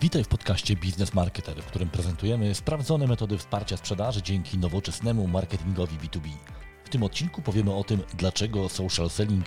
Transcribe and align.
Witaj 0.00 0.24
w 0.24 0.28
podcaście 0.28 0.76
Biznes 0.76 1.14
Marketer, 1.14 1.62
w 1.62 1.66
którym 1.66 1.88
prezentujemy 1.88 2.54
sprawdzone 2.54 3.06
metody 3.06 3.38
wsparcia 3.38 3.76
sprzedaży 3.76 4.22
dzięki 4.22 4.58
nowoczesnemu 4.58 5.28
marketingowi 5.28 5.96
B2B. 5.96 6.28
W 6.84 6.88
tym 6.88 7.02
odcinku 7.02 7.42
powiemy 7.42 7.74
o 7.74 7.84
tym, 7.84 8.02
dlaczego 8.14 8.68
social 8.68 9.10
selling 9.10 9.44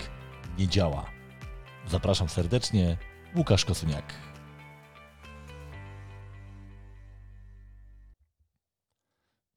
nie 0.58 0.68
działa. 0.68 1.10
Zapraszam 1.88 2.28
serdecznie, 2.28 2.96
Łukasz 3.36 3.64
Kosuniak. 3.64 4.14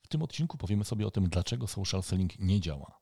W 0.04 0.08
tym 0.08 0.22
odcinku 0.22 0.58
powiemy 0.58 0.84
sobie 0.86 1.08
o 1.08 1.12
tym, 1.12 1.30
dlaczego 1.30 1.68
social 1.68 2.04
selling 2.04 2.40
nie 2.40 2.60
działa. 2.62 3.00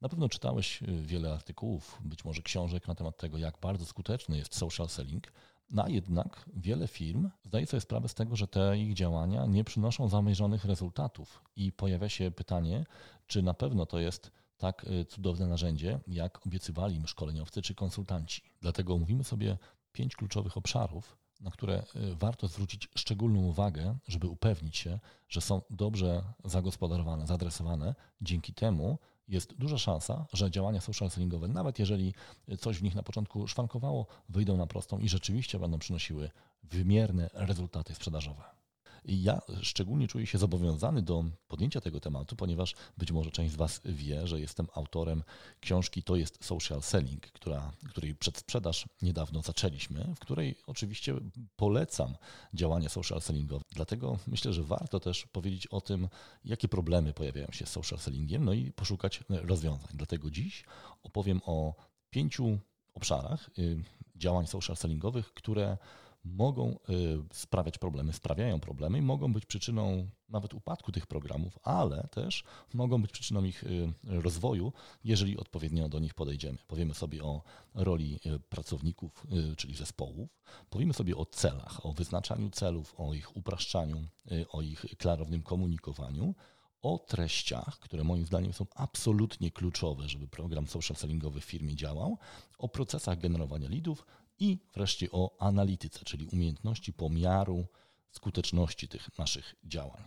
Na 0.00 0.08
pewno 0.08 0.28
czytałeś 0.28 0.82
y, 0.82 1.02
wiele 1.02 1.32
artykułów, 1.32 1.98
być 2.04 2.24
może 2.24 2.42
książek 2.42 2.88
na 2.88 2.94
temat 2.94 3.16
tego, 3.16 3.38
jak 3.38 3.58
bardzo 3.60 3.86
skuteczny 3.86 4.36
jest 4.36 4.54
social 4.54 4.88
selling, 4.88 5.32
no 5.70 5.84
a 5.84 5.88
jednak 5.88 6.50
wiele 6.56 6.88
firm 6.88 7.30
zdaje 7.44 7.66
sobie 7.66 7.80
sprawę 7.80 8.08
z 8.08 8.14
tego, 8.14 8.36
że 8.36 8.48
te 8.48 8.78
ich 8.78 8.94
działania 8.94 9.46
nie 9.46 9.64
przynoszą 9.64 10.08
zamierzonych 10.08 10.64
rezultatów 10.64 11.42
i 11.56 11.72
pojawia 11.72 12.08
się 12.08 12.30
pytanie, 12.30 12.84
czy 13.26 13.42
na 13.42 13.54
pewno 13.54 13.86
to 13.86 13.98
jest 13.98 14.30
tak 14.58 14.84
y, 14.84 15.04
cudowne 15.04 15.46
narzędzie, 15.46 16.00
jak 16.08 16.46
obiecywali 16.46 16.96
im 16.96 17.06
szkoleniowcy 17.06 17.62
czy 17.62 17.74
konsultanci. 17.74 18.42
Dlatego 18.60 18.94
omówimy 18.94 19.24
sobie 19.24 19.58
pięć 19.92 20.16
kluczowych 20.16 20.56
obszarów, 20.56 21.16
na 21.40 21.50
które 21.50 21.82
y, 21.96 22.14
warto 22.16 22.48
zwrócić 22.48 22.88
szczególną 22.96 23.40
uwagę, 23.40 23.96
żeby 24.08 24.28
upewnić 24.28 24.76
się, 24.76 24.98
że 25.28 25.40
są 25.40 25.62
dobrze 25.70 26.24
zagospodarowane, 26.44 27.26
zaadresowane. 27.26 27.94
Dzięki 28.20 28.54
temu 28.54 28.98
jest 29.28 29.54
duża 29.54 29.78
szansa, 29.78 30.26
że 30.32 30.50
działania 30.50 30.80
social 30.80 31.10
sellingowe, 31.10 31.48
nawet 31.48 31.78
jeżeli 31.78 32.14
coś 32.58 32.78
w 32.78 32.82
nich 32.82 32.94
na 32.94 33.02
początku 33.02 33.48
szwankowało, 33.48 34.06
wyjdą 34.28 34.56
na 34.56 34.66
prostą 34.66 34.98
i 34.98 35.08
rzeczywiście 35.08 35.58
będą 35.58 35.78
przynosiły 35.78 36.30
wymierne 36.62 37.30
rezultaty 37.32 37.94
sprzedażowe. 37.94 38.61
Ja 39.04 39.40
szczególnie 39.62 40.08
czuję 40.08 40.26
się 40.26 40.38
zobowiązany 40.38 41.02
do 41.02 41.24
podjęcia 41.48 41.80
tego 41.80 42.00
tematu, 42.00 42.36
ponieważ 42.36 42.74
być 42.98 43.12
może 43.12 43.30
część 43.30 43.52
z 43.52 43.56
Was 43.56 43.80
wie, 43.84 44.26
że 44.26 44.40
jestem 44.40 44.66
autorem 44.74 45.22
książki 45.60 46.02
To 46.02 46.16
jest 46.16 46.44
Social 46.44 46.82
Selling, 46.82 47.26
która, 47.26 47.72
której 47.90 48.14
przedsprzedaż 48.14 48.88
niedawno 49.02 49.42
zaczęliśmy, 49.42 50.14
w 50.16 50.18
której 50.18 50.56
oczywiście 50.66 51.14
polecam 51.56 52.14
działania 52.54 52.88
social 52.88 53.20
sellingowe. 53.20 53.64
Dlatego 53.72 54.18
myślę, 54.26 54.52
że 54.52 54.62
warto 54.62 55.00
też 55.00 55.26
powiedzieć 55.26 55.66
o 55.66 55.80
tym, 55.80 56.08
jakie 56.44 56.68
problemy 56.68 57.12
pojawiają 57.12 57.48
się 57.52 57.66
z 57.66 57.70
social 57.70 57.98
sellingiem, 57.98 58.44
no 58.44 58.52
i 58.52 58.72
poszukać 58.72 59.20
rozwiązań. 59.28 59.90
Dlatego 59.94 60.30
dziś 60.30 60.64
opowiem 61.02 61.40
o 61.44 61.74
pięciu 62.10 62.58
obszarach 62.94 63.50
y, 63.58 63.82
działań 64.16 64.46
social 64.46 64.76
sellingowych, 64.76 65.34
które 65.34 65.78
mogą 66.24 66.78
y, 66.88 67.18
sprawiać 67.32 67.78
problemy, 67.78 68.12
sprawiają 68.12 68.60
problemy 68.60 68.98
i 68.98 69.02
mogą 69.02 69.32
być 69.32 69.46
przyczyną 69.46 70.10
nawet 70.28 70.54
upadku 70.54 70.92
tych 70.92 71.06
programów, 71.06 71.58
ale 71.62 72.08
też 72.10 72.44
mogą 72.74 73.02
być 73.02 73.12
przyczyną 73.12 73.44
ich 73.44 73.64
y, 73.64 73.92
rozwoju, 74.04 74.72
jeżeli 75.04 75.38
odpowiednio 75.38 75.88
do 75.88 75.98
nich 75.98 76.14
podejdziemy. 76.14 76.58
Powiemy 76.66 76.94
sobie 76.94 77.24
o 77.24 77.42
roli 77.74 78.20
y, 78.26 78.40
pracowników, 78.40 79.26
czyli 79.56 79.74
zespołów, 79.74 80.30
powiemy 80.70 80.94
sobie 80.94 81.16
o 81.16 81.26
celach, 81.26 81.86
o 81.86 81.92
wyznaczaniu 81.92 82.50
celów, 82.50 82.94
o 82.96 83.14
ich 83.14 83.36
upraszczaniu, 83.36 84.08
o 84.48 84.62
ich 84.62 84.86
klarownym 84.98 85.42
komunikowaniu, 85.42 86.34
o 86.82 86.98
treściach, 86.98 87.78
które 87.78 88.04
moim 88.04 88.26
zdaniem 88.26 88.52
są 88.52 88.66
absolutnie 88.74 89.50
kluczowe, 89.50 90.08
żeby 90.08 90.28
program 90.28 90.66
social 90.66 90.96
sellingowy 90.96 91.40
w 91.40 91.44
firmie 91.44 91.76
działał, 91.76 92.18
o 92.58 92.68
procesach 92.68 93.18
generowania 93.18 93.68
lidów, 93.68 94.06
i 94.42 94.58
wreszcie 94.74 95.10
o 95.10 95.36
analityce, 95.38 96.04
czyli 96.04 96.26
umiejętności 96.26 96.92
pomiaru 96.92 97.66
skuteczności 98.10 98.88
tych 98.88 99.18
naszych 99.18 99.54
działań. 99.64 100.04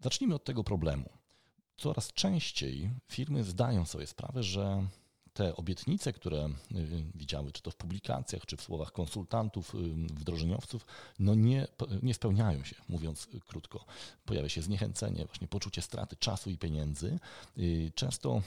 Zacznijmy 0.00 0.34
od 0.34 0.44
tego 0.44 0.64
problemu. 0.64 1.08
Coraz 1.76 2.12
częściej 2.12 2.90
firmy 3.08 3.44
zdają 3.44 3.86
sobie 3.86 4.06
sprawę, 4.06 4.42
że 4.42 4.86
te 5.36 5.56
obietnice, 5.56 6.12
które 6.12 6.48
y, 6.72 7.04
widziały, 7.14 7.52
czy 7.52 7.62
to 7.62 7.70
w 7.70 7.76
publikacjach, 7.76 8.46
czy 8.46 8.56
w 8.56 8.62
słowach 8.62 8.92
konsultantów, 8.92 9.74
y, 9.74 9.78
wdrożeniowców, 10.14 10.86
no 11.18 11.34
nie, 11.34 11.66
nie 12.02 12.14
spełniają 12.14 12.64
się, 12.64 12.76
mówiąc 12.88 13.28
krótko. 13.46 13.84
Pojawia 14.24 14.48
się 14.48 14.62
zniechęcenie, 14.62 15.24
właśnie 15.24 15.48
poczucie 15.48 15.82
straty 15.82 16.16
czasu 16.16 16.50
i 16.50 16.58
pieniędzy. 16.58 17.18
Y, 17.58 17.92
często, 17.94 18.42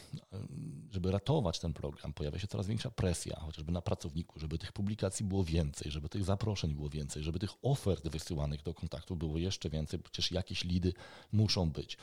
żeby 0.92 1.12
ratować 1.12 1.60
ten 1.60 1.74
program, 1.74 2.14
pojawia 2.14 2.40
się 2.40 2.48
coraz 2.48 2.68
większa 2.68 2.92
presja, 2.92 3.40
chociażby 3.40 3.72
na 3.72 3.82
pracowniku, 3.82 4.40
żeby 4.40 4.58
tych 4.58 4.72
publikacji 4.72 5.26
było 5.26 5.44
więcej, 5.44 5.92
żeby 5.92 6.10
tych 6.10 6.24
zaproszeń 6.24 6.74
było 6.74 6.90
więcej, 6.90 7.24
żeby 7.24 7.40
tych 7.40 7.52
ofert 7.62 8.08
wysyłanych 8.08 8.64
do 8.64 8.74
kontaktu 8.74 9.16
było 9.16 9.38
jeszcze 9.38 9.70
więcej, 9.70 10.00
przecież 10.00 10.32
jakieś 10.32 10.64
lidy 10.64 10.94
muszą 11.32 11.72
być. 11.72 11.98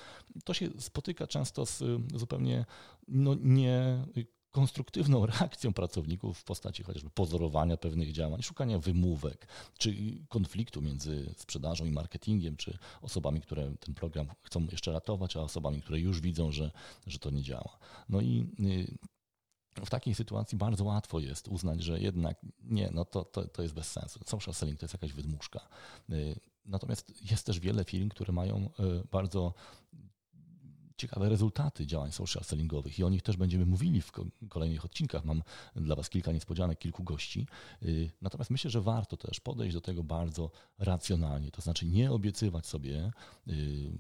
To 0.44 0.54
się 0.54 0.68
spotyka 0.78 1.26
często 1.26 1.66
z 1.66 1.82
zupełnie 2.14 2.64
no, 3.08 3.34
nie 3.40 4.04
konstruktywną 4.56 5.26
reakcją 5.32 5.72
pracowników 5.72 6.38
w 6.38 6.44
postaci 6.44 6.82
chociażby 6.82 7.10
pozorowania 7.10 7.76
pewnych 7.76 8.12
działań, 8.12 8.42
szukania 8.42 8.78
wymówek, 8.78 9.48
czy 9.78 9.94
konfliktu 10.28 10.82
między 10.82 11.34
sprzedażą 11.36 11.84
i 11.84 11.90
marketingiem, 11.90 12.56
czy 12.56 12.78
osobami, 13.02 13.40
które 13.40 13.74
ten 13.80 13.94
program 13.94 14.26
chcą 14.42 14.66
jeszcze 14.72 14.92
ratować, 14.92 15.36
a 15.36 15.40
osobami, 15.40 15.82
które 15.82 16.00
już 16.00 16.20
widzą, 16.20 16.52
że, 16.52 16.70
że 17.06 17.18
to 17.18 17.30
nie 17.30 17.42
działa. 17.42 17.78
No 18.08 18.20
i 18.20 18.46
y, 19.80 19.84
w 19.84 19.90
takiej 19.90 20.14
sytuacji 20.14 20.58
bardzo 20.58 20.84
łatwo 20.84 21.20
jest 21.20 21.48
uznać, 21.48 21.82
że 21.82 22.00
jednak 22.00 22.36
nie, 22.64 22.90
no 22.94 23.04
to, 23.04 23.24
to, 23.24 23.48
to 23.48 23.62
jest 23.62 23.74
bez 23.74 23.92
sensu. 23.92 24.20
Social 24.26 24.54
selling 24.54 24.80
to 24.80 24.84
jest 24.84 24.94
jakaś 24.94 25.12
wydmuszka. 25.12 25.60
Y, 26.10 26.40
natomiast 26.64 27.30
jest 27.30 27.46
też 27.46 27.60
wiele 27.60 27.84
firm, 27.84 28.08
które 28.08 28.32
mają 28.32 28.70
y, 28.80 29.06
bardzo 29.10 29.54
ciekawe 30.96 31.28
rezultaty 31.28 31.86
działań 31.86 32.12
social 32.12 32.44
sellingowych 32.44 32.98
i 32.98 33.04
o 33.04 33.10
nich 33.10 33.22
też 33.22 33.36
będziemy 33.36 33.66
mówili 33.66 34.02
w 34.02 34.12
kolejnych 34.48 34.84
odcinkach. 34.84 35.24
Mam 35.24 35.42
dla 35.76 35.96
Was 35.96 36.10
kilka 36.10 36.32
niespodzianek, 36.32 36.78
kilku 36.78 37.04
gości. 37.04 37.46
Y, 37.82 38.10
natomiast 38.22 38.50
myślę, 38.50 38.70
że 38.70 38.80
warto 38.80 39.16
też 39.16 39.40
podejść 39.40 39.74
do 39.74 39.80
tego 39.80 40.04
bardzo 40.04 40.50
racjonalnie, 40.78 41.50
to 41.50 41.62
znaczy 41.62 41.86
nie 41.86 42.12
obiecywać 42.12 42.66
sobie 42.66 43.10
y, 43.48 43.90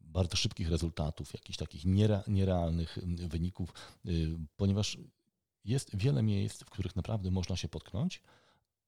bardzo 0.00 0.36
szybkich 0.36 0.70
rezultatów, 0.70 1.34
jakichś 1.34 1.58
takich 1.58 1.84
nierealnych 2.26 2.98
y, 2.98 3.28
wyników, 3.28 3.72
ponieważ 4.56 4.98
jest 5.64 5.96
wiele 5.96 6.22
miejsc, 6.22 6.62
w 6.62 6.70
których 6.70 6.96
naprawdę 6.96 7.30
można 7.30 7.56
się 7.56 7.68
potknąć. 7.68 8.22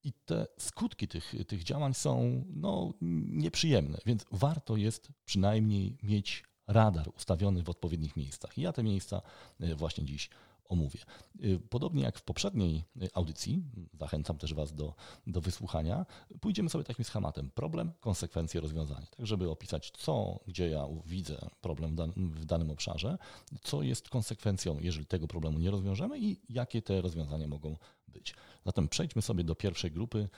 I 0.04 0.12
te 0.12 0.47
skutki 0.59 1.09
tych, 1.09 1.34
tych 1.47 1.62
działań 1.62 1.94
są 1.94 2.44
no, 2.49 2.94
nieprzyjemne, 3.31 3.99
więc 4.06 4.25
warto 4.31 4.77
jest 4.77 5.09
przynajmniej 5.25 5.99
mieć 6.03 6.44
radar 6.66 7.08
ustawiony 7.16 7.62
w 7.62 7.70
odpowiednich 7.70 8.16
miejscach. 8.16 8.58
I 8.58 8.62
ja 8.62 8.72
te 8.72 8.82
miejsca 8.82 9.22
e, 9.60 9.75
właśnie 9.75 10.04
dziś 10.04 10.30
omówię. 10.69 11.00
E, 11.00 11.58
podobnie 11.70 12.02
jak 12.02 12.19
w 12.19 12.22
poprzedniej 12.22 12.84
e, 13.02 13.08
audycji, 13.14 13.62
zachęcam 13.98 14.38
też 14.38 14.54
Was 14.54 14.74
do, 14.74 14.94
do 15.26 15.41
wysłuchania, 15.41 16.06
pójdziemy 16.41 16.70
sobie 16.70 16.84
takim 16.84 17.04
schematem. 17.04 17.50
Problem, 17.50 17.92
konsekwencje, 18.00 18.60
rozwiązanie. 18.60 19.06
Tak, 19.06 19.26
żeby 19.26 19.50
opisać, 19.50 19.91
co, 19.91 20.41
gdzie 20.47 20.69
ja 20.69 20.86
widzę 21.06 21.50
problem 21.60 21.97
w, 21.97 22.41
w 22.41 22.44
danym 22.44 22.70
obszarze, 22.70 23.19
co 23.62 23.82
jest 23.82 24.08
konsekwencją, 24.08 24.78
jeżeli 24.80 25.06
tego 25.06 25.26
problemu 25.26 25.58
nie 25.58 25.70
rozwiążemy 25.70 26.19
i 26.19 26.41
jakie 26.48 26.82
te 26.82 27.00
rozwiązania 27.00 27.47
mogą 27.47 27.76
być. 28.08 28.34
Zatem 28.66 28.88
przejdźmy 28.88 29.22
sobie 29.22 29.44
do 29.44 29.54
pierwszej 29.54 29.91
grupy, 29.91 30.28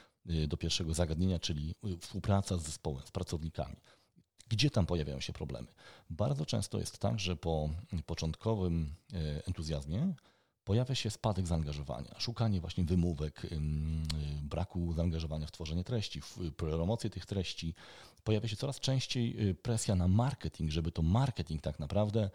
do 0.49 0.57
pierwszego 0.57 0.95
zagadnienia, 0.95 1.39
czyli 1.39 1.75
współpraca 2.01 2.57
z 2.57 2.63
zespołem, 2.63 3.07
z 3.07 3.11
pracownikami. 3.11 3.77
Gdzie 4.49 4.71
tam 4.71 4.87
pojawiają 4.87 5.21
się 5.21 5.33
problemy? 5.33 5.69
Bardzo 6.11 6.47
często 6.47 6.79
jest 6.79 6.99
tak, 6.99 7.21
że 7.21 7.37
po 7.37 7.71
początkowym 8.07 8.95
e, 9.13 9.47
entuzjazmie 9.47 10.15
pojawia 10.65 10.95
się 10.95 11.11
spadek 11.11 11.47
zaangażowania, 11.47 12.15
szukanie 12.19 12.61
właśnie 12.61 12.85
wymówek, 12.85 13.45
e, 13.45 13.49
braku 14.43 14.93
zaangażowania 14.93 15.47
w 15.47 15.53
tworzenie 15.53 15.85
treści, 15.85 16.21
w 16.21 16.53
promocję 16.57 17.11
tych 17.11 17.27
treści. 17.27 17.75
Pojawia 18.25 18.49
się 18.49 18.57
coraz 18.57 18.81
częściej 18.81 19.51
e, 19.51 19.55
presja 19.55 19.95
na 19.95 20.09
marketing, 20.09 20.71
żeby 20.71 20.93
to 20.93 21.03
marketing 21.03 21.63
tak 21.63 21.79
naprawdę 21.79 22.31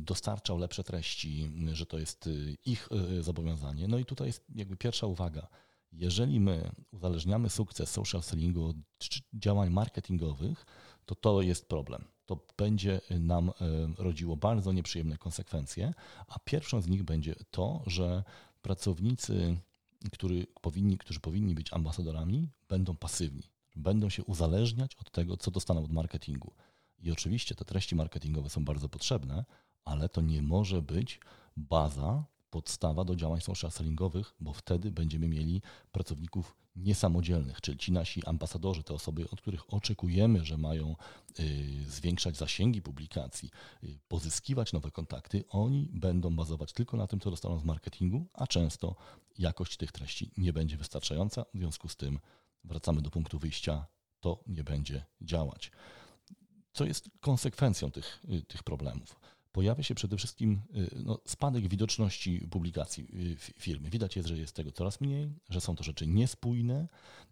dostarczał 0.00 0.58
lepsze 0.58 0.84
treści, 0.84 1.50
że 1.72 1.86
to 1.86 1.98
jest 1.98 2.28
ich 2.66 2.88
zobowiązanie. 3.20 3.88
No 3.88 3.98
i 3.98 4.04
tutaj 4.04 4.26
jest 4.26 4.44
jakby 4.54 4.76
pierwsza 4.76 5.06
uwaga. 5.06 5.48
Jeżeli 5.92 6.40
my 6.40 6.70
uzależniamy 6.90 7.50
sukces 7.50 7.90
social 7.90 8.22
sellingu 8.22 8.64
od 8.64 8.76
działań 9.34 9.70
marketingowych, 9.70 10.66
to 11.06 11.14
to 11.14 11.42
jest 11.42 11.68
problem. 11.68 12.04
To 12.26 12.46
będzie 12.56 13.00
nam 13.10 13.48
e, 13.48 13.52
rodziło 13.98 14.36
bardzo 14.36 14.72
nieprzyjemne 14.72 15.18
konsekwencje, 15.18 15.94
a 16.28 16.38
pierwszą 16.38 16.80
z 16.80 16.88
nich 16.88 17.02
będzie 17.02 17.34
to, 17.50 17.82
że 17.86 18.24
pracownicy, 18.62 19.56
który 20.12 20.46
powinni, 20.60 20.98
którzy 20.98 21.20
powinni 21.20 21.54
być 21.54 21.72
ambasadorami, 21.72 22.48
będą 22.68 22.96
pasywni, 22.96 23.42
będą 23.76 24.08
się 24.08 24.24
uzależniać 24.24 24.94
od 24.94 25.10
tego, 25.10 25.36
co 25.36 25.50
dostaną 25.50 25.84
od 25.84 25.92
marketingu. 25.92 26.52
I 26.98 27.12
oczywiście 27.12 27.54
te 27.54 27.64
treści 27.64 27.96
marketingowe 27.96 28.50
są 28.50 28.64
bardzo 28.64 28.88
potrzebne, 28.88 29.44
ale 29.84 30.08
to 30.08 30.20
nie 30.20 30.42
może 30.42 30.82
być 30.82 31.20
baza 31.56 32.24
podstawa 32.52 33.04
do 33.04 33.16
działań 33.16 33.40
social 33.40 33.70
sellingowych, 33.70 34.34
bo 34.40 34.52
wtedy 34.52 34.90
będziemy 34.90 35.28
mieli 35.28 35.62
pracowników 35.92 36.56
niesamodzielnych, 36.76 37.60
czyli 37.60 37.78
ci 37.78 37.92
nasi 37.92 38.26
ambasadorzy, 38.26 38.82
te 38.82 38.94
osoby, 38.94 39.30
od 39.30 39.40
których 39.40 39.74
oczekujemy, 39.74 40.44
że 40.44 40.58
mają 40.58 40.96
y, 41.40 41.84
zwiększać 41.88 42.36
zasięgi 42.36 42.82
publikacji, 42.82 43.50
y, 43.84 43.98
pozyskiwać 44.08 44.72
nowe 44.72 44.90
kontakty, 44.90 45.44
oni 45.48 45.88
będą 45.92 46.36
bazować 46.36 46.72
tylko 46.72 46.96
na 46.96 47.06
tym, 47.06 47.20
co 47.20 47.30
dostaną 47.30 47.58
z 47.58 47.64
marketingu, 47.64 48.26
a 48.32 48.46
często 48.46 48.94
jakość 49.38 49.76
tych 49.76 49.92
treści 49.92 50.30
nie 50.36 50.52
będzie 50.52 50.76
wystarczająca. 50.76 51.44
W 51.54 51.58
związku 51.58 51.88
z 51.88 51.96
tym 51.96 52.18
wracamy 52.64 53.02
do 53.02 53.10
punktu 53.10 53.38
wyjścia, 53.38 53.86
to 54.20 54.44
nie 54.46 54.64
będzie 54.64 55.04
działać. 55.20 55.70
Co 56.72 56.84
jest 56.84 57.10
konsekwencją 57.20 57.90
tych, 57.90 58.24
y, 58.30 58.42
tych 58.42 58.62
problemów? 58.62 59.20
Pojawia 59.52 59.82
się 59.82 59.94
przede 59.94 60.16
wszystkim 60.16 60.62
y, 60.76 60.90
no, 61.04 61.18
spadek 61.26 61.68
widoczności 61.68 62.48
publikacji 62.50 63.06
y, 63.14 63.36
firmy. 63.36 63.90
Widać 63.90 64.16
jest, 64.16 64.28
że 64.28 64.38
jest 64.38 64.56
tego 64.56 64.72
coraz 64.72 65.00
mniej, 65.00 65.32
że 65.48 65.60
są 65.60 65.76
to 65.76 65.84
rzeczy 65.84 66.06
niespójne. 66.06 66.88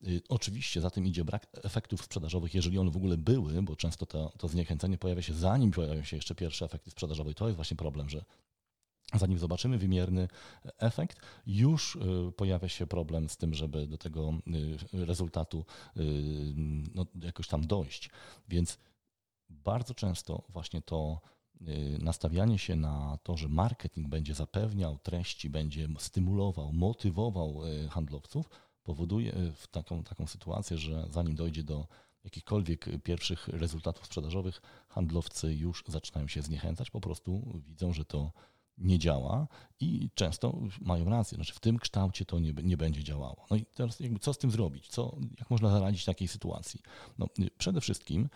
Y, 0.06 0.22
oczywiście 0.28 0.80
za 0.80 0.90
tym 0.90 1.06
idzie 1.06 1.24
brak 1.24 1.46
efektów 1.52 2.04
sprzedażowych, 2.04 2.54
jeżeli 2.54 2.78
one 2.78 2.90
w 2.90 2.96
ogóle 2.96 3.16
były, 3.16 3.62
bo 3.62 3.76
często 3.76 4.06
to, 4.06 4.32
to 4.38 4.48
zniechęcenie 4.48 4.98
pojawia 4.98 5.22
się 5.22 5.34
zanim 5.34 5.70
pojawiają 5.70 6.02
się 6.04 6.16
jeszcze 6.16 6.34
pierwsze 6.34 6.64
efekty 6.64 6.90
sprzedażowe. 6.90 7.30
I 7.30 7.34
to 7.34 7.46
jest 7.46 7.56
właśnie 7.56 7.76
problem, 7.76 8.08
że 8.08 8.24
zanim 9.14 9.38
zobaczymy 9.38 9.78
wymierny 9.78 10.28
efekt, 10.78 11.20
już 11.46 11.98
pojawia 12.36 12.68
się 12.68 12.86
problem 12.86 13.28
z 13.28 13.36
tym, 13.36 13.54
żeby 13.54 13.86
do 13.86 13.98
tego 13.98 14.32
rezultatu 14.92 15.64
no, 16.94 17.06
jakoś 17.22 17.48
tam 17.48 17.66
dojść. 17.66 18.10
Więc 18.48 18.78
bardzo 19.48 19.94
często 19.94 20.42
właśnie 20.48 20.82
to 20.82 21.20
nastawianie 21.98 22.58
się 22.58 22.76
na 22.76 23.18
to, 23.22 23.36
że 23.36 23.48
marketing 23.48 24.08
będzie 24.08 24.34
zapewniał 24.34 24.98
treści, 24.98 25.50
będzie 25.50 25.88
stymulował, 25.98 26.72
motywował 26.72 27.66
y, 27.66 27.88
handlowców, 27.88 28.50
powoduje 28.82 29.34
y, 29.34 29.52
taką, 29.70 30.04
taką 30.04 30.26
sytuację, 30.26 30.78
że 30.78 31.06
zanim 31.10 31.34
dojdzie 31.34 31.62
do 31.62 31.86
jakichkolwiek 32.24 32.86
pierwszych 33.02 33.48
rezultatów 33.48 34.06
sprzedażowych, 34.06 34.62
handlowcy 34.88 35.54
już 35.54 35.84
zaczynają 35.86 36.28
się 36.28 36.42
zniechęcać, 36.42 36.90
po 36.90 37.00
prostu 37.00 37.60
widzą, 37.66 37.92
że 37.92 38.04
to 38.04 38.32
nie 38.78 38.98
działa 38.98 39.48
i 39.80 40.10
często 40.14 40.58
mają 40.80 41.04
rację, 41.04 41.36
znaczy 41.36 41.54
w 41.54 41.60
tym 41.60 41.78
kształcie 41.78 42.24
to 42.24 42.38
nie, 42.38 42.52
nie 42.52 42.76
będzie 42.76 43.04
działało. 43.04 43.46
No 43.50 43.56
i 43.56 43.64
teraz 43.64 44.00
jakby 44.00 44.18
co 44.18 44.32
z 44.32 44.38
tym 44.38 44.50
zrobić? 44.50 44.88
Co, 44.88 45.16
jak 45.38 45.50
można 45.50 45.70
zaradzić 45.70 46.04
takiej 46.04 46.28
sytuacji? 46.28 46.80
No, 47.18 47.26
przede 47.58 47.80
wszystkim 47.80 48.28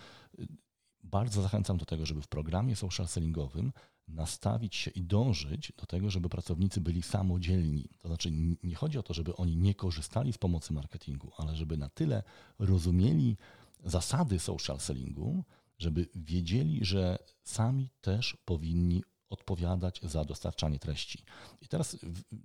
bardzo 1.04 1.42
zachęcam 1.42 1.78
do 1.78 1.84
tego, 1.84 2.06
żeby 2.06 2.22
w 2.22 2.28
programie 2.28 2.76
social 2.76 3.08
sellingowym 3.08 3.72
nastawić 4.08 4.76
się 4.76 4.90
i 4.90 5.02
dążyć 5.02 5.72
do 5.76 5.86
tego, 5.86 6.10
żeby 6.10 6.28
pracownicy 6.28 6.80
byli 6.80 7.02
samodzielni. 7.02 7.88
To 7.98 8.08
znaczy 8.08 8.30
nie 8.62 8.74
chodzi 8.74 8.98
o 8.98 9.02
to, 9.02 9.14
żeby 9.14 9.36
oni 9.36 9.56
nie 9.56 9.74
korzystali 9.74 10.32
z 10.32 10.38
pomocy 10.38 10.72
marketingu, 10.72 11.32
ale 11.36 11.56
żeby 11.56 11.76
na 11.76 11.88
tyle 11.88 12.22
rozumieli 12.58 13.36
zasady 13.84 14.38
social 14.38 14.80
sellingu, 14.80 15.44
żeby 15.78 16.08
wiedzieli, 16.14 16.84
że 16.84 17.18
sami 17.44 17.90
też 18.00 18.36
powinni 18.44 19.02
odpowiadać 19.30 20.00
za 20.02 20.24
dostarczanie 20.24 20.78
treści. 20.78 21.24
I 21.60 21.68
teraz 21.68 21.96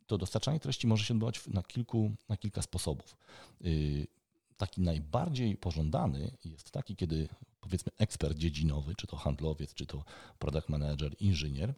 to 0.07 0.17
dostarczanie 0.17 0.59
treści 0.59 0.87
może 0.87 1.05
się 1.05 1.13
odbywać 1.13 1.47
na, 1.47 1.63
kilku, 1.63 2.11
na 2.29 2.37
kilka 2.37 2.61
sposobów. 2.61 3.17
Y, 3.65 4.07
taki 4.57 4.81
najbardziej 4.81 5.57
pożądany 5.57 6.37
jest 6.45 6.71
taki, 6.71 6.95
kiedy 6.95 7.29
powiedzmy 7.59 7.91
ekspert 7.97 8.37
dziedzinowy, 8.37 8.95
czy 8.95 9.07
to 9.07 9.17
handlowiec, 9.17 9.73
czy 9.73 9.85
to 9.85 10.03
product 10.39 10.69
manager, 10.69 11.15
inżynier, 11.19 11.73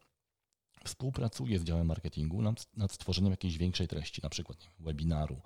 współpracuje 0.83 1.59
z 1.59 1.63
działem 1.63 1.87
marketingu 1.87 2.41
nad, 2.41 2.91
stworzeniem 2.91 3.31
jakiejś 3.31 3.57
większej 3.57 3.87
treści, 3.87 4.21
na 4.23 4.29
przykład 4.29 4.57
webinaru, 4.79 5.41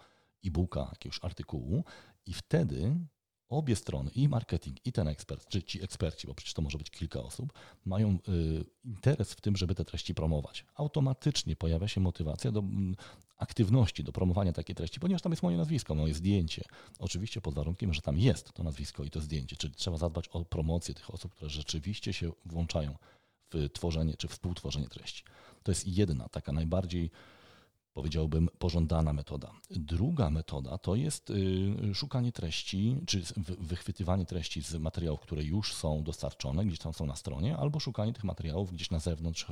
e-booka, 0.46 0.88
jakiegoś 0.92 1.20
artykułu 1.22 1.84
i 2.26 2.34
wtedy 2.34 2.96
obie 3.58 3.76
strony, 3.76 4.12
i 4.16 4.30
marketing, 4.30 4.86
i 4.86 4.92
ten 4.92 5.08
ekspert, 5.08 5.48
czy 5.48 5.64
ci 5.64 5.84
eksperci, 5.84 6.28
bo 6.28 6.34
przecież 6.34 6.54
to 6.54 6.62
może 6.62 6.78
być 6.78 6.90
kilka 6.90 7.24
osób, 7.24 7.54
mają 7.86 8.18
y, 8.30 8.66
interes 8.86 9.34
w 9.34 9.42
tym, 9.42 9.58
żeby 9.58 9.76
te 9.76 9.86
treści 9.86 10.16
promować. 10.16 10.66
Automatycznie 10.76 11.56
pojawia 11.56 11.88
się 11.88 12.02
motywacja 12.02 12.52
do 12.52 12.60
mm, 12.60 12.96
aktywności, 13.38 14.04
do 14.04 14.12
promowania 14.12 14.54
takiej 14.54 14.76
treści, 14.76 15.00
ponieważ 15.00 15.22
tam 15.22 15.32
jest 15.32 15.44
moje 15.44 15.58
nazwisko, 15.58 15.96
moje 15.96 16.14
zdjęcie. 16.14 16.64
Oczywiście 17.00 17.42
pod 17.42 17.54
warunkiem, 17.54 17.94
że 17.94 18.02
tam 18.02 18.18
jest 18.18 18.54
to 18.54 18.64
nazwisko 18.64 19.04
i 19.04 19.10
to 19.10 19.22
zdjęcie, 19.22 19.56
czyli 19.56 19.74
trzeba 19.74 19.98
zadbać 19.98 20.28
o 20.28 20.46
promocję 20.46 20.96
tych 20.96 21.14
osób, 21.14 21.36
które 21.36 21.50
rzeczywiście 21.50 22.14
się 22.14 22.32
włączają 22.46 22.98
w 23.54 23.70
tworzenie 23.74 24.14
czy 24.18 24.28
współtworzenie 24.28 24.88
treści. 24.88 25.24
To 25.64 25.72
jest 25.72 25.88
jedna 25.88 26.30
taka 26.30 26.52
najbardziej 26.52 27.12
powiedziałbym, 27.96 28.50
pożądana 28.60 29.14
metoda. 29.14 29.52
Druga 29.70 30.30
metoda 30.30 30.78
to 30.78 30.96
jest 30.96 31.30
y, 31.30 31.94
szukanie 31.94 32.32
treści, 32.32 32.98
czy 33.06 33.24
wychwytywanie 33.60 34.26
treści 34.26 34.62
z 34.62 34.76
materiałów, 34.76 35.20
które 35.20 35.44
już 35.44 35.74
są 35.74 36.04
dostarczone, 36.04 36.66
gdzieś 36.66 36.80
tam 36.80 36.94
są 36.94 37.06
na 37.06 37.16
stronie, 37.16 37.58
albo 37.58 37.80
szukanie 37.80 38.14
tych 38.14 38.24
materiałów 38.24 38.72
gdzieś 38.72 38.92
na 38.92 39.00
zewnątrz, 39.00 39.46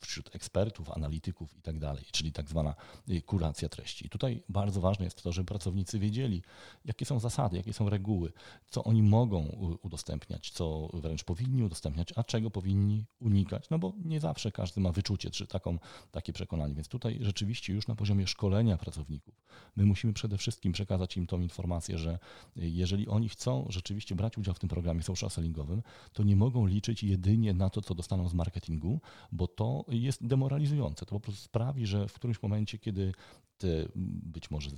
wśród 0.00 0.34
ekspertów, 0.34 0.90
analityków 0.90 1.58
i 1.58 1.62
tak 1.62 1.78
dalej, 1.78 2.04
czyli 2.12 2.32
tak 2.32 2.48
zwana 2.48 2.74
y, 3.08 3.22
kuracja 3.22 3.68
treści. 3.68 4.06
I 4.06 4.08
tutaj 4.08 4.42
bardzo 4.48 4.80
ważne 4.80 5.04
jest 5.04 5.22
to, 5.22 5.32
żeby 5.32 5.46
pracownicy 5.46 5.98
wiedzieli, 5.98 6.42
jakie 6.84 7.04
są 7.04 7.20
zasady, 7.20 7.56
jakie 7.56 7.72
są 7.72 7.88
reguły, 7.88 8.32
co 8.70 8.84
oni 8.84 9.02
mogą 9.02 9.42
udostępniać, 9.82 10.50
co 10.50 10.88
wręcz 10.94 11.24
powinni 11.24 11.62
udostępniać, 11.62 12.12
a 12.16 12.24
czego 12.24 12.50
powinni 12.50 13.04
unikać, 13.20 13.70
no 13.70 13.78
bo 13.78 13.92
nie 14.04 14.20
zawsze 14.20 14.52
każdy 14.52 14.80
ma 14.80 14.92
wyczucie, 14.92 15.30
czy 15.30 15.46
taką, 15.46 15.78
takie 16.10 16.32
przekonanie. 16.32 16.74
Więc 16.74 16.88
tutaj 16.88 17.18
rzeczywiście 17.20 17.65
już 17.72 17.86
na 17.86 17.94
poziomie 17.94 18.26
szkolenia 18.26 18.76
pracowników. 18.76 19.34
My 19.76 19.84
musimy 19.84 20.12
przede 20.12 20.38
wszystkim 20.38 20.72
przekazać 20.72 21.16
im 21.16 21.26
tą 21.26 21.40
informację, 21.40 21.98
że 21.98 22.18
jeżeli 22.56 23.08
oni 23.08 23.28
chcą 23.28 23.66
rzeczywiście 23.68 24.14
brać 24.14 24.38
udział 24.38 24.54
w 24.54 24.58
tym 24.58 24.68
programie 24.68 25.02
social 25.02 25.30
sellingowym, 25.30 25.82
to 26.12 26.22
nie 26.22 26.36
mogą 26.36 26.66
liczyć 26.66 27.02
jedynie 27.02 27.54
na 27.54 27.70
to, 27.70 27.82
co 27.82 27.94
dostaną 27.94 28.28
z 28.28 28.34
marketingu, 28.34 29.00
bo 29.32 29.46
to 29.46 29.84
jest 29.88 30.26
demoralizujące. 30.26 31.06
To 31.06 31.10
po 31.10 31.20
prostu 31.20 31.44
sprawi, 31.44 31.86
że 31.86 32.08
w 32.08 32.12
którymś 32.12 32.42
momencie, 32.42 32.78
kiedy 32.78 33.12
te 33.58 33.88
być 34.22 34.50
może 34.50 34.70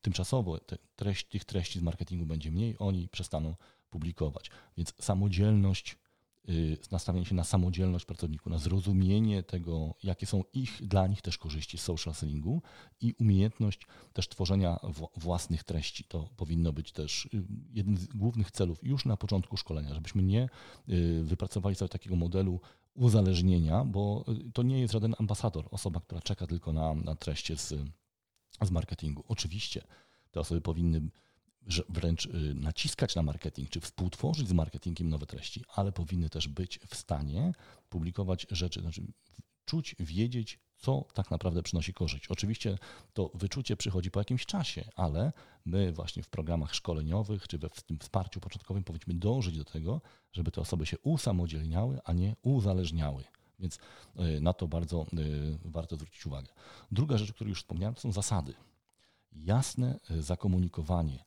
tymczasowo 0.00 0.58
te 0.58 0.78
treść, 0.96 1.28
tych 1.28 1.44
treści 1.44 1.78
z 1.78 1.82
marketingu 1.82 2.26
będzie 2.26 2.50
mniej, 2.50 2.76
oni 2.78 3.08
przestaną 3.08 3.54
publikować. 3.90 4.50
Więc 4.76 4.94
samodzielność 5.00 5.96
nastawienie 6.90 7.26
się 7.26 7.34
na 7.34 7.44
samodzielność 7.44 8.04
pracowników, 8.04 8.46
na 8.52 8.58
zrozumienie 8.58 9.42
tego, 9.42 9.94
jakie 10.02 10.26
są 10.26 10.42
ich, 10.52 10.86
dla 10.86 11.06
nich 11.06 11.22
też 11.22 11.38
korzyści 11.38 11.78
z 11.78 11.82
social 11.82 12.14
sellingu 12.14 12.62
i 13.00 13.14
umiejętność 13.20 13.86
też 14.12 14.28
tworzenia 14.28 14.80
własnych 15.16 15.64
treści. 15.64 16.04
To 16.04 16.28
powinno 16.36 16.72
być 16.72 16.92
też 16.92 17.26
y, 17.26 17.42
jeden 17.70 17.96
z 17.96 18.06
głównych 18.06 18.50
celów 18.50 18.78
już 18.82 19.04
na 19.04 19.16
początku 19.16 19.56
szkolenia, 19.56 19.94
żebyśmy 19.94 20.22
nie 20.22 20.48
y, 20.88 21.24
wypracowali 21.24 21.76
sobie 21.76 21.88
takiego 21.88 22.16
modelu 22.16 22.60
uzależnienia, 22.94 23.84
bo 23.84 24.24
to 24.54 24.62
nie 24.62 24.80
jest 24.80 24.92
żaden 24.92 25.14
ambasador, 25.18 25.68
osoba, 25.70 26.00
która 26.00 26.20
czeka 26.20 26.46
tylko 26.46 26.72
na, 26.72 26.94
na 26.94 27.14
treści 27.14 27.56
z, 27.56 27.74
z 28.62 28.70
marketingu. 28.70 29.24
Oczywiście 29.28 29.82
te 30.30 30.40
osoby 30.40 30.60
powinny 30.60 31.00
wręcz 31.88 32.26
y, 32.26 32.54
naciskać 32.54 33.14
na 33.14 33.22
marketing, 33.22 33.70
czy 33.70 33.80
współtworzyć 33.80 34.48
z 34.48 34.52
marketingiem 34.52 35.08
nowe 35.08 35.26
treści, 35.26 35.64
ale 35.74 35.92
powinny 35.92 36.30
też 36.30 36.48
być 36.48 36.80
w 36.88 36.96
stanie 36.96 37.52
publikować 37.88 38.46
rzeczy, 38.50 38.80
znaczy 38.80 39.02
czuć, 39.64 39.96
wiedzieć, 39.98 40.58
co 40.76 41.04
tak 41.14 41.30
naprawdę 41.30 41.62
przynosi 41.62 41.94
korzyść. 41.94 42.28
Oczywiście 42.28 42.78
to 43.12 43.30
wyczucie 43.34 43.76
przychodzi 43.76 44.10
po 44.10 44.20
jakimś 44.20 44.46
czasie, 44.46 44.88
ale 44.96 45.32
my 45.64 45.92
właśnie 45.92 46.22
w 46.22 46.28
programach 46.28 46.74
szkoleniowych 46.74 47.48
czy 47.48 47.58
we 47.58 47.68
w 47.68 47.82
tym 47.82 47.98
wsparciu 47.98 48.40
początkowym 48.40 48.84
powinniśmy 48.84 49.14
dążyć 49.14 49.58
do 49.58 49.64
tego, 49.64 50.00
żeby 50.32 50.50
te 50.50 50.60
osoby 50.60 50.86
się 50.86 50.98
usamodzielniały, 50.98 51.98
a 52.04 52.12
nie 52.12 52.36
uzależniały. 52.42 53.24
Więc 53.58 53.76
y, 53.76 54.40
na 54.40 54.52
to 54.52 54.68
bardzo 54.68 55.06
y, 55.12 55.58
warto 55.64 55.96
zwrócić 55.96 56.26
uwagę. 56.26 56.48
Druga 56.90 57.18
rzecz, 57.18 57.30
o 57.30 57.34
której 57.34 57.50
już 57.50 57.58
wspomniałem, 57.58 57.94
to 57.94 58.00
są 58.00 58.12
zasady. 58.12 58.54
Jasne 59.32 60.00
zakomunikowanie 60.18 61.24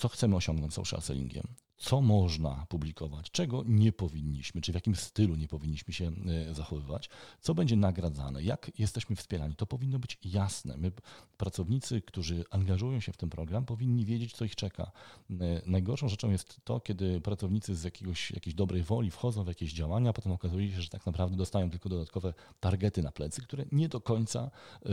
co 0.00 0.08
chcemy 0.08 0.36
osiągnąć 0.36 0.74
social 0.74 1.02
sellingiem, 1.02 1.46
co 1.80 2.00
można 2.00 2.66
publikować, 2.68 3.30
czego 3.30 3.62
nie 3.66 3.92
powinniśmy, 3.92 4.60
czy 4.60 4.72
w 4.72 4.74
jakim 4.74 4.96
stylu 4.96 5.36
nie 5.36 5.48
powinniśmy 5.48 5.94
się 5.94 6.12
e, 6.50 6.54
zachowywać, 6.54 7.10
co 7.40 7.54
będzie 7.54 7.76
nagradzane, 7.76 8.42
jak 8.42 8.70
jesteśmy 8.78 9.16
wspierani. 9.16 9.54
To 9.56 9.66
powinno 9.66 9.98
być 9.98 10.18
jasne. 10.24 10.76
My, 10.76 10.92
pracownicy, 11.36 12.00
którzy 12.00 12.44
angażują 12.50 13.00
się 13.00 13.12
w 13.12 13.16
ten 13.16 13.30
program, 13.30 13.64
powinni 13.64 14.04
wiedzieć, 14.04 14.32
co 14.32 14.44
ich 14.44 14.56
czeka. 14.56 14.92
E, 15.30 15.36
najgorszą 15.66 16.08
rzeczą 16.08 16.30
jest 16.30 16.60
to, 16.64 16.80
kiedy 16.80 17.20
pracownicy 17.20 17.76
z 17.76 17.84
jakiegoś, 17.84 18.30
jakiejś 18.30 18.54
dobrej 18.54 18.82
woli 18.82 19.10
wchodzą 19.10 19.44
w 19.44 19.48
jakieś 19.48 19.72
działania, 19.72 20.10
a 20.10 20.12
potem 20.12 20.32
okazuje 20.32 20.70
się, 20.70 20.82
że 20.82 20.88
tak 20.88 21.06
naprawdę 21.06 21.36
dostają 21.36 21.70
tylko 21.70 21.88
dodatkowe 21.88 22.34
targety 22.60 23.02
na 23.02 23.12
plecy, 23.12 23.42
które 23.42 23.64
nie 23.72 23.88
do 23.88 24.00
końca 24.00 24.50
e, 24.86 24.90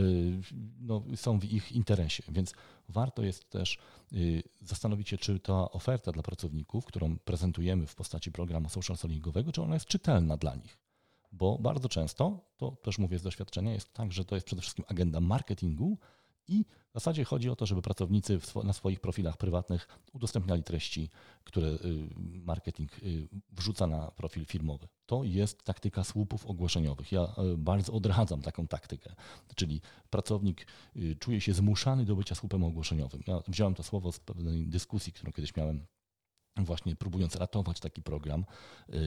no, 0.80 1.02
są 1.16 1.38
w 1.38 1.44
ich 1.44 1.72
interesie. 1.72 2.22
Więc 2.28 2.54
warto 2.88 3.22
jest 3.22 3.50
też 3.50 3.78
zastanowić 4.60 5.08
się, 5.08 5.18
czy 5.18 5.40
ta 5.40 5.70
oferta 5.70 6.12
dla 6.12 6.22
pracowników, 6.22 6.84
którą 6.84 7.18
prezentujemy 7.18 7.86
w 7.86 7.94
postaci 7.94 8.32
programu 8.32 8.68
social 8.68 8.96
sellingowego, 8.96 9.52
czy 9.52 9.62
ona 9.62 9.74
jest 9.74 9.86
czytelna 9.86 10.36
dla 10.36 10.54
nich. 10.54 10.78
Bo 11.32 11.58
bardzo 11.58 11.88
często, 11.88 12.40
to 12.56 12.70
też 12.70 12.98
mówię 12.98 13.18
z 13.18 13.22
doświadczenia, 13.22 13.72
jest 13.72 13.92
tak, 13.92 14.12
że 14.12 14.24
to 14.24 14.34
jest 14.34 14.46
przede 14.46 14.62
wszystkim 14.62 14.84
agenda 14.88 15.20
marketingu 15.20 15.98
i 16.48 16.64
w 16.90 16.94
zasadzie 16.94 17.24
chodzi 17.24 17.50
o 17.50 17.56
to, 17.56 17.66
żeby 17.66 17.82
pracownicy 17.82 18.38
na 18.64 18.72
swoich 18.72 19.00
profilach 19.00 19.36
prywatnych 19.36 19.88
udostępniali 20.12 20.62
treści, 20.62 21.10
które 21.44 21.66
y, 21.66 21.78
marketing 22.44 23.02
y, 23.02 23.28
wrzuca 23.52 23.86
na 23.86 24.10
profil 24.10 24.44
firmowy. 24.44 24.88
To 25.06 25.24
jest 25.24 25.64
taktyka 25.64 26.04
słupów 26.04 26.46
ogłoszeniowych. 26.46 27.12
Ja 27.12 27.34
y, 27.52 27.56
bardzo 27.56 27.92
odradzam 27.92 28.42
taką 28.42 28.66
taktykę. 28.66 29.14
Czyli 29.54 29.80
pracownik 30.10 30.66
czuje 31.18 31.40
się 31.40 31.54
zmuszany 31.54 32.04
do 32.04 32.16
bycia 32.16 32.34
słupem 32.34 32.64
ogłoszeniowym. 32.64 33.22
Ja 33.26 33.42
wziąłem 33.48 33.74
to 33.74 33.82
słowo 33.82 34.12
z 34.12 34.20
pewnej 34.20 34.66
dyskusji, 34.66 35.12
którą 35.12 35.32
kiedyś 35.32 35.56
miałem 35.56 35.86
właśnie 36.56 36.96
próbując 36.96 37.36
ratować 37.36 37.80
taki 37.80 38.02
program, 38.02 38.44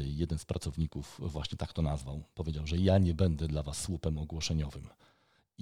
jeden 0.03 0.37
z 0.37 0.45
pracowników 0.45 1.19
właśnie 1.23 1.57
tak 1.57 1.73
to 1.73 1.81
nazwał. 1.81 2.23
Powiedział, 2.33 2.67
że 2.67 2.77
ja 2.77 2.97
nie 2.97 3.13
będę 3.13 3.47
dla 3.47 3.63
was 3.63 3.81
słupem 3.81 4.17
ogłoszeniowym. 4.17 4.87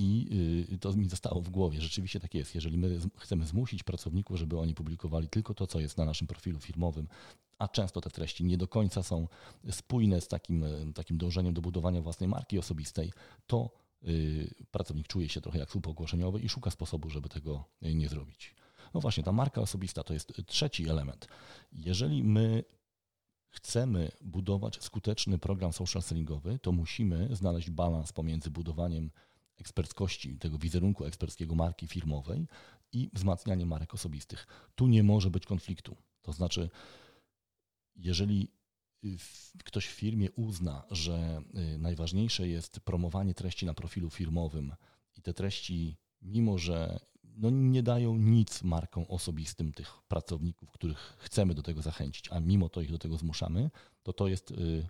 I 0.02 0.28
y, 0.74 0.78
to 0.78 0.94
mi 0.94 1.10
zostało 1.10 1.42
w 1.42 1.50
głowie. 1.50 1.82
Rzeczywiście 1.82 2.20
tak 2.20 2.34
jest. 2.34 2.56
Jeżeli 2.56 2.78
my 2.78 3.00
chcemy 3.18 3.46
zmusić 3.46 3.84
pracowników, 3.84 4.38
żeby 4.38 4.60
oni 4.60 4.76
publikowali 4.76 5.28
tylko 5.28 5.54
to, 5.54 5.68
co 5.68 5.80
jest 5.80 5.98
na 5.98 6.06
naszym 6.06 6.28
profilu 6.28 6.60
firmowym, 6.60 7.08
a 7.58 7.68
często 7.68 8.02
te 8.02 8.10
treści 8.10 8.46
nie 8.46 8.58
do 8.58 8.68
końca 8.68 9.04
są 9.04 9.28
spójne 9.72 10.22
z 10.22 10.28
takim, 10.28 10.64
e, 10.64 10.94
takim 10.94 11.18
dążeniem 11.18 11.54
do 11.54 11.62
budowania 11.62 12.02
własnej 12.02 12.30
marki 12.30 12.60
osobistej, 12.60 13.12
to 13.48 13.70
y, 14.08 14.54
pracownik 14.72 15.08
czuje 15.08 15.30
się 15.30 15.42
trochę 15.42 15.60
jak 15.60 15.72
słup 15.72 15.88
ogłoszeniowy 15.88 16.40
i 16.40 16.50
szuka 16.50 16.72
sposobu, 16.72 17.10
żeby 17.10 17.30
tego 17.30 17.66
nie 17.82 18.10
zrobić. 18.10 18.56
No 18.94 19.00
właśnie, 19.00 19.24
ta 19.24 19.32
marka 19.32 19.62
osobista 19.62 20.04
to 20.04 20.14
jest 20.14 20.34
trzeci 20.46 20.90
element. 20.90 21.28
Jeżeli 21.72 22.24
my 22.24 22.64
chcemy 23.50 24.12
budować 24.22 24.84
skuteczny 24.84 25.38
program 25.38 25.74
social 25.74 26.02
sellingowy, 26.02 26.60
to 26.60 26.72
musimy 26.72 27.36
znaleźć 27.36 27.70
balans 27.70 28.14
pomiędzy 28.14 28.50
budowaniem 28.50 29.12
eksperckości, 29.60 30.38
tego 30.38 30.58
wizerunku 30.58 31.06
eksperckiego 31.06 31.56
marki 31.56 31.88
firmowej 31.88 32.48
i 32.92 33.10
wzmacnianie 33.14 33.66
marek 33.66 33.94
osobistych. 33.94 34.48
Tu 34.76 34.88
nie 34.88 35.04
może 35.04 35.30
być 35.30 35.46
konfliktu. 35.46 35.96
To 36.22 36.34
znaczy, 36.34 36.70
jeżeli 37.96 38.52
ktoś 39.64 39.88
w 39.88 39.92
firmie 39.92 40.32
uzna, 40.32 40.84
że 40.92 41.42
y, 41.76 41.78
najważniejsze 41.78 42.48
jest 42.48 42.80
promowanie 42.80 43.34
treści 43.34 43.66
na 43.66 43.74
profilu 43.74 44.10
firmowym 44.10 44.74
i 45.16 45.22
te 45.22 45.34
treści, 45.34 45.98
mimo 46.22 46.58
że 46.58 47.00
no 47.24 47.50
nie 47.50 47.84
dają 47.84 48.18
nic 48.18 48.64
markom 48.64 49.06
osobistym 49.08 49.72
tych 49.72 50.02
pracowników, 50.08 50.72
których 50.72 51.18
chcemy 51.20 51.54
do 51.54 51.64
tego 51.64 51.82
zachęcić, 51.82 52.32
a 52.32 52.40
mimo 52.40 52.70
to 52.70 52.82
ich 52.82 52.92
do 52.92 53.00
tego 53.00 53.18
zmuszamy, 53.18 53.70
to 54.04 54.14
to 54.14 54.28
jest 54.28 54.52
y, 54.52 54.90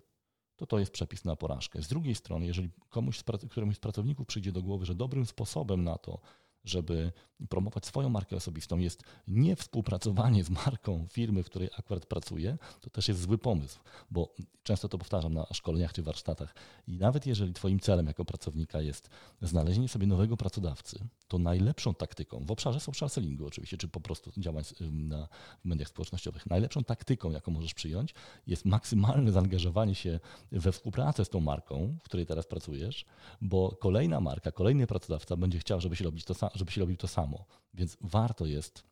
to 0.60 0.66
to 0.66 0.78
jest 0.78 0.92
przepis 0.92 1.24
na 1.24 1.36
porażkę. 1.36 1.82
Z 1.82 1.88
drugiej 1.88 2.14
strony, 2.14 2.46
jeżeli 2.46 2.70
komuś, 2.90 3.22
któremuś 3.50 3.76
z 3.76 3.80
pracowników 3.80 4.26
przyjdzie 4.26 4.52
do 4.52 4.62
głowy, 4.62 4.86
że 4.86 4.94
dobrym 4.94 5.26
sposobem 5.26 5.84
na 5.84 5.98
to, 5.98 6.20
żeby 6.64 7.12
promować 7.48 7.86
swoją 7.86 8.08
markę 8.08 8.36
osobistą 8.36 8.78
jest 8.78 9.02
nie 9.28 9.56
współpracowanie 9.56 10.44
z 10.44 10.50
marką 10.50 11.06
firmy, 11.10 11.42
w 11.42 11.46
której 11.46 11.68
akurat 11.78 12.06
pracuje, 12.06 12.58
to 12.80 12.90
też 12.90 13.08
jest 13.08 13.20
zły 13.20 13.38
pomysł, 13.38 13.80
bo 14.10 14.34
często 14.62 14.88
to 14.88 14.98
powtarzam 14.98 15.34
na 15.34 15.46
szkoleniach 15.52 15.92
czy 15.92 16.02
warsztatach. 16.02 16.54
I 16.86 16.98
nawet 16.98 17.26
jeżeli 17.26 17.52
Twoim 17.52 17.80
celem 17.80 18.06
jako 18.06 18.24
pracownika 18.24 18.80
jest 18.80 19.10
znalezienie 19.42 19.88
sobie 19.88 20.06
nowego 20.06 20.36
pracodawcy, 20.36 20.98
to 21.28 21.38
najlepszą 21.38 21.94
taktyką 21.94 22.44
w 22.44 22.50
obszarze 22.50 22.80
social 22.80 23.10
sellingu 23.10 23.46
oczywiście, 23.46 23.76
czy 23.76 23.88
po 23.88 24.00
prostu 24.00 24.32
działań 24.38 24.64
na 24.92 25.28
mediach 25.64 25.88
społecznościowych, 25.88 26.46
najlepszą 26.46 26.84
taktyką, 26.84 27.30
jaką 27.30 27.52
możesz 27.52 27.74
przyjąć, 27.74 28.14
jest 28.46 28.64
maksymalne 28.64 29.32
zaangażowanie 29.32 29.94
się 29.94 30.20
we 30.52 30.72
współpracę 30.72 31.24
z 31.24 31.28
tą 31.28 31.40
marką, 31.40 31.96
w 32.00 32.04
której 32.04 32.26
teraz 32.26 32.46
pracujesz, 32.46 33.04
bo 33.40 33.76
kolejna 33.80 34.20
marka, 34.20 34.52
kolejny 34.52 34.86
pracodawca 34.86 35.36
będzie 35.36 35.58
chciał, 35.58 35.80
żeby 35.80 35.96
się 35.96 36.04
robić 36.04 36.24
to, 36.24 36.34
żeby 36.54 36.72
się 36.72 36.80
robił 36.80 36.96
to 36.96 37.08
samo. 37.08 37.44
Więc 37.74 37.96
warto 38.00 38.46
jest 38.46 38.84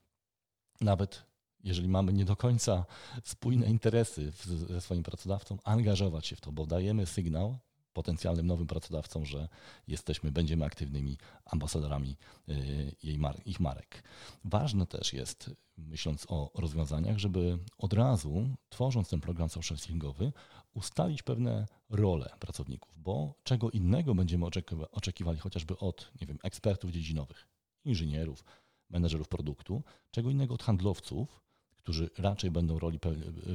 nawet 0.81 1.29
jeżeli 1.65 1.89
mamy 1.89 2.13
nie 2.13 2.25
do 2.25 2.37
końca 2.37 2.85
spójne 3.25 3.67
interesy 3.67 4.33
ze 4.69 4.81
swoim 4.81 5.03
pracodawcą, 5.03 5.59
angażować 5.65 6.27
się 6.27 6.37
w 6.37 6.41
to, 6.41 6.53
bo 6.53 6.67
dajemy 6.67 7.07
sygnał 7.07 7.59
potencjalnym 7.99 8.47
nowym 8.47 8.67
pracodawcom, 8.67 9.27
że 9.27 9.49
jesteśmy, 9.89 10.33
będziemy 10.33 10.65
aktywnymi 10.65 11.19
ambasadorami 11.45 12.17
y, 12.49 12.97
jej 13.03 13.19
ich 13.45 13.61
marek. 13.61 14.03
Ważne 14.45 14.87
też 14.87 15.13
jest, 15.13 15.51
myśląc 15.77 16.27
o 16.29 16.51
rozwiązaniach, 16.55 17.19
żeby 17.19 17.59
od 17.79 17.93
razu, 17.93 18.49
tworząc 18.69 19.09
ten 19.09 19.21
program 19.21 19.49
social 19.49 19.79
sellingowy, 19.79 20.33
ustalić 20.75 21.23
pewne 21.23 21.67
role 21.91 22.31
pracowników, 22.41 23.03
bo 23.03 23.35
czego 23.43 23.71
innego 23.71 24.15
będziemy 24.15 24.47
oczekiwali 24.93 25.39
chociażby 25.39 25.79
od 25.79 26.11
nie 26.21 26.27
wiem, 26.27 26.39
ekspertów 26.43 26.91
dziedzinowych, 26.91 27.49
inżynierów, 27.85 28.45
menedżerów 28.91 29.29
produktu, 29.29 29.83
czego 30.11 30.31
innego 30.31 30.55
od 30.55 30.63
handlowców, 30.63 31.48
którzy 31.89 32.11
raczej 32.19 32.51
będą 32.51 32.79
roli 32.79 32.99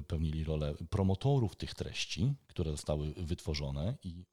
pełnili 0.07 0.43
rolę 0.43 0.73
promotorów 0.89 1.55
tych 1.55 1.73
treści, 1.73 2.33
które 2.47 2.71
zostały 2.71 3.13
wytworzone 3.17 3.97
i 4.03 4.25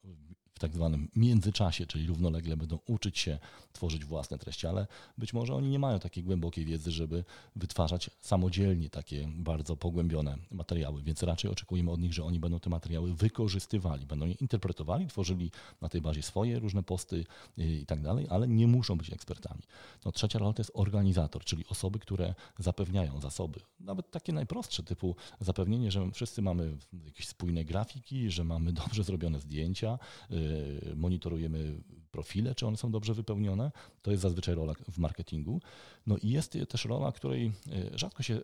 tak 0.60 0.74
zwanym 0.74 1.08
międzyczasie, 1.16 1.86
czyli 1.86 2.06
równolegle 2.06 2.56
będą 2.56 2.78
uczyć 2.86 3.18
się 3.18 3.38
tworzyć 3.72 4.04
własne 4.04 4.38
treści, 4.38 4.66
ale 4.66 4.86
być 5.18 5.32
może 5.32 5.54
oni 5.54 5.68
nie 5.68 5.78
mają 5.78 5.98
takiej 5.98 6.24
głębokiej 6.24 6.64
wiedzy, 6.64 6.92
żeby 6.92 7.24
wytwarzać 7.56 8.10
samodzielnie 8.20 8.90
takie 8.90 9.28
bardzo 9.34 9.76
pogłębione 9.76 10.36
materiały, 10.50 11.02
więc 11.02 11.22
raczej 11.22 11.50
oczekujemy 11.50 11.90
od 11.90 12.00
nich, 12.00 12.14
że 12.14 12.24
oni 12.24 12.40
będą 12.40 12.60
te 12.60 12.70
materiały 12.70 13.14
wykorzystywali, 13.14 14.06
będą 14.06 14.26
je 14.26 14.32
interpretowali, 14.32 15.06
tworzyli 15.06 15.50
na 15.80 15.88
tej 15.88 16.00
bazie 16.00 16.22
swoje 16.22 16.58
różne 16.58 16.82
posty 16.82 17.24
i 17.56 17.86
tak 17.86 18.02
dalej, 18.02 18.26
ale 18.30 18.48
nie 18.48 18.66
muszą 18.66 18.98
być 18.98 19.12
ekspertami. 19.12 19.62
No, 20.04 20.12
trzecia 20.12 20.38
rola 20.38 20.52
to 20.52 20.60
jest 20.60 20.72
organizator, 20.74 21.44
czyli 21.44 21.64
osoby, 21.68 21.98
które 21.98 22.34
zapewniają 22.58 23.20
zasoby, 23.20 23.60
nawet 23.80 24.10
takie 24.10 24.32
najprostsze, 24.32 24.82
typu 24.82 25.16
zapewnienie, 25.40 25.90
że 25.90 26.10
wszyscy 26.10 26.42
mamy 26.42 26.76
jakieś 27.04 27.28
spójne 27.28 27.64
grafiki, 27.64 28.30
że 28.30 28.44
mamy 28.44 28.72
dobrze 28.82 29.04
zrobione 29.04 29.40
zdjęcia, 29.40 29.98
y, 30.30 30.49
monitorujemy 30.96 31.82
profile, 32.10 32.54
czy 32.54 32.66
one 32.66 32.76
są 32.76 32.90
dobrze 32.90 33.14
wypełnione. 33.14 33.72
To 34.02 34.10
jest 34.10 34.22
zazwyczaj 34.22 34.54
rola 34.54 34.74
w 34.88 34.98
marketingu. 34.98 35.60
No 36.06 36.16
i 36.16 36.30
jest 36.30 36.58
też 36.68 36.84
rola, 36.84 37.12
której 37.12 37.46
e, 37.46 37.98
rzadko 37.98 38.22
się 38.22 38.34
e, 38.34 38.40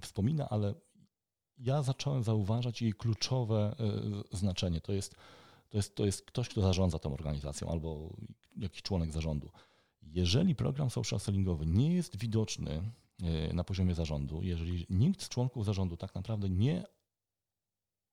wspomina, 0.00 0.48
ale 0.48 0.74
ja 1.58 1.82
zacząłem 1.82 2.22
zauważać 2.22 2.82
jej 2.82 2.92
kluczowe 2.92 3.76
e, 4.32 4.36
znaczenie. 4.36 4.80
To 4.80 4.92
jest, 4.92 5.14
to 5.68 5.76
jest, 5.76 5.94
to 5.94 6.06
jest 6.06 6.22
ktoś, 6.22 6.48
kto 6.48 6.60
zarządza 6.60 6.98
tą 6.98 7.14
organizacją 7.14 7.68
albo 7.68 8.16
jakiś 8.56 8.82
członek 8.82 9.12
zarządu. 9.12 9.50
Jeżeli 10.02 10.54
program 10.54 10.90
social 10.90 11.20
sellingowy 11.20 11.66
nie 11.66 11.94
jest 11.94 12.16
widoczny 12.16 12.82
na 13.52 13.64
poziomie 13.64 13.94
zarządu, 13.94 14.42
jeżeli 14.42 14.86
nikt 14.90 15.22
z 15.22 15.28
członków 15.28 15.64
zarządu 15.64 15.96
tak 15.96 16.14
naprawdę 16.14 16.48
nie 16.48 16.84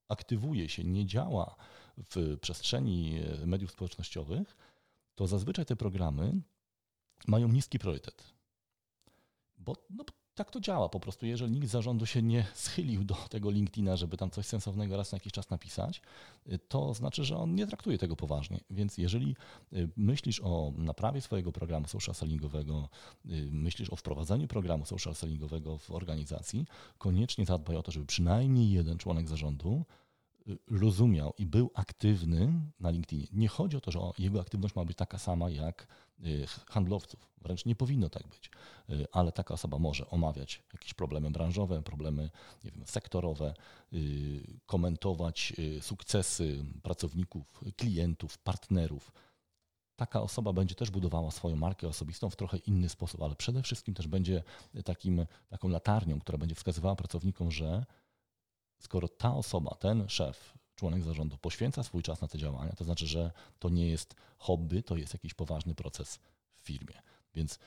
aktywuje 0.07 0.69
się, 0.69 0.83
nie 0.83 1.05
działa 1.05 1.55
w 1.97 2.37
przestrzeni 2.41 3.19
e, 3.41 3.45
mediów 3.45 3.71
społecznościowych, 3.71 4.57
to 5.15 5.27
zazwyczaj 5.27 5.65
te 5.65 5.75
programy 5.75 6.41
mają 7.27 7.47
niski 7.47 7.79
priorytet. 7.79 8.33
Bo 9.57 9.75
no, 9.89 10.03
tak 10.35 10.51
to 10.51 10.59
działa 10.59 10.89
po 10.89 10.99
prostu. 10.99 11.25
Jeżeli 11.25 11.51
nikt 11.51 11.67
zarządu 11.67 12.05
się 12.05 12.21
nie 12.21 12.45
schylił 12.53 13.03
do 13.03 13.15
tego 13.15 13.51
LinkedIna, 13.51 13.95
żeby 13.95 14.17
tam 14.17 14.29
coś 14.29 14.45
sensownego 14.45 14.97
raz 14.97 15.11
na 15.11 15.15
jakiś 15.15 15.33
czas 15.33 15.49
napisać, 15.49 16.01
e, 16.45 16.59
to 16.59 16.93
znaczy, 16.93 17.23
że 17.23 17.37
on 17.37 17.55
nie 17.55 17.67
traktuje 17.67 17.97
tego 17.97 18.15
poważnie. 18.15 18.59
Więc 18.69 18.97
jeżeli 18.97 19.35
e, 19.73 19.75
myślisz 19.97 20.41
o 20.43 20.73
naprawie 20.77 21.21
swojego 21.21 21.51
programu 21.51 21.87
social 21.87 22.15
sellingowego, 22.15 22.89
myślisz 23.51 23.89
o 23.89 23.95
wprowadzeniu 23.95 24.47
programu 24.47 24.85
social 24.85 25.15
sellingowego 25.15 25.77
w 25.77 25.91
organizacji, 25.91 26.65
koniecznie 26.97 27.45
zadbaj 27.45 27.75
o 27.75 27.83
to, 27.83 27.91
żeby 27.91 28.05
przynajmniej 28.05 28.71
jeden 28.71 28.97
członek 28.97 29.29
zarządu 29.29 29.85
rozumiał 30.71 31.33
i 31.37 31.45
był 31.45 31.71
aktywny 31.73 32.53
na 32.79 32.89
LinkedInie. 32.89 33.27
Nie 33.33 33.47
chodzi 33.47 33.77
o 33.77 33.81
to, 33.81 33.91
że 33.91 33.99
jego 34.19 34.41
aktywność 34.41 34.75
ma 34.75 34.85
być 34.85 34.97
taka 34.97 35.17
sama 35.17 35.49
jak 35.49 35.87
y, 36.19 36.45
handlowców. 36.69 37.29
Wręcz 37.41 37.65
nie 37.65 37.75
powinno 37.75 38.09
tak 38.09 38.27
być. 38.27 38.49
Y, 38.89 39.05
ale 39.11 39.31
taka 39.31 39.53
osoba 39.53 39.79
może 39.79 40.09
omawiać 40.09 40.63
jakieś 40.73 40.93
problemy 40.93 41.31
branżowe, 41.31 41.81
problemy 41.81 42.29
nie 42.63 42.71
wiem, 42.71 42.85
sektorowe, 42.85 43.53
y, 43.93 44.59
komentować 44.65 45.53
sukcesy 45.81 46.65
pracowników, 46.83 47.61
klientów, 47.77 48.37
partnerów. 48.37 49.11
Taka 49.95 50.21
osoba 50.21 50.53
będzie 50.53 50.75
też 50.75 50.91
budowała 50.91 51.31
swoją 51.31 51.55
markę 51.55 51.87
osobistą 51.87 52.29
w 52.29 52.35
trochę 52.35 52.57
inny 52.57 52.89
sposób, 52.89 53.21
ale 53.21 53.35
przede 53.35 53.63
wszystkim 53.63 53.93
też 53.93 54.07
będzie 54.07 54.43
takim, 54.85 55.25
taką 55.49 55.69
latarnią, 55.69 56.19
która 56.19 56.37
będzie 56.37 56.55
wskazywała 56.55 56.95
pracownikom, 56.95 57.51
że 57.51 57.85
skoro 58.83 59.07
ta 59.07 59.35
osoba, 59.35 59.75
ten 59.79 60.09
szef, 60.09 60.53
członek 60.75 61.03
zarządu 61.03 61.37
poświęca 61.37 61.83
swój 61.83 62.03
czas 62.03 62.21
na 62.21 62.27
te 62.27 62.37
działania, 62.37 62.73
to 62.73 62.83
znaczy, 62.83 63.07
że 63.07 63.31
to 63.59 63.69
nie 63.69 63.87
jest 63.87 64.15
hobby, 64.37 64.83
to 64.83 64.97
jest 64.97 65.13
jakiś 65.13 65.33
poważny 65.33 65.75
proces 65.75 66.19
w 66.55 66.61
firmie. 66.61 67.01
Więc 67.35 67.59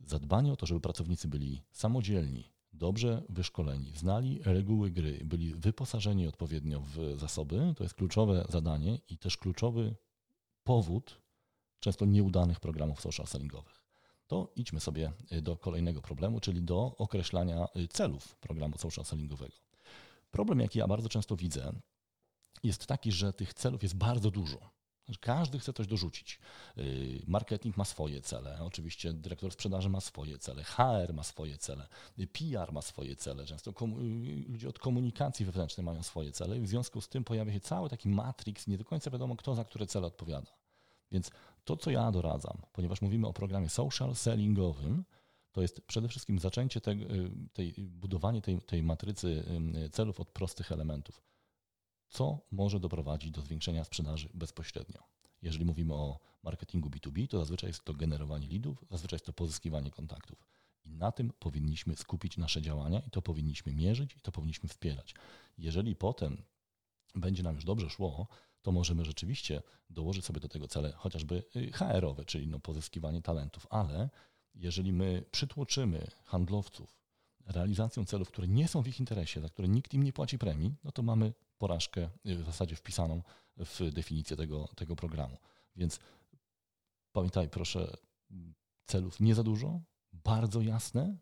zadbanie 0.00 0.52
o 0.52 0.56
to, 0.56 0.66
żeby 0.66 0.80
pracownicy 0.80 1.28
byli 1.28 1.62
samodzielni, 1.72 2.52
dobrze 2.72 3.22
wyszkoleni, 3.28 3.92
znali 3.96 4.40
reguły 4.44 4.90
gry, 4.90 5.20
byli 5.24 5.54
wyposażeni 5.54 6.26
odpowiednio 6.26 6.80
w 6.80 7.14
zasoby, 7.16 7.74
to 7.76 7.84
jest 7.84 7.94
kluczowe 7.94 8.46
zadanie 8.48 8.98
i 9.08 9.18
też 9.18 9.36
kluczowy 9.36 9.94
powód 10.64 11.20
często 11.80 12.06
nieudanych 12.06 12.60
programów 12.60 13.00
social 13.00 13.26
sellingowych. 13.26 13.82
To 14.26 14.52
idźmy 14.56 14.80
sobie 14.80 15.12
do 15.42 15.56
kolejnego 15.56 16.02
problemu, 16.02 16.40
czyli 16.40 16.62
do 16.62 16.94
określania 16.98 17.66
celów 17.90 18.36
programu 18.36 18.78
social 18.78 19.04
sellingowego. 19.04 19.71
Problem, 20.32 20.60
jaki 20.60 20.78
ja 20.78 20.86
bardzo 20.86 21.08
często 21.08 21.36
widzę, 21.36 21.72
jest 22.62 22.86
taki, 22.86 23.12
że 23.12 23.32
tych 23.32 23.54
celów 23.54 23.82
jest 23.82 23.96
bardzo 23.96 24.30
dużo. 24.30 24.72
Każdy 25.20 25.58
chce 25.58 25.72
coś 25.72 25.86
dorzucić. 25.86 26.40
Y, 26.78 27.22
marketing 27.26 27.76
ma 27.76 27.84
swoje 27.84 28.20
cele, 28.20 28.58
oczywiście 28.60 29.12
dyrektor 29.12 29.52
sprzedaży 29.52 29.88
ma 29.88 30.00
swoje 30.00 30.38
cele, 30.38 30.64
HR 30.64 31.14
ma 31.14 31.22
swoje 31.22 31.58
cele, 31.58 31.88
PR 32.32 32.72
ma 32.72 32.82
swoje 32.82 33.16
cele, 33.16 33.44
często 33.44 33.70
y, 33.70 34.44
ludzie 34.48 34.68
od 34.68 34.78
komunikacji 34.78 35.46
wewnętrznej 35.46 35.84
mają 35.84 36.02
swoje 36.02 36.32
cele 36.32 36.58
i 36.58 36.60
w 36.60 36.68
związku 36.68 37.00
z 37.00 37.08
tym 37.08 37.24
pojawia 37.24 37.52
się 37.52 37.60
cały 37.60 37.88
taki 37.88 38.08
matrix, 38.08 38.66
nie 38.66 38.78
do 38.78 38.84
końca 38.84 39.10
wiadomo, 39.10 39.36
kto 39.36 39.54
za 39.54 39.64
które 39.64 39.86
cele 39.86 40.06
odpowiada. 40.06 40.52
Więc 41.12 41.30
to, 41.64 41.76
co 41.76 41.90
ja 41.90 42.12
doradzam, 42.12 42.62
ponieważ 42.72 43.02
mówimy 43.02 43.26
o 43.26 43.32
programie 43.32 43.68
social 43.68 44.14
sellingowym, 44.14 45.04
to 45.52 45.62
jest 45.62 45.80
przede 45.80 46.08
wszystkim 46.08 46.38
zaczęcie 46.38 46.80
y, 46.88 47.30
tej, 47.52 47.74
budowanie 47.78 48.42
tej, 48.42 48.60
tej 48.60 48.82
matrycy 48.82 49.44
celów 49.92 50.20
od 50.20 50.28
prostych 50.28 50.72
elementów 50.72 51.22
co 52.12 52.38
może 52.50 52.80
doprowadzić 52.80 53.30
do 53.30 53.42
zwiększenia 53.42 53.84
sprzedaży 53.84 54.28
bezpośrednio. 54.34 55.02
Jeżeli 55.42 55.64
mówimy 55.64 55.94
o 55.94 56.18
marketingu 56.42 56.88
B2B, 56.88 57.28
to 57.28 57.38
zazwyczaj 57.38 57.70
jest 57.70 57.84
to 57.84 57.94
generowanie 57.94 58.48
leadów, 58.48 58.84
zazwyczaj 58.90 59.16
jest 59.16 59.26
to 59.26 59.32
pozyskiwanie 59.32 59.90
kontaktów. 59.90 60.46
I 60.84 60.90
na 60.90 61.12
tym 61.12 61.32
powinniśmy 61.38 61.96
skupić 61.96 62.36
nasze 62.36 62.62
działania 62.62 63.00
i 63.06 63.10
to 63.10 63.22
powinniśmy 63.22 63.74
mierzyć 63.74 64.16
i 64.16 64.20
to 64.20 64.32
powinniśmy 64.32 64.68
wspierać. 64.68 65.14
Jeżeli 65.58 65.96
potem 65.96 66.42
będzie 67.14 67.42
nam 67.42 67.54
już 67.54 67.64
dobrze 67.64 67.90
szło, 67.90 68.26
to 68.62 68.72
możemy 68.72 69.04
rzeczywiście 69.04 69.62
dołożyć 69.90 70.24
sobie 70.24 70.40
do 70.40 70.48
tego 70.48 70.68
cele 70.68 70.92
chociażby 70.92 71.42
y, 71.56 71.72
HR-owe, 71.72 72.24
czyli 72.24 72.46
no 72.46 72.60
pozyskiwanie 72.60 73.22
talentów, 73.22 73.66
ale 73.70 74.10
jeżeli 74.54 74.92
my 74.92 75.24
przytłoczymy 75.30 76.06
handlowców 76.24 77.02
realizacją 77.46 78.04
celów, 78.04 78.28
które 78.28 78.48
nie 78.48 78.68
są 78.68 78.82
w 78.82 78.88
ich 78.88 79.00
interesie, 79.00 79.40
za 79.40 79.48
które 79.48 79.68
nikt 79.68 79.94
im 79.94 80.02
nie 80.02 80.12
płaci 80.12 80.38
premii, 80.38 80.74
no 80.84 80.92
to 80.92 81.02
mamy 81.02 81.32
porażkę 81.58 82.10
y, 82.26 82.36
w 82.36 82.44
zasadzie 82.44 82.76
wpisaną 82.76 83.22
w 83.56 83.92
definicję 83.92 84.36
tego, 84.36 84.68
tego 84.76 84.96
programu. 84.96 85.36
Więc 85.76 86.00
pamiętaj, 87.12 87.48
proszę, 87.48 87.96
celów 88.86 89.20
nie 89.20 89.34
za 89.34 89.42
dużo, 89.42 89.80
bardzo 90.12 90.60
jasne, 90.60 91.16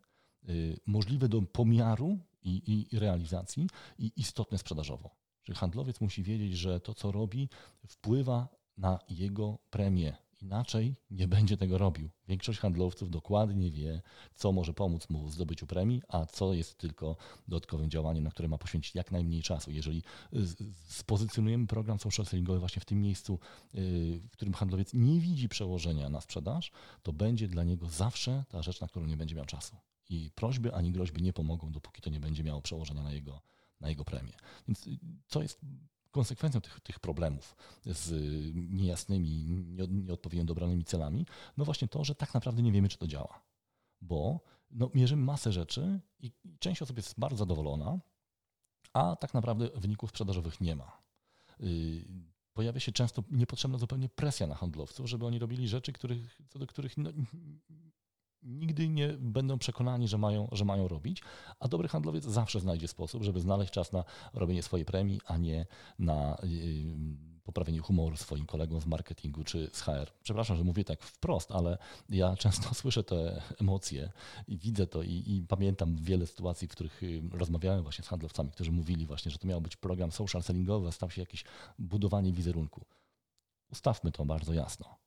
y, 0.49 0.79
możliwe 0.85 1.29
do 1.29 1.41
pomiaru 1.41 2.19
i, 2.41 2.87
i 2.91 2.99
realizacji 2.99 3.67
i 3.97 4.11
istotne 4.15 4.57
sprzedażowo. 4.57 5.15
Czyli 5.43 5.57
handlowiec 5.57 6.01
musi 6.01 6.23
wiedzieć, 6.23 6.57
że 6.57 6.79
to, 6.79 6.93
co 6.93 7.11
robi, 7.11 7.49
wpływa 7.87 8.47
na 8.77 8.99
jego 9.09 9.59
premię, 9.69 10.17
Inaczej 10.41 10.95
nie 11.11 11.27
będzie 11.27 11.57
tego 11.57 11.77
robił. 11.77 12.09
Większość 12.27 12.59
handlowców 12.59 13.09
dokładnie 13.09 13.71
wie, 13.71 14.01
co 14.35 14.51
może 14.51 14.73
pomóc 14.73 15.09
mu 15.09 15.25
w 15.25 15.33
zdobyciu 15.33 15.67
premii, 15.67 16.01
a 16.07 16.25
co 16.25 16.53
jest 16.53 16.77
tylko 16.77 17.17
dodatkowym 17.47 17.89
działaniem, 17.89 18.23
na 18.23 18.31
które 18.31 18.47
ma 18.47 18.57
poświęcić 18.57 18.95
jak 18.95 19.11
najmniej 19.11 19.41
czasu. 19.41 19.71
Jeżeli 19.71 20.03
spozycjonujemy 20.87 21.67
program 21.67 21.99
social 21.99 22.25
sellingowy 22.25 22.59
właśnie 22.59 22.81
w 22.81 22.85
tym 22.85 23.01
miejscu, 23.01 23.39
y, 23.75 24.21
w 24.29 24.31
którym 24.31 24.53
handlowiec 24.53 24.93
nie 24.93 25.19
widzi 25.19 25.49
przełożenia 25.49 26.09
na 26.09 26.21
sprzedaż, 26.21 26.71
to 27.03 27.13
będzie 27.13 27.47
dla 27.47 27.63
niego 27.63 27.89
zawsze 27.89 28.43
ta 28.49 28.61
rzecz, 28.61 28.81
na 28.81 28.87
którą 28.87 29.05
nie 29.05 29.17
będzie 29.17 29.35
miał 29.35 29.45
czasu. 29.45 29.77
I 30.09 30.31
prośby 30.35 30.73
ani 30.73 30.91
groźby 30.91 31.21
nie 31.21 31.33
pomogą, 31.33 31.71
dopóki 31.71 32.01
to 32.01 32.09
nie 32.09 32.19
będzie 32.19 32.43
miało 32.43 32.61
przełożenia 32.61 33.03
na 33.03 33.13
jego, 33.13 33.41
na 33.79 33.89
jego 33.89 34.05
premię. 34.05 34.33
Więc 34.67 34.87
y, 34.87 34.99
co 35.27 35.41
jest 35.41 35.61
konsekwencją 36.11 36.61
tych, 36.61 36.79
tych 36.79 36.99
problemów 36.99 37.55
z 37.85 38.11
niejasnymi, 38.55 39.45
nieodpowiednio 39.89 40.45
dobranymi 40.45 40.83
celami, 40.83 41.25
no 41.57 41.65
właśnie 41.65 41.87
to, 41.87 42.03
że 42.03 42.15
tak 42.15 42.33
naprawdę 42.33 42.61
nie 42.61 42.71
wiemy, 42.71 42.89
czy 42.89 42.97
to 42.97 43.07
działa. 43.07 43.41
Bo 44.01 44.39
no, 44.71 44.89
mierzymy 44.93 45.23
masę 45.23 45.51
rzeczy 45.51 45.99
i 46.19 46.31
część 46.59 46.81
osób 46.81 46.97
jest 46.97 47.19
bardzo 47.19 47.37
zadowolona, 47.37 47.99
a 48.93 49.15
tak 49.15 49.33
naprawdę 49.33 49.69
wyników 49.75 50.09
sprzedażowych 50.09 50.61
nie 50.61 50.75
ma. 50.75 51.01
Y, 51.61 52.05
pojawia 52.53 52.79
się 52.79 52.91
często 52.91 53.23
niepotrzebna 53.31 53.77
zupełnie 53.77 54.09
presja 54.09 54.47
na 54.47 54.55
handlowców, 54.55 55.09
żeby 55.09 55.25
oni 55.25 55.39
robili 55.39 55.67
rzeczy, 55.67 55.93
których, 55.93 56.41
co 56.49 56.59
do 56.59 56.67
których 56.67 56.97
no, 56.97 57.09
nigdy 58.43 58.89
nie 58.89 59.07
będą 59.07 59.57
przekonani, 59.57 60.07
że 60.07 60.17
mają, 60.17 60.47
że 60.51 60.65
mają 60.65 60.87
robić, 60.87 61.23
a 61.59 61.67
dobry 61.67 61.87
handlowiec 61.87 62.23
zawsze 62.23 62.59
znajdzie 62.59 62.87
sposób, 62.87 63.23
żeby 63.23 63.39
znaleźć 63.39 63.73
czas 63.73 63.91
na 63.91 64.03
robienie 64.33 64.63
swojej 64.63 64.85
premii, 64.85 65.21
a 65.25 65.37
nie 65.37 65.65
na 65.99 66.37
yy, 66.43 67.31
poprawienie 67.43 67.79
humoru 67.79 68.17
swoim 68.17 68.45
kolegom 68.45 68.81
z 68.81 68.85
marketingu 68.85 69.43
czy 69.43 69.69
z 69.73 69.81
HR. 69.81 70.11
Przepraszam, 70.23 70.57
że 70.57 70.63
mówię 70.63 70.83
tak 70.83 71.03
wprost, 71.03 71.51
ale 71.51 71.77
ja 72.09 72.35
często 72.35 72.73
słyszę 72.81 73.03
te 73.03 73.41
emocje 73.61 74.11
i 74.47 74.57
widzę 74.57 74.87
to 74.87 75.03
i, 75.03 75.23
i 75.27 75.45
pamiętam 75.47 75.95
wiele 75.95 76.27
sytuacji, 76.27 76.67
w 76.67 76.71
których 76.71 77.03
y, 77.03 77.21
rozmawiałem 77.31 77.83
właśnie 77.83 78.03
z 78.03 78.07
handlowcami, 78.07 78.51
którzy 78.51 78.71
mówili 78.71 79.05
właśnie, 79.05 79.31
że 79.31 79.37
to 79.37 79.47
miał 79.47 79.61
być 79.61 79.75
program 79.75 80.11
social 80.11 80.43
sellingowy, 80.43 80.87
a 80.87 80.91
stał 80.91 81.09
się 81.09 81.21
jakieś 81.21 81.43
budowanie 81.79 82.33
wizerunku. 82.33 82.85
Ustawmy 83.71 84.11
to 84.11 84.25
bardzo 84.25 84.53
jasno. 84.53 84.97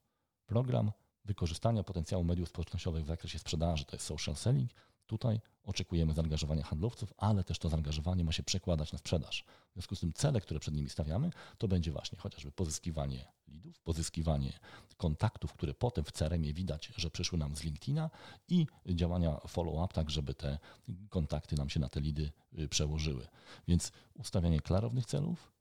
Program 0.45 0.91
wykorzystania 1.25 1.83
potencjału 1.83 2.23
mediów 2.23 2.49
społecznościowych 2.49 3.03
w 3.03 3.07
zakresie 3.07 3.39
sprzedaży, 3.39 3.85
to 3.85 3.95
jest 3.95 4.05
social 4.05 4.35
selling. 4.35 4.71
Tutaj 5.07 5.41
oczekujemy 5.63 6.13
zaangażowania 6.13 6.63
handlowców, 6.63 7.13
ale 7.17 7.43
też 7.43 7.59
to 7.59 7.69
zaangażowanie 7.69 8.23
ma 8.23 8.31
się 8.31 8.43
przekładać 8.43 8.91
na 8.91 8.97
sprzedaż. 8.97 9.45
W 9.69 9.73
związku 9.73 9.95
z 9.95 9.99
tym 9.99 10.13
cele, 10.13 10.41
które 10.41 10.59
przed 10.59 10.73
nimi 10.73 10.89
stawiamy, 10.89 11.29
to 11.57 11.67
będzie 11.67 11.91
właśnie 11.91 12.17
chociażby 12.17 12.51
pozyskiwanie 12.51 13.25
leadów, 13.47 13.79
pozyskiwanie 13.79 14.53
kontaktów, 14.97 15.53
które 15.53 15.73
potem 15.73 16.03
w 16.05 16.11
CRM-ie 16.11 16.53
widać, 16.53 16.91
że 16.97 17.09
przyszły 17.09 17.37
nam 17.37 17.55
z 17.55 17.63
LinkedIna 17.63 18.09
i 18.47 18.67
działania 18.89 19.39
follow-up, 19.47 19.93
tak 19.93 20.09
żeby 20.09 20.33
te 20.33 20.59
kontakty 21.09 21.55
nam 21.55 21.69
się 21.69 21.79
na 21.79 21.89
te 21.89 21.99
lidy 21.99 22.31
y, 22.59 22.67
przełożyły. 22.67 23.27
Więc 23.67 23.91
ustawianie 24.13 24.59
klarownych 24.59 25.05
celów, 25.05 25.51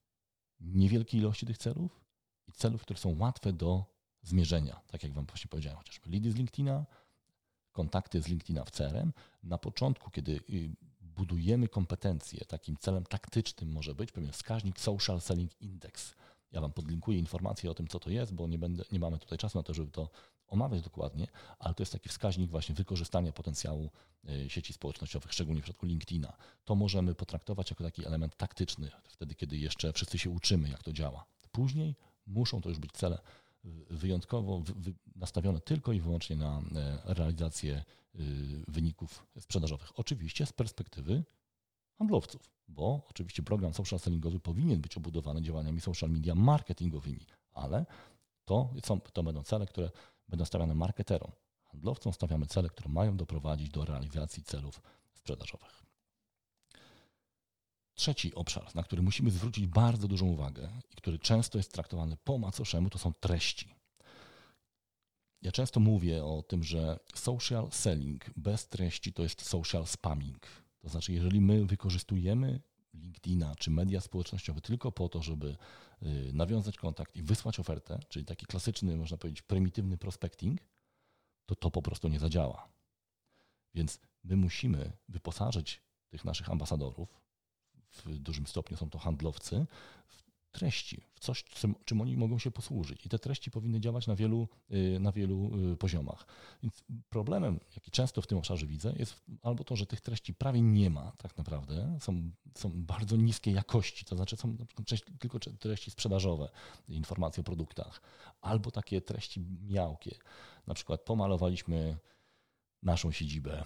niewielkiej 0.60 1.20
ilości 1.20 1.46
tych 1.46 1.58
celów 1.58 2.04
i 2.48 2.52
celów, 2.52 2.82
które 2.82 2.98
są 2.98 3.18
łatwe 3.18 3.52
do 3.52 3.93
zmierzenia, 4.24 4.80
tak 4.86 5.02
jak 5.02 5.12
Wam 5.12 5.26
właśnie 5.26 5.48
powiedziałem, 5.48 5.78
chociażby 5.78 6.10
leady 6.10 6.32
z 6.32 6.34
LinkedIna, 6.34 6.84
kontakty 7.72 8.22
z 8.22 8.28
LinkedIna 8.28 8.64
w 8.64 8.70
CRM. 8.70 9.12
Na 9.42 9.58
początku, 9.58 10.10
kiedy 10.10 10.32
y, 10.50 10.70
budujemy 11.00 11.68
kompetencje, 11.68 12.44
takim 12.44 12.76
celem 12.76 13.04
taktycznym 13.04 13.72
może 13.72 13.94
być 13.94 14.12
pewien 14.12 14.32
wskaźnik 14.32 14.80
Social 14.80 15.20
Selling 15.20 15.62
Index. 15.62 16.14
Ja 16.52 16.60
Wam 16.60 16.72
podlinkuję 16.72 17.18
informacje 17.18 17.70
o 17.70 17.74
tym, 17.74 17.88
co 17.88 18.00
to 18.00 18.10
jest, 18.10 18.34
bo 18.34 18.46
nie, 18.46 18.58
będę, 18.58 18.84
nie 18.92 18.98
mamy 18.98 19.18
tutaj 19.18 19.38
czasu 19.38 19.58
na 19.58 19.62
to, 19.62 19.74
żeby 19.74 19.90
to 19.90 20.10
omawiać 20.48 20.82
dokładnie, 20.82 21.26
ale 21.58 21.74
to 21.74 21.82
jest 21.82 21.92
taki 21.92 22.08
wskaźnik 22.08 22.50
właśnie 22.50 22.74
wykorzystania 22.74 23.32
potencjału 23.32 23.90
y, 24.28 24.50
sieci 24.50 24.72
społecznościowych, 24.72 25.32
szczególnie 25.32 25.60
w 25.60 25.64
przypadku 25.64 25.86
LinkedIna. 25.86 26.36
To 26.64 26.74
możemy 26.74 27.14
potraktować 27.14 27.70
jako 27.70 27.84
taki 27.84 28.06
element 28.06 28.36
taktyczny, 28.36 28.90
wtedy 29.04 29.34
kiedy 29.34 29.56
jeszcze 29.56 29.92
wszyscy 29.92 30.18
się 30.18 30.30
uczymy, 30.30 30.68
jak 30.68 30.82
to 30.82 30.92
działa. 30.92 31.24
Później 31.52 31.96
muszą 32.26 32.60
to 32.60 32.68
już 32.68 32.78
być 32.78 32.92
cele 32.92 33.18
wyjątkowo 33.90 34.62
nastawione 35.16 35.60
tylko 35.60 35.92
i 35.92 36.00
wyłącznie 36.00 36.36
na 36.36 36.58
e, 36.58 37.14
realizację 37.14 37.84
y, 38.14 38.64
wyników 38.68 39.26
sprzedażowych. 39.40 39.98
Oczywiście 39.98 40.46
z 40.46 40.52
perspektywy 40.52 41.24
handlowców, 41.98 42.50
bo 42.68 43.06
oczywiście 43.10 43.42
program 43.42 43.74
social 43.74 43.98
sellingowy 43.98 44.40
powinien 44.40 44.80
być 44.80 44.96
obudowany 44.96 45.42
działaniami 45.42 45.80
social 45.80 46.10
media 46.10 46.34
marketingowymi, 46.34 47.26
ale 47.52 47.86
to, 48.44 48.70
są, 48.84 49.00
to 49.00 49.22
będą 49.22 49.42
cele, 49.42 49.66
które 49.66 49.90
będą 50.28 50.44
stawiane 50.44 50.74
marketerom. 50.74 51.30
Handlowcom 51.64 52.12
stawiamy 52.12 52.46
cele, 52.46 52.68
które 52.68 52.88
mają 52.88 53.16
doprowadzić 53.16 53.70
do 53.70 53.84
realizacji 53.84 54.42
celów 54.42 54.82
sprzedażowych. 55.14 55.84
Trzeci 57.94 58.34
obszar, 58.34 58.74
na 58.74 58.82
który 58.82 59.02
musimy 59.02 59.30
zwrócić 59.30 59.66
bardzo 59.66 60.08
dużą 60.08 60.26
uwagę 60.26 60.70
i 60.92 60.96
który 60.96 61.18
często 61.18 61.58
jest 61.58 61.72
traktowany 61.72 62.16
po 62.24 62.38
macoszemu, 62.38 62.90
to 62.90 62.98
są 62.98 63.12
treści. 63.12 63.74
Ja 65.42 65.52
często 65.52 65.80
mówię 65.80 66.24
o 66.24 66.42
tym, 66.42 66.64
że 66.64 66.98
social 67.14 67.70
selling 67.70 68.30
bez 68.36 68.68
treści 68.68 69.12
to 69.12 69.22
jest 69.22 69.42
social 69.42 69.86
spamming. 69.86 70.46
To 70.78 70.88
znaczy, 70.88 71.12
jeżeli 71.12 71.40
my 71.40 71.66
wykorzystujemy 71.66 72.60
LinkedIna 72.94 73.54
czy 73.54 73.70
media 73.70 74.00
społecznościowe 74.00 74.60
tylko 74.60 74.92
po 74.92 75.08
to, 75.08 75.22
żeby 75.22 75.56
y, 76.02 76.30
nawiązać 76.32 76.76
kontakt 76.76 77.16
i 77.16 77.22
wysłać 77.22 77.60
ofertę, 77.60 78.00
czyli 78.08 78.24
taki 78.24 78.46
klasyczny, 78.46 78.96
można 78.96 79.16
powiedzieć, 79.16 79.42
prymitywny 79.42 79.98
prospecting, 79.98 80.60
to 81.46 81.54
to 81.54 81.70
po 81.70 81.82
prostu 81.82 82.08
nie 82.08 82.18
zadziała. 82.18 82.68
Więc 83.74 84.00
my 84.24 84.36
musimy 84.36 84.92
wyposażyć 85.08 85.82
tych 86.08 86.24
naszych 86.24 86.50
ambasadorów, 86.50 87.23
w 88.04 88.18
dużym 88.18 88.46
stopniu 88.46 88.76
są 88.76 88.90
to 88.90 88.98
handlowcy, 88.98 89.66
treści, 90.54 91.00
w 91.14 91.20
coś, 91.20 91.44
czym 91.84 92.00
oni 92.00 92.16
mogą 92.16 92.38
się 92.38 92.50
posłużyć. 92.50 93.06
I 93.06 93.08
te 93.08 93.18
treści 93.18 93.50
powinny 93.50 93.80
działać 93.80 94.06
na 94.06 94.16
wielu, 94.16 94.48
y, 94.70 95.00
na 95.00 95.12
wielu 95.12 95.50
y, 95.72 95.76
poziomach. 95.76 96.26
Więc 96.62 96.84
problemem, 97.08 97.60
jaki 97.76 97.90
często 97.90 98.22
w 98.22 98.26
tym 98.26 98.38
obszarze 98.38 98.66
widzę, 98.66 98.92
jest 98.96 99.24
albo 99.42 99.64
to, 99.64 99.76
że 99.76 99.86
tych 99.86 100.00
treści 100.00 100.34
prawie 100.34 100.62
nie 100.62 100.90
ma 100.90 101.12
tak 101.18 101.38
naprawdę, 101.38 101.98
są, 102.00 102.30
są 102.56 102.70
bardzo 102.74 103.16
niskiej 103.16 103.54
jakości, 103.54 104.04
to 104.04 104.16
znaczy 104.16 104.36
są 104.36 104.56
tylko 105.18 105.38
treści 105.38 105.90
sprzedażowe, 105.90 106.48
informacje 106.88 107.40
o 107.40 107.44
produktach, 107.44 108.00
albo 108.40 108.70
takie 108.70 109.00
treści 109.00 109.40
miałkie. 109.68 110.16
Na 110.66 110.74
przykład 110.74 111.00
pomalowaliśmy 111.00 111.96
naszą 112.82 113.12
siedzibę. 113.12 113.64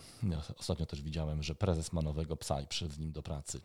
Ostatnio 0.59 0.87
też 0.87 1.03
widziałem, 1.03 1.43
że 1.43 1.55
prezes 1.55 1.93
ma 1.93 2.03
nowego 2.03 2.37
psa 2.37 2.61
i 2.61 2.67
przyszedł 2.67 2.95
z 2.95 2.99
nim 2.99 3.13
do 3.13 3.23
pracy 3.23 3.61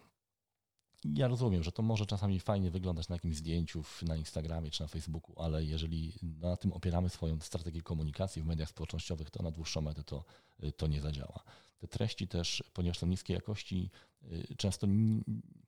ja 1.05 1.27
rozumiem, 1.27 1.63
że 1.63 1.71
to 1.71 1.83
może 1.83 2.05
czasami 2.05 2.39
fajnie 2.39 2.71
wyglądać 2.71 3.09
na 3.09 3.15
jakimś 3.15 3.35
zdjęciu 3.35 3.83
na 4.01 4.15
Instagramie 4.15 4.71
czy 4.71 4.81
na 4.81 4.87
Facebooku, 4.87 5.41
ale 5.41 5.65
jeżeli 5.65 6.13
na 6.21 6.57
tym 6.57 6.73
opieramy 6.73 7.09
swoją 7.09 7.39
strategię 7.39 7.81
komunikacji 7.81 8.41
w 8.41 8.45
mediach 8.45 8.69
społecznościowych, 8.69 9.29
to 9.29 9.43
na 9.43 9.51
dłuższą 9.51 9.81
metę 9.81 10.03
to, 10.03 10.25
to 10.77 10.87
nie 10.87 11.01
zadziała. 11.01 11.43
Te 11.79 11.87
treści 11.87 12.27
też, 12.27 12.63
ponieważ 12.73 12.97
są 12.97 13.07
niskiej 13.07 13.33
jakości, 13.33 13.89
y, 14.23 14.55
często 14.57 14.87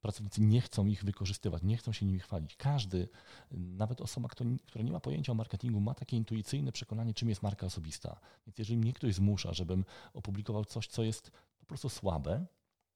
pracownicy 0.02 0.41
nie 0.41 0.62
chcą 0.62 0.86
ich 0.86 1.04
wykorzystywać, 1.04 1.63
nie 1.63 1.78
chcą 1.78 1.91
się 1.91 2.06
nimi 2.06 2.19
chwalić. 2.19 2.56
Każdy, 2.56 3.08
nawet 3.52 4.02
osoba, 4.02 4.30
która 4.65 4.84
nie 4.84 4.91
ma 4.91 5.00
pojęcia 5.00 5.32
o 5.32 5.36
marketingu, 5.36 5.80
ma 5.80 5.93
takie 5.93 6.17
intuicyjne 6.17 6.71
przekonanie, 6.71 7.13
czym 7.13 7.30
jest 7.30 7.43
marka 7.43 7.65
osobista. 7.65 8.19
Więc 8.48 8.58
jeżeli 8.58 8.78
mnie 8.78 8.93
ktoś 8.93 9.13
zmusza, 9.13 9.54
żebym 9.54 9.86
opublikował 10.13 10.65
coś, 10.65 10.88
co 10.88 11.04
jest 11.04 11.32
po 11.60 11.65
prostu 11.65 11.89
słabe, 11.89 12.45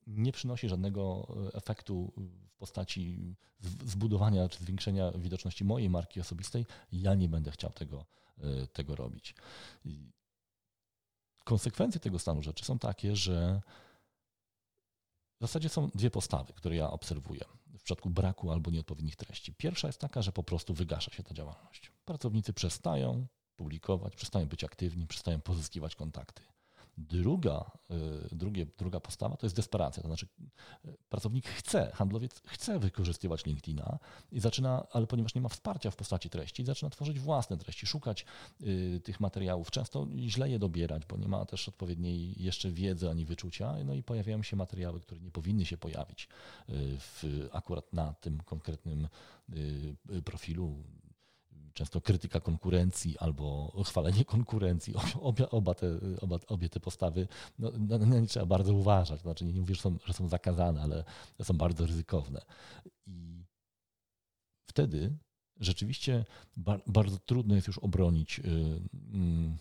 nie 0.09 0.31
przynosi 0.31 0.69
żadnego 0.69 1.27
e, 1.53 1.53
efektu 1.53 2.13
w 2.49 2.55
postaci 2.57 3.35
zbudowania 3.85 4.49
czy 4.49 4.59
zwiększenia 4.63 5.11
widoczności 5.11 5.65
mojej 5.65 5.89
marki 5.89 6.21
osobistej, 6.21 6.65
ja 6.91 7.15
nie 7.15 7.29
będę 7.29 7.51
chciał 7.51 7.71
tego, 7.71 8.05
e, 8.37 8.67
tego 8.67 8.95
robić. 8.95 9.35
Konsekwencje 11.43 11.99
tego 11.99 12.19
stanu 12.19 12.43
rzeczy 12.43 12.65
są 12.65 12.79
takie, 12.79 13.15
że 13.15 13.61
w 15.37 15.41
zasadzie 15.41 15.69
są 15.69 15.89
dwie 15.95 16.11
postawy, 16.11 16.53
które 16.53 16.75
ja 16.75 16.91
obserwuję 16.91 17.41
w 17.79 17.83
przypadku 17.83 18.09
braku 18.09 18.51
albo 18.51 18.71
nieodpowiednich 18.71 19.15
treści. 19.15 19.53
Pierwsza 19.53 19.87
jest 19.87 19.99
taka, 19.99 20.21
że 20.21 20.31
po 20.31 20.43
prostu 20.43 20.73
wygasza 20.73 21.11
się 21.11 21.23
ta 21.23 21.33
działalność. 21.33 21.91
Pracownicy 22.05 22.53
przestają 22.53 23.27
publikować, 23.55 24.15
przestają 24.15 24.45
być 24.45 24.63
aktywni, 24.63 25.07
przestają 25.07 25.41
pozyskiwać 25.41 25.95
kontakty. 25.95 26.43
Druga, 26.99 27.71
y, 28.31 28.35
drugie, 28.35 28.65
druga 28.77 28.99
postawa 28.99 29.37
to 29.37 29.45
jest 29.45 29.55
desperacja. 29.55 30.03
To 30.03 30.07
znaczy, 30.07 30.27
y, 30.85 30.97
pracownik 31.09 31.47
chce, 31.47 31.91
handlowiec 31.93 32.41
chce 32.45 32.79
wykorzystywać 32.79 33.45
LinkedIna 33.45 33.99
i 34.31 34.39
zaczyna, 34.39 34.87
ale 34.91 35.07
ponieważ 35.07 35.35
nie 35.35 35.41
ma 35.41 35.49
wsparcia 35.49 35.91
w 35.91 35.95
postaci 35.95 36.29
treści, 36.29 36.65
zaczyna 36.65 36.89
tworzyć 36.89 37.19
własne 37.19 37.57
treści, 37.57 37.85
szukać 37.85 38.25
y, 38.61 39.01
tych 39.03 39.19
materiałów. 39.19 39.71
Często 39.71 40.07
źle 40.27 40.49
je 40.49 40.59
dobierać, 40.59 41.05
bo 41.05 41.17
nie 41.17 41.27
ma 41.27 41.45
też 41.45 41.69
odpowiedniej 41.69 42.43
jeszcze 42.43 42.71
wiedzy 42.71 43.09
ani 43.09 43.25
wyczucia. 43.25 43.75
No 43.85 43.93
i 43.93 44.03
pojawiają 44.03 44.43
się 44.43 44.55
materiały, 44.55 44.99
które 44.99 45.21
nie 45.21 45.31
powinny 45.31 45.65
się 45.65 45.77
pojawić 45.77 46.27
w, 46.99 47.47
akurat 47.51 47.93
na 47.93 48.13
tym 48.13 48.41
konkretnym 48.45 49.07
profilu 50.25 50.83
często 51.73 52.01
krytyka 52.01 52.39
konkurencji 52.39 53.17
albo 53.17 53.73
chwalenie 53.85 54.25
konkurencji, 54.25 54.93
oba, 55.21 55.49
oba 55.49 55.73
te, 55.73 55.99
oba, 56.21 56.39
obie 56.47 56.69
te 56.69 56.79
postawy, 56.79 57.27
no, 57.59 57.71
no, 57.79 58.19
nie 58.19 58.27
trzeba 58.27 58.45
bardzo 58.45 58.73
uważać. 58.73 59.21
Znaczy 59.21 59.45
nie 59.45 59.59
mówię, 59.59 59.75
że 59.75 59.81
są, 59.81 59.97
że 60.05 60.13
są 60.13 60.27
zakazane, 60.27 60.81
ale 60.81 61.03
są 61.43 61.57
bardzo 61.57 61.85
ryzykowne. 61.85 62.41
I 63.07 63.45
wtedy 64.69 65.17
rzeczywiście 65.59 66.25
bardzo 66.87 67.17
trudno 67.17 67.55
jest 67.55 67.67
już 67.67 67.77
obronić 67.77 68.39
y, 68.39 68.43
mm, 69.13 69.57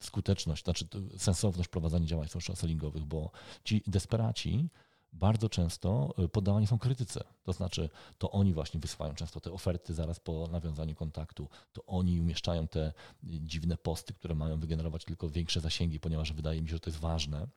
skuteczność, 0.00 0.64
znaczy 0.64 0.86
sensowność 1.16 1.68
prowadzenia 1.68 2.06
działań 2.06 2.28
social 2.28 2.56
sellingowych, 2.56 3.04
bo 3.04 3.30
ci 3.64 3.82
desperaci 3.86 4.68
bardzo 5.12 5.48
często 5.48 6.14
y, 6.24 6.28
poddawani 6.28 6.66
są 6.66 6.78
krytyce. 6.78 7.24
To 7.42 7.52
znaczy, 7.52 7.90
to 8.18 8.30
oni 8.30 8.54
właśnie 8.54 8.80
wysyłają 8.80 9.14
często 9.14 9.40
te 9.40 9.52
oferty 9.52 9.94
zaraz 9.94 10.20
po 10.20 10.46
nawiązaniu 10.46 10.94
kontaktu, 10.94 11.48
to 11.72 11.86
oni 11.86 12.20
umieszczają 12.20 12.68
te 12.68 12.86
y, 12.88 12.92
dziwne 13.22 13.76
posty, 13.76 14.14
które 14.14 14.34
mają 14.34 14.60
wygenerować 14.60 15.04
tylko 15.04 15.28
większe 15.28 15.60
zasięgi, 15.60 16.00
ponieważ 16.00 16.32
wydaje 16.32 16.62
mi 16.62 16.68
się, 16.68 16.74
że 16.74 16.80
to 16.80 16.90
jest 16.90 17.00
ważne. 17.00 17.48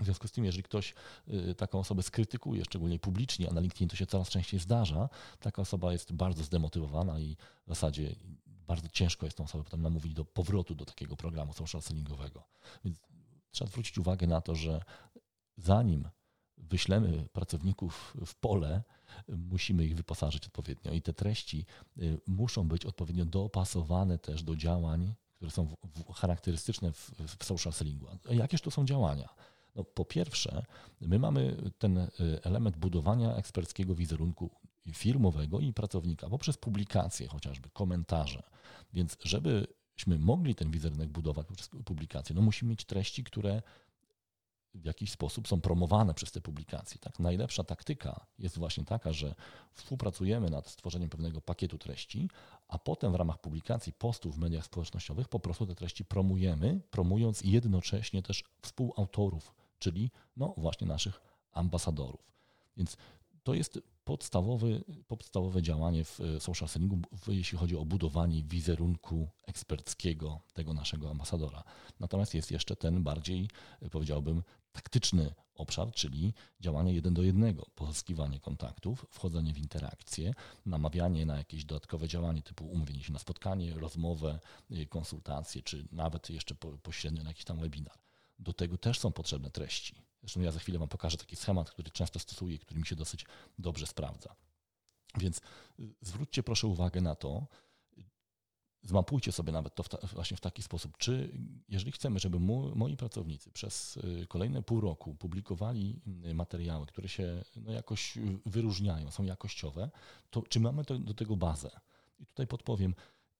W 0.00 0.04
związku 0.04 0.28
z 0.28 0.32
tym, 0.32 0.44
jeżeli 0.44 0.62
ktoś 0.62 0.94
y, 1.28 1.54
taką 1.54 1.78
osobę 1.78 2.02
skrytykuje, 2.02 2.64
szczególnie 2.64 2.98
publicznie, 2.98 3.50
a 3.50 3.52
na 3.52 3.60
LinkedIn 3.60 3.88
to 3.88 3.96
się 3.96 4.06
coraz 4.06 4.28
częściej 4.28 4.60
zdarza, 4.60 5.08
taka 5.40 5.62
osoba 5.62 5.92
jest 5.92 6.12
bardzo 6.12 6.44
zdemotywowana 6.44 7.18
i 7.20 7.36
w 7.66 7.68
zasadzie 7.68 8.14
bardzo 8.46 8.88
ciężko 8.88 9.26
jest 9.26 9.36
tą 9.36 9.44
osobę 9.44 9.64
potem 9.64 9.82
namówić 9.82 10.14
do 10.14 10.24
powrotu 10.24 10.74
do 10.74 10.84
takiego 10.84 11.16
programu 11.16 11.52
social 11.52 11.82
sellingowego. 11.82 12.44
Więc 12.84 12.98
trzeba 13.50 13.70
zwrócić 13.70 13.98
uwagę 13.98 14.26
na 14.26 14.40
to, 14.40 14.54
że 14.54 14.82
zanim 15.56 16.08
wyślemy 16.60 17.28
pracowników 17.32 18.16
w 18.26 18.34
pole, 18.34 18.82
musimy 19.28 19.84
ich 19.84 19.96
wyposażyć 19.96 20.46
odpowiednio 20.46 20.92
i 20.92 21.02
te 21.02 21.12
treści 21.12 21.66
y, 21.98 22.20
muszą 22.26 22.68
być 22.68 22.86
odpowiednio 22.86 23.24
dopasowane 23.24 24.18
też 24.18 24.42
do 24.42 24.56
działań, 24.56 25.14
które 25.36 25.50
są 25.50 25.76
charakterystyczne 26.14 26.92
w, 26.92 27.10
w 27.38 27.44
social 27.44 27.72
sellingu. 27.72 28.06
A 28.30 28.34
jakież 28.34 28.60
to 28.60 28.70
są 28.70 28.84
działania? 28.84 29.28
No, 29.74 29.84
po 29.84 30.04
pierwsze, 30.04 30.64
my 31.00 31.18
mamy 31.18 31.56
ten 31.78 31.98
y, 31.98 32.08
element 32.42 32.76
budowania 32.76 33.36
eksperckiego 33.36 33.94
wizerunku 33.94 34.50
firmowego 34.92 35.60
i 35.60 35.72
pracownika 35.72 36.28
poprzez 36.28 36.56
publikacje, 36.56 37.28
chociażby 37.28 37.70
komentarze. 37.70 38.42
Więc 38.92 39.16
żebyśmy 39.24 40.18
mogli 40.18 40.54
ten 40.54 40.70
wizerunek 40.70 41.08
budować 41.08 41.46
poprzez 41.46 41.68
publikacje, 41.84 42.36
no 42.36 42.42
musimy 42.42 42.70
mieć 42.70 42.84
treści, 42.84 43.24
które 43.24 43.62
w 44.82 44.84
jakiś 44.84 45.10
sposób 45.10 45.48
są 45.48 45.60
promowane 45.60 46.14
przez 46.14 46.32
te 46.32 46.40
publikacje. 46.40 46.98
Tak? 47.00 47.18
Najlepsza 47.18 47.64
taktyka 47.64 48.26
jest 48.38 48.58
właśnie 48.58 48.84
taka, 48.84 49.12
że 49.12 49.34
współpracujemy 49.72 50.50
nad 50.50 50.66
stworzeniem 50.66 51.10
pewnego 51.10 51.40
pakietu 51.40 51.78
treści, 51.78 52.30
a 52.68 52.78
potem 52.78 53.12
w 53.12 53.14
ramach 53.14 53.38
publikacji 53.40 53.92
postów 53.92 54.36
w 54.36 54.38
mediach 54.38 54.64
społecznościowych 54.64 55.28
po 55.28 55.40
prostu 55.40 55.66
te 55.66 55.74
treści 55.74 56.04
promujemy, 56.04 56.80
promując 56.90 57.40
jednocześnie 57.44 58.22
też 58.22 58.44
współautorów, 58.62 59.54
czyli 59.78 60.10
no 60.36 60.54
właśnie 60.56 60.86
naszych 60.86 61.20
ambasadorów. 61.52 62.32
Więc 62.76 62.96
to 63.42 63.54
jest 63.54 63.80
podstawowy, 64.04 64.84
podstawowe 65.08 65.62
działanie 65.62 66.04
w 66.04 66.20
e, 66.20 66.40
social 66.40 66.68
sellingu, 66.68 66.98
jeśli 67.28 67.58
chodzi 67.58 67.76
o 67.76 67.84
budowanie 67.84 68.42
wizerunku 68.42 69.28
eksperckiego 69.46 70.40
tego 70.52 70.74
naszego 70.74 71.10
ambasadora. 71.10 71.64
Natomiast 72.00 72.34
jest 72.34 72.50
jeszcze 72.50 72.76
ten 72.76 73.02
bardziej, 73.02 73.48
e, 73.82 73.90
powiedziałbym, 73.90 74.42
taktyczny 74.72 75.34
obszar, 75.54 75.92
czyli 75.92 76.34
działanie 76.60 76.94
jeden 76.94 77.14
do 77.14 77.22
jednego, 77.22 77.66
pozyskiwanie 77.74 78.40
kontaktów, 78.40 79.06
wchodzenie 79.10 79.54
w 79.54 79.58
interakcje, 79.58 80.34
namawianie 80.66 81.26
na 81.26 81.38
jakieś 81.38 81.64
dodatkowe 81.64 82.08
działanie 82.08 82.42
typu 82.42 82.66
umówienie 82.66 83.02
się 83.02 83.12
na 83.12 83.18
spotkanie, 83.18 83.74
rozmowę, 83.74 84.38
e, 84.70 84.86
konsultacje, 84.86 85.62
czy 85.62 85.88
nawet 85.92 86.30
jeszcze 86.30 86.54
pośrednio 86.82 87.22
na 87.22 87.30
jakiś 87.30 87.44
tam 87.44 87.58
webinar. 87.58 87.98
Do 88.38 88.52
tego 88.52 88.78
też 88.78 88.98
są 88.98 89.12
potrzebne 89.12 89.50
treści 89.50 90.08
Zresztą 90.22 90.40
ja 90.40 90.52
za 90.52 90.58
chwilę 90.58 90.78
Wam 90.78 90.88
pokażę 90.88 91.16
taki 91.16 91.36
schemat, 91.36 91.70
który 91.70 91.90
często 91.90 92.18
stosuję 92.18 92.58
który 92.58 92.80
mi 92.80 92.86
się 92.86 92.96
dosyć 92.96 93.26
dobrze 93.58 93.86
sprawdza. 93.86 94.34
Więc 95.18 95.38
y, 95.80 95.94
zwróćcie 96.00 96.42
proszę 96.42 96.66
uwagę 96.66 97.00
na 97.00 97.14
to, 97.14 97.46
zmapujcie 98.82 99.32
sobie 99.32 99.52
nawet 99.52 99.74
to 99.74 99.82
w 99.82 99.88
ta, 99.88 99.98
właśnie 100.12 100.36
w 100.36 100.40
taki 100.40 100.62
sposób, 100.62 100.96
czy 100.96 101.32
jeżeli 101.68 101.92
chcemy, 101.92 102.18
żeby 102.18 102.38
moi 102.74 102.96
pracownicy 102.96 103.50
przez 103.50 103.96
y, 103.96 104.26
kolejne 104.26 104.62
pół 104.62 104.80
roku 104.80 105.14
publikowali 105.14 106.00
y, 106.24 106.34
materiały, 106.34 106.86
które 106.86 107.08
się 107.08 107.44
no, 107.56 107.72
jakoś 107.72 108.18
wyróżniają, 108.46 109.10
są 109.10 109.24
jakościowe, 109.24 109.90
to 110.30 110.42
czy 110.42 110.60
mamy 110.60 110.84
to, 110.84 110.98
do 110.98 111.14
tego 111.14 111.36
bazę? 111.36 111.70
I 112.18 112.26
tutaj 112.26 112.46
podpowiem, 112.46 112.94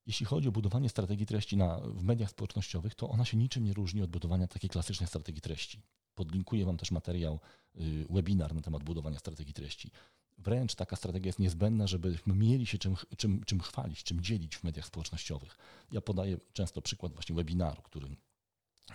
jeśli 0.06 0.26
chodzi 0.26 0.48
o 0.48 0.52
budowanie 0.52 0.88
strategii 0.88 1.26
treści 1.26 1.56
na, 1.56 1.80
w 1.80 2.02
mediach 2.02 2.30
społecznościowych, 2.30 2.94
to 2.94 3.08
ona 3.08 3.24
się 3.24 3.36
niczym 3.36 3.64
nie 3.64 3.72
różni 3.72 4.02
od 4.02 4.10
budowania 4.10 4.46
takiej 4.46 4.70
klasycznej 4.70 5.06
strategii 5.06 5.40
treści. 5.40 5.82
Podlinkuję 6.14 6.64
Wam 6.64 6.76
też 6.76 6.90
materiał, 6.90 7.40
y, 7.76 8.06
webinar 8.10 8.54
na 8.54 8.62
temat 8.62 8.82
budowania 8.82 9.18
strategii 9.18 9.54
treści. 9.54 9.90
Wręcz 10.38 10.74
taka 10.74 10.96
strategia 10.96 11.28
jest 11.28 11.38
niezbędna, 11.38 11.86
żebyśmy 11.86 12.34
mieli 12.34 12.66
się 12.66 12.78
czym, 12.78 12.96
czym, 13.16 13.44
czym 13.44 13.60
chwalić, 13.60 14.02
czym 14.02 14.20
dzielić 14.20 14.56
w 14.56 14.64
mediach 14.64 14.86
społecznościowych. 14.86 15.58
Ja 15.92 16.00
podaję 16.00 16.38
często 16.52 16.82
przykład 16.82 17.12
właśnie 17.12 17.36
webinaru, 17.36 17.82
który 17.82 18.16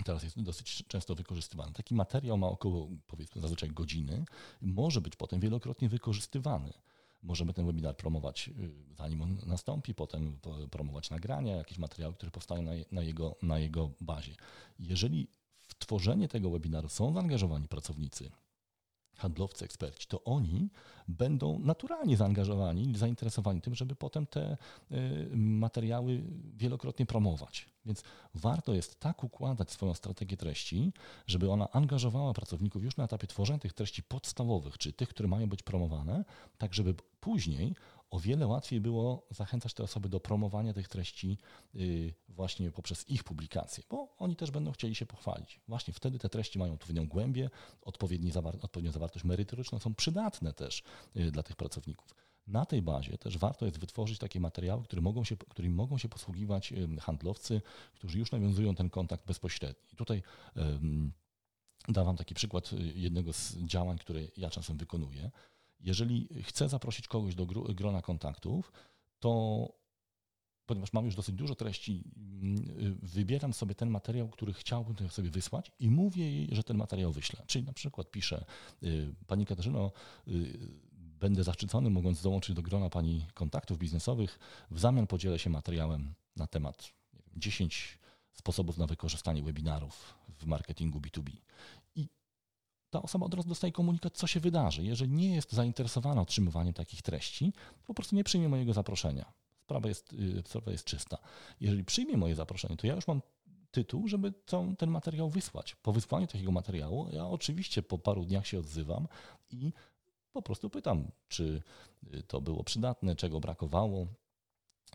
teraz 0.06 0.24
jest 0.24 0.42
dosyć 0.42 0.84
często 0.88 1.16
wykorzystywany. 1.16 1.74
Taki 1.74 1.96
materiał 1.96 2.38
ma 2.38 2.48
około, 2.48 2.90
powiedzmy, 3.08 3.42
zazwyczaj 3.42 3.70
godziny, 3.70 4.26
może 4.62 5.02
być 5.02 5.16
potem 5.16 5.40
wielokrotnie 5.40 5.90
wykorzystywany. 5.90 6.74
Możemy 7.24 7.54
ten 7.54 7.66
webinar 7.66 7.98
promować 7.98 8.50
y, 8.50 8.96
zanim 8.96 9.22
on 9.22 9.38
nastąpi, 9.46 9.96
potem 9.96 10.40
promować 10.72 11.10
nagrania, 11.10 11.56
jakieś 11.56 11.78
materiały, 11.78 12.14
które 12.14 12.32
powstają 12.32 12.62
na, 12.92 13.02
jego, 13.02 13.36
na 13.42 13.60
jego 13.60 13.92
bazie. 14.02 14.36
Jeżeli 14.80 15.28
w 15.62 15.76
tworzenie 15.76 16.28
tego 16.28 16.50
webinaru 16.50 16.90
są 16.90 17.14
zaangażowani 17.14 17.68
pracownicy, 17.68 18.32
handlowcy, 19.18 19.66
eksperci, 19.66 20.08
to 20.08 20.24
oni 20.24 20.70
będą 21.08 21.60
naturalnie 21.60 22.18
zaangażowani, 22.18 22.94
zainteresowani 22.98 23.62
tym, 23.62 23.76
żeby 23.76 23.96
potem 23.96 24.28
te 24.28 24.58
y, 24.92 25.30
materiały 25.36 26.24
wielokrotnie 26.58 27.06
promować. 27.06 27.70
Więc 27.86 28.04
warto 28.36 28.74
jest 28.74 29.00
tak 29.00 29.24
układać 29.24 29.72
swoją 29.72 29.94
strategię 29.94 30.38
treści, 30.38 30.94
żeby 31.28 31.52
ona 31.52 31.72
angażowała 31.72 32.34
pracowników 32.34 32.84
już 32.84 32.98
na 32.98 33.04
etapie 33.04 33.28
tworzenia 33.28 33.60
tych 33.60 33.74
treści 33.74 34.04
podstawowych, 34.04 34.78
czy 34.78 34.94
tych, 34.94 35.10
które 35.10 35.30
mają 35.30 35.50
być 35.50 35.64
promowane, 35.64 36.26
tak 36.58 36.74
żeby 36.74 36.94
później 37.20 37.76
o 38.14 38.20
wiele 38.20 38.48
łatwiej 38.48 38.82
było 38.82 39.28
zachęcać 39.30 39.74
te 39.74 39.84
osoby 39.84 40.10
do 40.10 40.20
promowania 40.20 40.74
tych 40.74 40.88
treści 40.88 41.38
y, 41.76 42.14
właśnie 42.30 42.72
poprzez 42.72 43.10
ich 43.10 43.24
publikacje, 43.24 43.84
bo 43.90 44.16
oni 44.18 44.36
też 44.36 44.52
będą 44.52 44.72
chcieli 44.72 44.96
się 44.96 45.06
pochwalić. 45.06 45.60
Właśnie 45.68 45.94
wtedy 45.94 46.20
te 46.20 46.30
treści 46.30 46.60
mają 46.60 46.74
odpowiednią 46.74 47.08
głębię, 47.08 47.50
odpowiednią 47.82 48.32
zawartość 48.92 49.26
merytoryczną, 49.26 49.80
są 49.80 49.96
przydatne 49.96 50.54
też 50.54 50.84
y, 51.16 51.32
dla 51.32 51.44
tych 51.44 51.56
pracowników. 51.56 52.16
Na 52.48 52.66
tej 52.66 52.82
bazie 52.82 53.18
też 53.18 53.38
warto 53.38 53.66
jest 53.66 53.80
wytworzyć 53.80 54.20
takie 54.20 54.40
materiały, 54.40 54.84
które 54.84 55.02
mogą 55.02 55.24
się, 55.24 55.38
którymi 55.38 55.76
mogą 55.76 55.98
się 55.98 56.10
posługiwać 56.10 56.72
y, 56.72 56.88
handlowcy, 57.02 57.62
którzy 57.94 58.20
już 58.20 58.32
nawiązują 58.32 58.76
ten 58.76 58.90
kontakt 58.90 59.28
bezpośredni. 59.28 59.84
I 59.94 59.96
tutaj 59.96 60.24
um, 60.56 61.12
dawam 61.88 62.18
taki 62.18 62.36
przykład 62.36 62.72
jednego 62.96 63.34
z 63.34 63.58
działań, 63.58 63.98
które 63.98 64.22
ja 64.38 64.50
czasem 64.50 64.78
wykonuję. 64.78 65.32
Jeżeli 65.84 66.28
chcę 66.44 66.70
zaprosić 66.70 67.08
kogoś 67.08 67.36
do 67.36 67.46
grona 67.76 68.02
kontaktów, 68.02 68.72
to 69.20 69.68
ponieważ 70.66 70.94
mam 70.94 71.06
już 71.06 71.16
dosyć 71.16 71.36
dużo 71.36 71.56
treści, 71.56 72.04
mm, 72.16 73.00
wybieram 73.02 73.54
sobie 73.54 73.76
ten 73.76 73.90
materiał, 73.90 74.30
który 74.30 74.54
chciałbym 74.54 75.10
sobie 75.10 75.30
wysłać 75.30 75.72
i 75.80 75.90
mówię 75.90 76.32
jej, 76.32 76.50
że 76.52 76.64
ten 76.64 76.78
materiał 76.78 77.12
wyślę. 77.12 77.44
Czyli 77.48 77.66
na 77.66 77.74
przykład 77.74 78.12
piszę, 78.12 78.46
y, 78.84 79.16
Pani 79.28 79.46
Katarzyno, 79.46 79.92
y, 80.28 80.58
będę 80.94 81.44
zaszczycony, 81.44 81.90
mogąc 81.90 82.22
dołączyć 82.22 82.56
do 82.56 82.62
grona 82.62 82.90
Pani 82.90 83.26
kontaktów 83.34 83.78
biznesowych. 83.78 84.40
W 84.72 84.80
zamian 84.80 85.08
podzielę 85.08 85.40
się 85.40 85.50
materiałem 85.50 86.14
na 86.36 86.48
temat 86.48 86.94
wiem, 87.14 87.24
10 87.38 88.00
sposobów 88.34 88.78
na 88.78 88.88
wykorzystanie 88.88 89.44
webinarów 89.44 90.14
w 90.40 90.46
marketingu 90.46 91.00
B2B 91.00 91.32
ta 92.94 93.02
osoba 93.02 93.26
od 93.26 93.34
razu 93.34 93.50
dostaje 93.50 93.74
komunikat, 93.74 94.14
co 94.14 94.28
się 94.28 94.40
wydarzy. 94.40 94.84
Jeżeli 94.84 95.12
nie 95.12 95.36
jest 95.36 95.52
zainteresowana 95.52 96.22
otrzymywaniem 96.22 96.74
takich 96.74 97.02
treści, 97.02 97.54
po 97.88 97.94
prostu 97.94 98.16
nie 98.16 98.24
przyjmie 98.24 98.50
mojego 98.50 98.74
zaproszenia. 98.74 99.34
Sprawa 99.62 99.90
jest, 99.90 100.14
y, 100.14 100.44
sprawa 100.46 100.72
jest 100.72 100.86
czysta. 100.86 101.18
Jeżeli 101.60 101.84
przyjmie 101.84 102.18
moje 102.18 102.36
zaproszenie, 102.36 102.78
to 102.78 102.88
ja 102.88 102.96
już 102.96 103.08
mam 103.08 103.22
tytuł, 103.72 104.08
żeby 104.08 104.34
ten 104.78 104.90
materiał 104.90 105.30
wysłać. 105.30 105.76
Po 105.76 105.94
wysłaniu 105.94 106.28
takiego 106.28 106.52
materiału, 106.52 107.10
ja 107.12 107.28
oczywiście 107.28 107.84
po 107.84 107.98
paru 107.98 108.26
dniach 108.26 108.48
się 108.48 108.60
odzywam 108.60 109.08
i 109.52 109.74
po 110.32 110.42
prostu 110.42 110.70
pytam, 110.70 111.12
czy 111.28 111.62
y, 112.14 112.24
to 112.24 112.42
było 112.42 112.64
przydatne, 112.64 113.16
czego 113.16 113.40
brakowało 113.40 114.08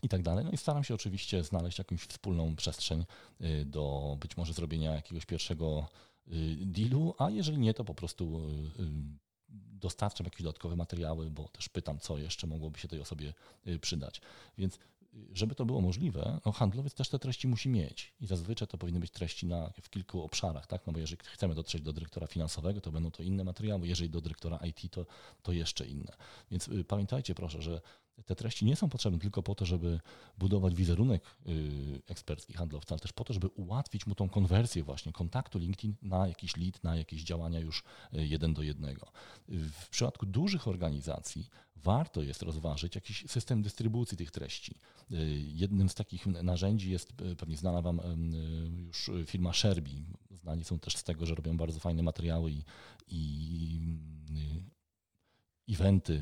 i 0.03 0.09
tak 0.09 0.21
dalej. 0.21 0.45
No 0.45 0.51
i 0.51 0.57
staram 0.57 0.83
się 0.83 0.93
oczywiście 0.93 1.43
znaleźć 1.43 1.77
jakąś 1.77 2.01
wspólną 2.01 2.55
przestrzeń 2.55 3.05
y, 3.41 3.65
do 3.65 4.17
być 4.19 4.37
może 4.37 4.53
zrobienia 4.53 4.95
jakiegoś 4.95 5.25
pierwszego 5.25 5.87
dealu, 6.65 7.15
a 7.17 7.29
jeżeli 7.29 7.57
nie, 7.57 7.73
to 7.73 7.85
po 7.85 7.93
prostu 7.93 8.49
y, 8.79 8.83
y, 8.83 8.89
dostarczam 9.79 10.25
jakieś 10.25 10.41
dodatkowe 10.41 10.75
materiały, 10.75 11.31
bo 11.31 11.47
też 11.47 11.69
pytam, 11.69 11.99
co 11.99 12.17
jeszcze 12.17 12.47
mogłoby 12.47 12.79
się 12.79 12.87
tej 12.87 12.99
osobie 12.99 13.33
przydać. 13.81 14.21
Więc 14.57 14.79
żeby 15.33 15.55
to 15.55 15.65
było 15.65 15.81
możliwe, 15.81 16.39
no 16.45 16.51
handlowiec 16.51 16.93
też 16.93 17.09
te 17.09 17.19
treści 17.19 17.47
musi 17.47 17.69
mieć 17.69 18.13
i 18.21 18.25
zazwyczaj 18.25 18.67
to 18.67 18.77
powinny 18.77 18.99
być 18.99 19.11
treści 19.11 19.45
na, 19.45 19.69
w 19.81 19.89
kilku 19.89 20.23
obszarach, 20.23 20.67
tak? 20.67 20.87
No 20.87 20.93
bo 20.93 20.99
jeżeli 20.99 21.21
chcemy 21.23 21.55
dotrzeć 21.55 21.81
do 21.81 21.93
dyrektora 21.93 22.27
finansowego, 22.27 22.81
to 22.81 22.91
będą 22.91 23.11
to 23.11 23.23
inne 23.23 23.43
materiały, 23.43 23.87
jeżeli 23.87 24.09
do 24.09 24.21
dyrektora 24.21 24.57
IT, 24.57 24.91
to, 24.91 25.05
to 25.43 25.51
jeszcze 25.51 25.85
inne. 25.85 26.13
Więc 26.51 26.69
pamiętajcie 26.87 27.35
proszę, 27.35 27.61
że 27.61 27.81
te 28.25 28.35
treści 28.35 28.65
nie 28.65 28.75
są 28.75 28.89
potrzebne 28.89 29.19
tylko 29.19 29.43
po 29.43 29.55
to, 29.55 29.65
żeby 29.65 29.99
budować 30.37 30.75
wizerunek 30.75 31.23
y, 31.47 32.01
ekspercki 32.07 32.53
handlowca, 32.53 32.95
ale 32.95 32.99
też 32.99 33.13
po 33.13 33.23
to, 33.23 33.33
żeby 33.33 33.47
ułatwić 33.47 34.07
mu 34.07 34.15
tą 34.15 34.29
konwersję 34.29 34.83
właśnie 34.83 35.11
kontaktu 35.11 35.59
LinkedIn 35.59 35.95
na 36.01 36.27
jakiś 36.27 36.57
lead, 36.57 36.83
na 36.83 36.95
jakieś 36.95 37.23
działania 37.23 37.59
już 37.59 37.83
y, 38.13 38.27
jeden 38.27 38.53
do 38.53 38.61
jednego. 38.61 39.11
W 39.47 39.89
przypadku 39.89 40.25
dużych 40.25 40.67
organizacji 40.67 41.49
warto 41.75 42.21
jest 42.21 42.41
rozważyć 42.41 42.95
jakiś 42.95 43.25
system 43.27 43.61
dystrybucji 43.61 44.17
tych 44.17 44.31
treści. 44.31 44.75
Y, 45.11 45.15
jednym 45.47 45.89
z 45.89 45.95
takich 45.95 46.25
narzędzi 46.25 46.91
jest 46.91 47.13
pewnie 47.37 47.57
znana 47.57 47.81
Wam 47.81 48.01
już 48.77 49.11
firma 49.25 49.53
Sherby. 49.53 49.91
Znani 50.31 50.63
są 50.63 50.79
też 50.79 50.97
z 50.97 51.03
tego, 51.03 51.25
że 51.25 51.35
robią 51.35 51.57
bardzo 51.57 51.79
fajne 51.79 52.03
materiały 52.03 52.51
i, 52.51 52.63
i 53.07 53.79
eventy, 55.69 56.21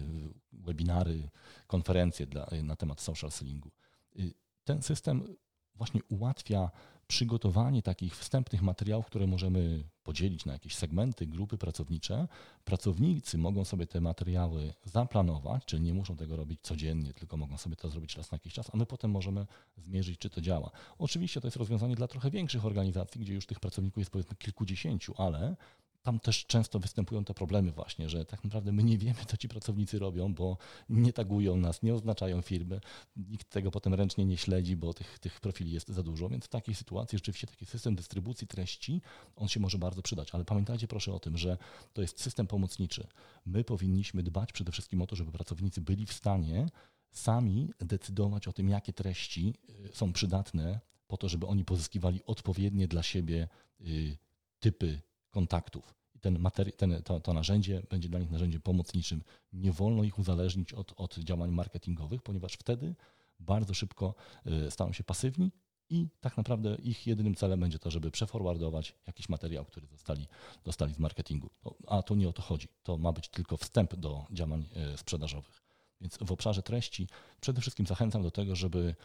webinary, 0.54 1.30
konferencje 1.68 2.26
dla, 2.26 2.48
na 2.64 2.76
temat 2.76 3.02
social 3.02 3.32
sellingu. 3.32 3.72
Y, 4.20 4.34
ten 4.64 4.82
system 4.82 5.36
właśnie 5.76 6.02
ułatwia 6.10 6.72
przygotowanie 7.08 7.82
takich 7.82 8.18
wstępnych 8.18 8.62
materiałów, 8.62 9.06
które 9.06 9.28
możemy 9.28 9.84
podzielić 10.04 10.46
na 10.46 10.54
jakieś 10.54 10.76
segmenty, 10.76 11.28
grupy 11.28 11.58
pracownicze. 11.58 12.28
Pracownicy 12.66 13.38
mogą 13.38 13.66
sobie 13.66 13.88
te 13.88 14.02
materiały 14.02 14.74
zaplanować, 14.86 15.66
czyli 15.66 15.82
nie 15.82 15.94
muszą 15.94 16.16
tego 16.16 16.36
robić 16.36 16.62
codziennie, 16.62 17.14
tylko 17.14 17.38
mogą 17.38 17.58
sobie 17.58 17.76
to 17.76 17.90
zrobić 17.90 18.16
raz 18.16 18.32
na 18.32 18.36
jakiś 18.36 18.54
czas, 18.54 18.70
a 18.74 18.78
my 18.78 18.86
potem 18.86 19.12
możemy 19.12 19.46
zmierzyć, 19.78 20.20
czy 20.20 20.30
to 20.30 20.42
działa. 20.42 20.72
Oczywiście 20.98 21.42
to 21.42 21.48
jest 21.48 21.58
rozwiązanie 21.58 21.96
dla 21.96 22.08
trochę 22.08 22.32
większych 22.32 22.66
organizacji, 22.66 23.22
gdzie 23.22 23.34
już 23.34 23.46
tych 23.46 23.60
pracowników 23.60 23.98
jest 23.98 24.12
powiedzmy 24.12 24.36
kilkudziesięciu, 24.36 25.14
ale 25.18 25.56
tam 26.08 26.20
też 26.20 26.46
często 26.46 26.80
występują 26.80 27.24
te 27.24 27.34
problemy 27.34 27.72
właśnie, 27.72 28.10
że 28.10 28.26
tak 28.26 28.44
naprawdę 28.44 28.72
my 28.72 28.84
nie 28.84 28.98
wiemy, 28.98 29.20
co 29.28 29.38
ci 29.38 29.48
pracownicy 29.48 30.00
robią, 30.00 30.34
bo 30.34 30.58
nie 30.90 31.14
tagują 31.14 31.58
nas, 31.58 31.84
nie 31.84 31.94
oznaczają 31.94 32.42
firmy, 32.42 32.80
nikt 33.18 33.50
tego 33.50 33.72
potem 33.72 33.94
ręcznie 33.94 34.26
nie 34.26 34.38
śledzi, 34.38 34.76
bo 34.76 34.94
tych, 34.94 35.20
tych 35.20 35.40
profili 35.40 35.72
jest 35.72 35.88
za 35.88 36.04
dużo, 36.04 36.30
więc 36.30 36.46
w 36.46 36.48
takiej 36.48 36.76
sytuacji 36.76 37.18
rzeczywiście 37.18 37.48
taki 37.48 37.66
system 37.66 37.96
dystrybucji 37.96 38.48
treści, 38.48 39.02
on 39.36 39.48
się 39.48 39.60
może 39.60 39.78
bardzo 39.78 40.02
przydać, 40.02 40.30
ale 40.32 40.46
pamiętajcie 40.46 40.88
proszę 40.88 41.14
o 41.14 41.20
tym, 41.20 41.38
że 41.38 41.58
to 41.94 42.02
jest 42.02 42.22
system 42.22 42.48
pomocniczy. 42.48 43.08
My 43.46 43.64
powinniśmy 43.64 44.24
dbać 44.24 44.54
przede 44.54 44.72
wszystkim 44.72 45.02
o 45.02 45.08
to, 45.08 45.16
żeby 45.16 45.32
pracownicy 45.32 45.82
byli 45.82 46.06
w 46.06 46.14
stanie 46.14 46.70
sami 47.12 47.70
decydować 47.80 48.48
o 48.48 48.54
tym, 48.54 48.70
jakie 48.70 48.94
treści 48.94 49.54
y, 49.70 49.96
są 49.96 50.14
przydatne 50.14 50.80
po 51.08 51.18
to, 51.18 51.30
żeby 51.30 51.48
oni 51.48 51.66
pozyskiwali 51.66 52.22
odpowiednie 52.26 52.88
dla 52.88 53.04
siebie 53.04 53.48
y, 53.82 54.18
typy 54.60 55.07
kontaktów. 55.30 55.94
I 56.16 56.20
ten 56.20 56.40
materi- 56.40 56.72
ten, 56.72 57.04
to, 57.04 57.20
to, 57.20 57.34
narzędzie 57.34 57.84
będzie 57.90 58.10
dla 58.10 58.20
nich 58.20 58.32
narzędziem 58.32 58.62
pomocniczym. 58.62 59.24
Nie 59.54 59.72
wolno 59.72 60.04
ich 60.04 60.20
uzależnić 60.20 60.74
od, 60.74 60.94
od 60.96 61.18
działań 61.18 61.52
marketingowych, 61.52 62.22
ponieważ 62.22 62.54
wtedy 62.54 62.96
bardzo 63.40 63.74
szybko 63.74 64.16
y, 64.68 64.72
staną 64.72 64.94
się 64.94 65.04
pasywni 65.04 65.52
i 65.90 66.08
tak 66.20 66.38
naprawdę 66.38 66.76
ich 66.76 67.08
jedynym 67.08 67.36
celem 67.36 67.60
będzie 67.60 67.80
to, 67.80 67.92
żeby 67.92 68.12
przeforwardować 68.12 68.96
jakiś 69.08 69.30
materiał, 69.30 69.66
który 69.66 69.88
dostali, 69.88 70.28
dostali 70.64 70.94
z 70.94 71.00
marketingu. 71.00 71.50
A 71.88 72.04
to 72.04 72.16
nie 72.16 72.30
o 72.30 72.34
to 72.34 72.42
chodzi. 72.42 72.68
To 72.84 72.98
ma 72.98 73.12
być 73.12 73.30
tylko 73.30 73.58
wstęp 73.58 73.96
do 73.96 74.26
działań 74.32 74.66
y, 74.94 74.98
sprzedażowych. 74.98 75.64
Więc 76.02 76.18
w 76.22 76.32
obszarze 76.32 76.64
treści 76.64 77.08
przede 77.42 77.62
wszystkim 77.62 77.86
zachęcam 77.86 78.24
do 78.24 78.32
tego, 78.32 78.56
żeby 78.56 78.96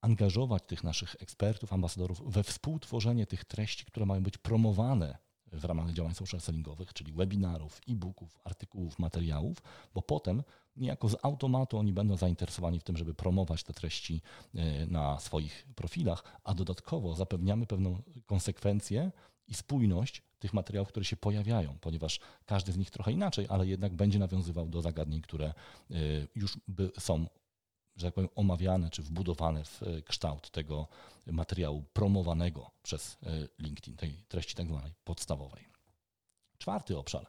angażować 0.00 0.62
tych 0.66 0.84
naszych 0.84 1.16
ekspertów, 1.20 1.72
ambasadorów 1.72 2.32
we 2.32 2.42
współtworzenie 2.42 3.26
tych 3.26 3.44
treści, 3.44 3.84
które 3.84 4.06
mają 4.06 4.22
być 4.22 4.38
promowane 4.38 5.18
w 5.52 5.64
ramach 5.64 5.92
działań 5.92 6.14
social 6.14 6.40
sellingowych, 6.40 6.92
czyli 6.92 7.12
webinarów, 7.12 7.80
e-booków, 7.88 8.38
artykułów, 8.44 8.98
materiałów, 8.98 9.62
bo 9.94 10.02
potem 10.02 10.42
niejako 10.76 11.08
z 11.08 11.16
automatu 11.22 11.78
oni 11.78 11.92
będą 11.92 12.16
zainteresowani 12.16 12.80
w 12.80 12.84
tym, 12.84 12.96
żeby 12.96 13.14
promować 13.14 13.62
te 13.62 13.72
treści 13.72 14.22
e, 14.54 14.86
na 14.86 15.18
swoich 15.18 15.66
profilach, 15.74 16.24
a 16.44 16.54
dodatkowo 16.54 17.14
zapewniamy 17.14 17.66
pewną 17.66 18.02
konsekwencję 18.26 19.12
i 19.48 19.54
spójność 19.54 20.22
tych 20.38 20.54
materiałów, 20.54 20.88
które 20.88 21.04
się 21.04 21.16
pojawiają, 21.16 21.78
ponieważ 21.80 22.20
każdy 22.46 22.72
z 22.72 22.76
nich 22.76 22.90
trochę 22.90 23.12
inaczej, 23.12 23.46
ale 23.48 23.66
jednak 23.66 23.94
będzie 23.94 24.18
nawiązywał 24.18 24.68
do 24.68 24.82
zagadnień, 24.82 25.20
które 25.20 25.46
e, 25.46 25.54
już 26.34 26.58
są 26.98 27.26
że 28.00 28.06
tak 28.06 28.14
powiem, 28.14 28.30
omawiane 28.34 28.90
czy 28.90 29.02
wbudowane 29.02 29.64
w 29.64 29.82
e, 29.82 30.02
kształt 30.02 30.50
tego 30.50 30.88
materiału 31.26 31.84
promowanego 31.92 32.70
przez 32.82 33.18
e, 33.22 33.48
LinkedIn, 33.58 33.96
tej 33.96 34.12
treści 34.28 34.54
tak 34.54 34.66
zwanej 34.66 34.92
podstawowej. 35.04 35.64
Czwarty 36.58 36.98
obszar, 36.98 37.26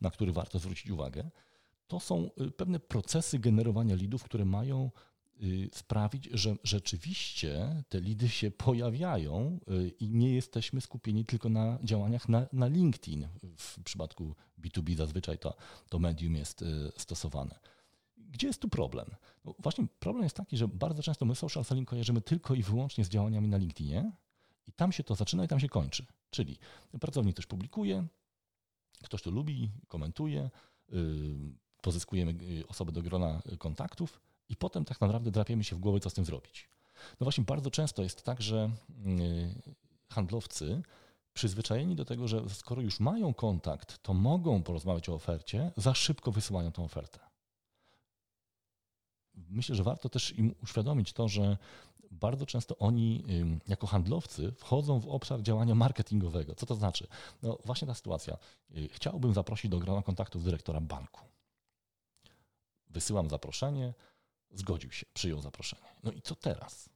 na 0.00 0.10
który 0.10 0.32
warto 0.32 0.58
zwrócić 0.58 0.90
uwagę, 0.90 1.30
to 1.86 2.00
są 2.00 2.30
e, 2.40 2.50
pewne 2.50 2.80
procesy 2.80 3.38
generowania 3.38 3.94
lidów, 3.94 4.24
które 4.24 4.44
mają 4.44 4.90
sprawić, 5.72 6.28
że 6.32 6.56
rzeczywiście 6.64 7.82
te 7.88 8.00
lidy 8.00 8.28
się 8.28 8.50
pojawiają 8.50 9.60
i 10.00 10.08
nie 10.08 10.34
jesteśmy 10.34 10.80
skupieni 10.80 11.24
tylko 11.24 11.48
na 11.48 11.78
działaniach 11.82 12.28
na, 12.28 12.46
na 12.52 12.66
LinkedIn. 12.66 13.28
W 13.56 13.82
przypadku 13.84 14.34
B2B 14.60 14.96
zazwyczaj 14.96 15.38
to, 15.38 15.56
to 15.88 15.98
medium 15.98 16.36
jest 16.36 16.64
stosowane. 16.96 17.58
Gdzie 18.34 18.46
jest 18.46 18.60
tu 18.60 18.68
problem? 18.68 19.06
No 19.44 19.54
właśnie 19.58 19.86
problem 19.98 20.24
jest 20.24 20.36
taki, 20.36 20.56
że 20.56 20.68
bardzo 20.68 21.02
często 21.02 21.24
my 21.24 21.34
social 21.34 21.64
selling 21.64 21.88
kojarzymy 21.88 22.20
tylko 22.20 22.54
i 22.54 22.62
wyłącznie 22.62 23.04
z 23.04 23.08
działaniami 23.08 23.48
na 23.48 23.56
LinkedInie 23.56 24.12
i 24.66 24.72
tam 24.72 24.92
się 24.92 25.04
to 25.04 25.14
zaczyna 25.14 25.44
i 25.44 25.48
tam 25.48 25.60
się 25.60 25.68
kończy. 25.68 26.06
Czyli 26.30 26.58
pracownik 27.00 27.36
coś 27.36 27.46
publikuje, 27.46 28.06
Ktoś 29.04 29.22
to 29.22 29.30
lubi, 29.30 29.70
komentuje, 29.88 30.50
pozyskujemy 31.82 32.34
osoby 32.68 32.92
do 32.92 33.02
grona 33.02 33.42
kontaktów 33.58 34.20
i 34.48 34.56
potem 34.56 34.84
tak 34.84 35.00
naprawdę 35.00 35.30
drapiemy 35.30 35.64
się 35.64 35.76
w 35.76 35.78
głowę, 35.78 36.00
co 36.00 36.10
z 36.10 36.14
tym 36.14 36.24
zrobić. 36.24 36.68
No 37.20 37.24
właśnie, 37.24 37.44
bardzo 37.44 37.70
często 37.70 38.02
jest 38.02 38.22
tak, 38.22 38.42
że 38.42 38.70
handlowcy 40.08 40.82
przyzwyczajeni 41.34 41.96
do 41.96 42.04
tego, 42.04 42.28
że 42.28 42.50
skoro 42.50 42.82
już 42.82 43.00
mają 43.00 43.34
kontakt, 43.34 44.02
to 44.02 44.14
mogą 44.14 44.62
porozmawiać 44.62 45.08
o 45.08 45.14
ofercie, 45.14 45.72
za 45.76 45.94
szybko 45.94 46.32
wysyłają 46.32 46.72
tę 46.72 46.82
ofertę. 46.82 47.18
Myślę, 49.34 49.74
że 49.74 49.82
warto 49.82 50.08
też 50.08 50.38
im 50.38 50.54
uświadomić 50.62 51.12
to, 51.12 51.28
że 51.28 51.56
bardzo 52.10 52.46
często 52.46 52.78
oni 52.78 53.24
jako 53.68 53.86
handlowcy 53.86 54.52
wchodzą 54.52 55.00
w 55.00 55.08
obszar 55.08 55.42
działania 55.42 55.74
marketingowego. 55.74 56.54
Co 56.54 56.66
to 56.66 56.74
znaczy? 56.74 57.06
No 57.42 57.58
właśnie 57.64 57.88
ta 57.88 57.94
sytuacja. 57.94 58.36
Y, 58.76 58.88
chciałbym 58.88 59.34
zaprosić 59.34 59.70
do 59.70 59.78
grona 59.78 60.02
kontaktów 60.02 60.44
dyrektora 60.44 60.80
banku. 60.80 61.20
Wysyłam 62.90 63.30
zaproszenie, 63.30 63.94
zgodził 64.50 64.90
się, 64.90 65.06
przyjął 65.14 65.40
zaproszenie. 65.40 65.88
No 66.02 66.12
i 66.12 66.22
co 66.22 66.34
teraz? 66.34 66.88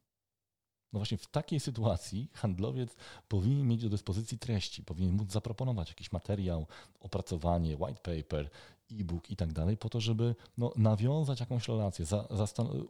No 0.92 0.98
właśnie 0.98 1.18
w 1.18 1.26
takiej 1.26 1.60
sytuacji 1.60 2.30
handlowiec 2.34 2.96
powinien 3.28 3.68
mieć 3.68 3.82
do 3.82 3.88
dyspozycji 3.88 4.38
treści, 4.38 4.82
powinien 4.82 5.12
móc 5.12 5.32
zaproponować 5.32 5.88
jakiś 5.88 6.12
materiał, 6.12 6.66
opracowanie, 7.00 7.76
white 7.76 8.00
paper, 8.00 8.50
e-book 8.92 9.30
i 9.30 9.36
tak 9.36 9.52
dalej, 9.52 9.76
po 9.76 9.88
to, 9.88 10.00
żeby 10.00 10.34
no, 10.58 10.72
nawiązać 10.76 11.40
jakąś 11.40 11.68
relację, 11.68 12.04
za, 12.04 12.28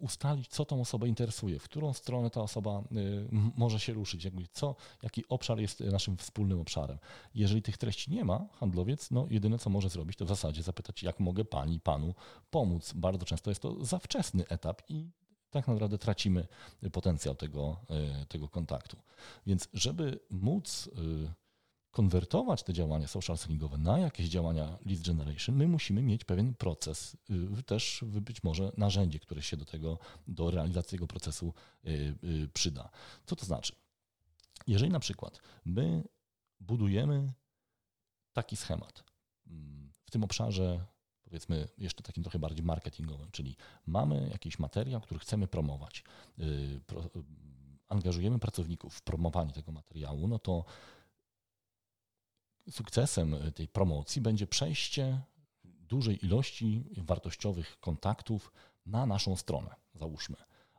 ustalić, 0.00 0.48
co 0.48 0.64
tą 0.64 0.80
osobę 0.80 1.08
interesuje, 1.08 1.58
w 1.58 1.62
którą 1.62 1.92
stronę 1.92 2.30
ta 2.30 2.40
osoba 2.40 2.82
y, 2.92 3.28
może 3.56 3.80
się 3.80 3.92
ruszyć, 3.92 4.24
jakby 4.24 4.42
co, 4.52 4.74
jaki 5.02 5.24
obszar 5.28 5.60
jest 5.60 5.80
naszym 5.80 6.16
wspólnym 6.16 6.60
obszarem. 6.60 6.98
Jeżeli 7.34 7.62
tych 7.62 7.78
treści 7.78 8.10
nie 8.10 8.24
ma, 8.24 8.46
handlowiec, 8.52 9.10
no 9.10 9.26
jedyne 9.30 9.58
co 9.58 9.70
może 9.70 9.88
zrobić, 9.88 10.16
to 10.16 10.24
w 10.24 10.28
zasadzie 10.28 10.62
zapytać, 10.62 11.02
jak 11.02 11.20
mogę 11.20 11.44
pani, 11.44 11.80
panu 11.80 12.14
pomóc. 12.50 12.92
Bardzo 12.92 13.26
często 13.26 13.50
jest 13.50 13.62
to 13.62 13.84
za 13.84 13.98
wczesny 13.98 14.48
etap 14.48 14.82
i 14.88 15.10
tak 15.50 15.68
naprawdę 15.68 15.98
tracimy 15.98 16.46
potencjał 16.92 17.34
tego, 17.34 17.76
e, 17.90 18.26
tego 18.26 18.48
kontaktu. 18.48 18.96
Więc 19.46 19.68
żeby 19.72 20.20
móc 20.30 20.90
e, 21.26 21.47
konwertować 21.90 22.62
te 22.62 22.72
działania 22.72 23.06
social 23.06 23.38
sellingowe 23.38 23.78
na 23.78 23.98
jakieś 23.98 24.28
działania 24.28 24.78
lead 24.86 25.00
generation, 25.00 25.56
my 25.56 25.68
musimy 25.68 26.02
mieć 26.02 26.24
pewien 26.24 26.54
proces, 26.54 27.16
e, 27.58 27.62
też 27.62 28.04
być 28.06 28.42
może 28.42 28.72
narzędzie, 28.76 29.18
które 29.18 29.42
się 29.42 29.56
do 29.56 29.64
tego, 29.64 29.98
do 30.28 30.50
realizacji 30.50 30.98
tego 30.98 31.06
procesu 31.06 31.54
przyda. 32.54 32.90
Co 33.26 33.36
to 33.36 33.46
znaczy? 33.46 33.72
Jeżeli 34.66 34.92
na 34.92 35.00
przykład 35.00 35.40
my 35.64 36.04
budujemy 36.60 37.32
taki 38.32 38.56
schemat 38.56 39.04
mm, 39.46 39.92
w 40.04 40.10
tym 40.10 40.24
obszarze 40.24 40.84
powiedzmy 41.28 41.68
jeszcze 41.78 42.02
takim 42.02 42.22
trochę 42.22 42.38
bardziej 42.38 42.64
marketingowym, 42.64 43.30
czyli 43.30 43.56
mamy 43.86 44.28
jakiś 44.32 44.58
materiał, 44.58 45.00
który 45.00 45.20
chcemy 45.20 45.46
promować, 45.46 46.04
y, 46.38 46.42
y, 46.42 46.80
angażujemy 47.88 48.38
pracowników 48.38 48.94
w 48.94 49.02
promowanie 49.02 49.52
tego 49.52 49.72
materiału, 49.72 50.28
no 50.28 50.38
to 50.38 50.64
sukcesem 52.70 53.36
tej 53.54 53.68
promocji 53.68 54.22
będzie 54.22 54.46
przejście 54.46 55.20
dużej 55.64 56.24
ilości 56.24 56.84
wartościowych 56.96 57.80
kontaktów 57.80 58.52
na 58.86 59.06
naszą 59.06 59.36
stronę, 59.36 59.74
załóżmy. 59.94 60.36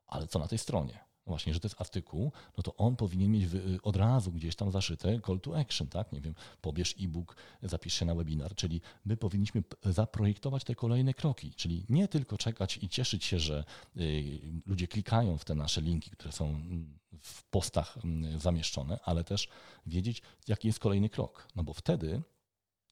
Ale 0.07 0.27
co 0.27 0.39
na 0.39 0.47
tej 0.47 0.57
stronie? 0.57 1.08
Właśnie, 1.29 1.53
że 1.53 1.59
to 1.59 1.67
jest 1.67 1.81
artykuł, 1.81 2.31
no 2.57 2.63
to 2.63 2.75
on 2.75 2.95
powinien 2.95 3.31
mieć 3.31 3.45
od 3.83 3.95
razu 3.95 4.31
gdzieś 4.31 4.55
tam 4.55 4.71
zaszyte 4.71 5.21
call 5.21 5.39
to 5.39 5.59
action, 5.59 5.87
tak? 5.87 6.11
Nie 6.11 6.21
wiem, 6.21 6.35
pobierz 6.61 6.95
e-book, 7.01 7.35
zapisz 7.63 7.93
się 7.93 8.05
na 8.05 8.15
webinar, 8.15 8.55
czyli 8.55 8.81
my 9.05 9.17
powinniśmy 9.17 9.63
zaprojektować 9.85 10.63
te 10.63 10.75
kolejne 10.75 11.13
kroki, 11.13 11.53
czyli 11.55 11.85
nie 11.89 12.07
tylko 12.07 12.37
czekać 12.37 12.79
i 12.81 12.89
cieszyć 12.89 13.25
się, 13.25 13.39
że 13.39 13.63
y, 13.97 14.39
ludzie 14.65 14.87
klikają 14.87 15.37
w 15.37 15.45
te 15.45 15.55
nasze 15.55 15.81
linki, 15.81 16.11
które 16.11 16.31
są 16.31 16.49
mm, 16.49 16.99
w 17.19 17.43
postach 17.43 17.97
mm, 18.03 18.39
zamieszczone, 18.39 18.99
ale 19.03 19.23
też 19.23 19.47
wiedzieć, 19.85 20.21
jaki 20.47 20.67
jest 20.67 20.79
kolejny 20.79 21.09
krok, 21.09 21.47
no 21.55 21.63
bo 21.63 21.73
wtedy 21.73 22.21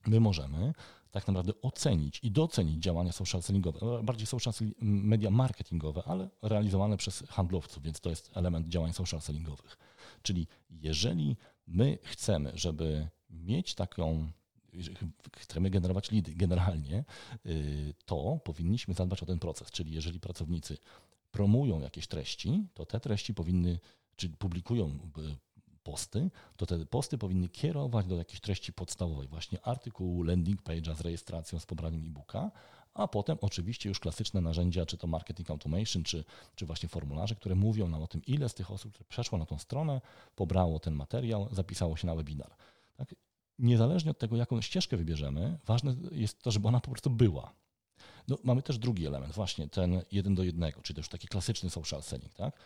my 0.05 0.19
możemy 0.19 0.73
tak 1.11 1.27
naprawdę 1.27 1.53
ocenić 1.61 2.19
i 2.23 2.31
docenić 2.31 2.83
działania 2.83 3.11
social 3.11 3.41
sellingowe, 3.41 4.03
bardziej 4.03 4.27
social 4.27 4.53
media 4.81 5.31
marketingowe, 5.31 6.03
ale 6.05 6.29
realizowane 6.41 6.97
przez 6.97 7.23
handlowców, 7.29 7.83
więc 7.83 7.99
to 7.99 8.09
jest 8.09 8.31
element 8.37 8.67
działań 8.67 8.93
social 8.93 9.21
sellingowych. 9.21 9.77
Czyli 10.21 10.47
jeżeli 10.69 11.37
my 11.67 11.97
chcemy, 12.03 12.51
żeby 12.55 13.07
mieć 13.29 13.75
taką 13.75 14.31
chcemy 15.37 15.69
generować 15.69 16.11
lidy 16.11 16.35
generalnie, 16.35 17.05
y, 17.45 17.93
to 18.05 18.39
powinniśmy 18.43 18.93
zadbać 18.93 19.23
o 19.23 19.25
ten 19.25 19.39
proces. 19.39 19.71
Czyli 19.71 19.93
jeżeli 19.93 20.19
pracownicy 20.19 20.77
promują 21.31 21.79
jakieś 21.79 22.07
treści, 22.07 22.67
to 22.73 22.85
te 22.85 22.99
treści 22.99 23.33
powinny, 23.33 23.79
czy 24.15 24.29
publikują 24.29 24.99
y, 25.17 25.37
posty, 25.97 26.29
to 26.57 26.65
te 26.65 26.85
posty 26.85 27.17
powinny 27.17 27.49
kierować 27.49 28.05
do 28.05 28.15
jakiejś 28.15 28.39
treści 28.39 28.73
podstawowej, 28.73 29.27
właśnie 29.27 29.65
artykułu, 29.65 30.23
landing 30.23 30.63
page'a 30.63 30.95
z 30.95 31.01
rejestracją, 31.01 31.59
z 31.59 31.65
pobraniem 31.65 32.01
e-booka, 32.05 32.51
a 32.93 33.07
potem 33.07 33.37
oczywiście 33.41 33.89
już 33.89 33.99
klasyczne 33.99 34.41
narzędzia, 34.41 34.85
czy 34.85 34.97
to 34.97 35.07
marketing 35.07 35.49
automation, 35.49 36.03
czy, 36.03 36.23
czy 36.55 36.65
właśnie 36.65 36.89
formularze, 36.89 37.35
które 37.35 37.55
mówią 37.55 37.87
nam 37.87 38.03
o 38.03 38.07
tym, 38.07 38.21
ile 38.25 38.49
z 38.49 38.53
tych 38.53 38.71
osób, 38.71 38.93
które 38.93 39.05
przeszło 39.09 39.37
na 39.37 39.45
tą 39.45 39.57
stronę, 39.57 40.01
pobrało 40.35 40.79
ten 40.79 40.93
materiał, 40.93 41.47
zapisało 41.51 41.97
się 41.97 42.07
na 42.07 42.15
webinar. 42.15 42.55
Tak? 42.97 43.15
Niezależnie 43.59 44.11
od 44.11 44.19
tego, 44.19 44.35
jaką 44.35 44.61
ścieżkę 44.61 44.97
wybierzemy, 44.97 45.57
ważne 45.65 45.95
jest 46.11 46.41
to, 46.43 46.51
żeby 46.51 46.67
ona 46.67 46.79
po 46.79 46.91
prostu 46.91 47.09
była. 47.09 47.53
No, 48.27 48.37
mamy 48.43 48.61
też 48.61 48.77
drugi 48.77 49.05
element, 49.05 49.33
właśnie 49.33 49.69
ten 49.69 50.01
jeden 50.11 50.35
do 50.35 50.43
jednego, 50.43 50.81
czyli 50.81 50.95
też 50.95 51.09
taki 51.09 51.27
klasyczny 51.27 51.69
social 51.69 52.03
selling. 52.03 52.33
Tak? 52.33 52.57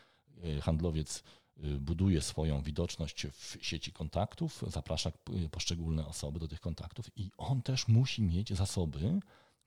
Handlowiec 0.62 1.24
Y, 1.24 1.51
buduje 1.80 2.22
swoją 2.22 2.62
widoczność 2.62 3.28
w 3.28 3.58
sieci 3.62 3.94
kontaktów, 3.94 4.64
zaprasza 4.68 5.12
poszczególne 5.52 6.08
osoby 6.08 6.40
do 6.40 6.48
tych 6.48 6.60
kontaktów 6.60 7.18
i 7.18 7.32
on 7.38 7.62
też 7.62 7.88
musi 7.88 8.24
mieć 8.24 8.54
zasoby, 8.54 9.20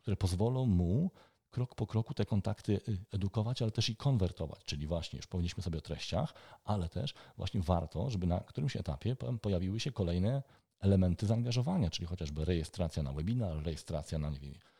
które 0.03 0.17
pozwolą 0.17 0.67
mu 0.67 1.11
krok 1.55 1.75
po 1.75 1.87
kroku 1.87 2.15
te 2.15 2.25
kontakty 2.25 2.73
y, 2.73 2.99
edukować, 3.13 3.63
ale 3.63 3.71
też 3.71 3.89
i 3.89 3.97
konwertować. 3.97 4.65
Czyli 4.65 4.87
właśnie 4.87 5.17
już 5.17 5.27
powinniśmy 5.27 5.63
sobie 5.63 5.79
o 5.79 5.81
treściach, 5.81 6.35
ale 6.65 6.89
też 6.89 7.15
właśnie 7.37 7.61
warto, 7.61 8.11
żeby 8.11 8.27
na 8.27 8.41
którymś 8.41 8.77
etapie 8.77 9.17
pojawiły 9.43 9.81
się 9.81 9.93
kolejne 9.93 10.43
elementy 10.81 11.27
zaangażowania, 11.27 11.91
czyli 11.91 12.07
chociażby 12.07 12.45
rejestracja 12.45 13.03
na 13.03 13.13
webinar, 13.13 13.63
rejestracja 13.65 14.19
na 14.19 14.31
nie 14.31 14.39
wiem, 14.41 14.55
Y, 14.55 14.74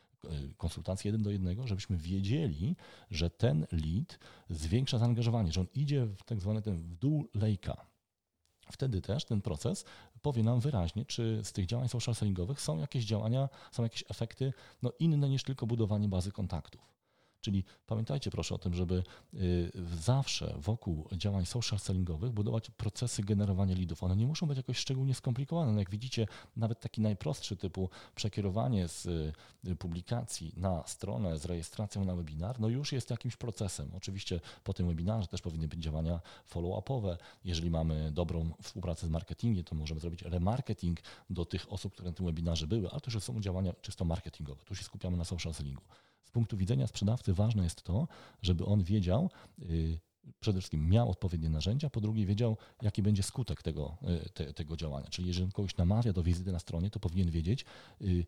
konsultacje 0.57 1.09
jeden 1.09 1.23
do 1.23 1.31
jednego, 1.31 1.67
żebyśmy 1.67 1.97
wiedzieli, 1.97 2.75
że 3.11 3.29
ten 3.29 3.67
lead 3.71 4.19
zwiększa 4.49 4.97
zaangażowanie, 4.97 5.51
że 5.51 5.61
on 5.61 5.67
idzie 5.73 6.05
w 6.05 6.23
tak 6.23 6.41
zwany 6.41 6.61
ten 6.61 6.77
w 6.77 6.95
dół 6.95 7.29
lejka. 7.33 7.85
Wtedy 8.71 9.01
też 9.01 9.25
ten 9.25 9.41
proces 9.41 9.85
powie 10.21 10.43
nam 10.43 10.59
wyraźnie, 10.59 11.05
czy 11.05 11.41
z 11.43 11.51
tych 11.51 11.65
działań 11.65 11.89
social 11.89 12.15
sellingowych 12.15 12.61
są 12.61 12.77
jakieś 12.77 13.05
działania, 13.05 13.49
są 13.71 13.83
jakieś 13.83 14.03
efekty 14.09 14.53
no, 14.81 14.91
inne 14.99 15.29
niż 15.29 15.43
tylko 15.43 15.67
budowanie 15.67 16.09
bazy 16.09 16.31
kontaktów. 16.31 16.94
Czyli 17.45 17.63
pamiętajcie 17.87 18.31
proszę 18.31 18.55
o 18.55 18.57
tym, 18.57 18.73
żeby 18.73 19.03
y, 19.33 19.71
zawsze 19.93 20.55
wokół 20.57 21.07
działań 21.11 21.45
social 21.45 21.79
sellingowych 21.79 22.31
budować 22.31 22.71
procesy 22.71 23.23
generowania 23.23 23.75
leadów. 23.75 24.03
One 24.03 24.15
nie 24.15 24.27
muszą 24.27 24.47
być 24.47 24.57
jakoś 24.57 24.77
szczególnie 24.77 25.13
skomplikowane. 25.13 25.71
No 25.71 25.79
jak 25.79 25.89
widzicie, 25.89 26.27
nawet 26.55 26.79
taki 26.79 27.01
najprostszy 27.01 27.57
typu 27.57 27.89
przekierowanie 28.15 28.87
z 28.87 29.05
y, 29.05 29.75
publikacji 29.75 30.53
na 30.57 30.87
stronę 30.87 31.37
z 31.37 31.45
rejestracją 31.45 32.05
na 32.05 32.15
webinar, 32.15 32.59
no 32.59 32.67
już 32.67 32.91
jest 32.91 33.09
jakimś 33.09 33.35
procesem. 33.35 33.91
Oczywiście 33.97 34.39
po 34.63 34.73
tym 34.73 34.87
webinarze 34.87 35.27
też 35.27 35.41
powinny 35.41 35.67
być 35.67 35.83
działania 35.83 36.19
follow-upowe. 36.53 37.17
Jeżeli 37.43 37.69
mamy 37.69 38.11
dobrą 38.11 38.49
współpracę 38.61 39.07
z 39.07 39.09
marketingiem, 39.09 39.63
to 39.63 39.75
możemy 39.75 39.99
zrobić 39.99 40.21
remarketing 40.21 40.99
do 41.29 41.45
tych 41.45 41.73
osób, 41.73 41.93
które 41.93 42.09
na 42.09 42.15
tym 42.15 42.25
webinarze 42.25 42.67
były, 42.67 42.89
ale 42.91 43.01
to 43.01 43.11
już 43.11 43.23
są 43.23 43.41
działania 43.41 43.73
czysto 43.81 44.05
marketingowe. 44.05 44.63
Tu 44.65 44.75
się 44.75 44.83
skupiamy 44.83 45.17
na 45.17 45.25
social 45.25 45.53
sellingu 45.53 45.83
punktu 46.31 46.57
widzenia 46.57 46.87
sprzedawcy 46.87 47.33
ważne 47.33 47.63
jest 47.63 47.83
to, 47.83 48.07
żeby 48.41 48.65
on 48.65 48.83
wiedział, 48.83 49.29
y, 49.59 49.99
przede 50.39 50.59
wszystkim 50.59 50.89
miał 50.89 51.09
odpowiednie 51.09 51.49
narzędzia, 51.49 51.89
po 51.89 52.01
drugie 52.01 52.25
wiedział, 52.25 52.57
jaki 52.81 53.01
będzie 53.01 53.23
skutek 53.23 53.63
tego, 53.63 53.97
y, 54.25 54.29
te, 54.29 54.53
tego 54.53 54.77
działania. 54.77 55.07
Czyli 55.07 55.27
jeżeli 55.27 55.51
kogoś 55.51 55.77
namawia 55.77 56.13
do 56.13 56.23
wizyty 56.23 56.51
na 56.51 56.59
stronie, 56.59 56.89
to 56.89 56.99
powinien 56.99 57.31
wiedzieć, 57.31 57.65
y, 58.01 58.25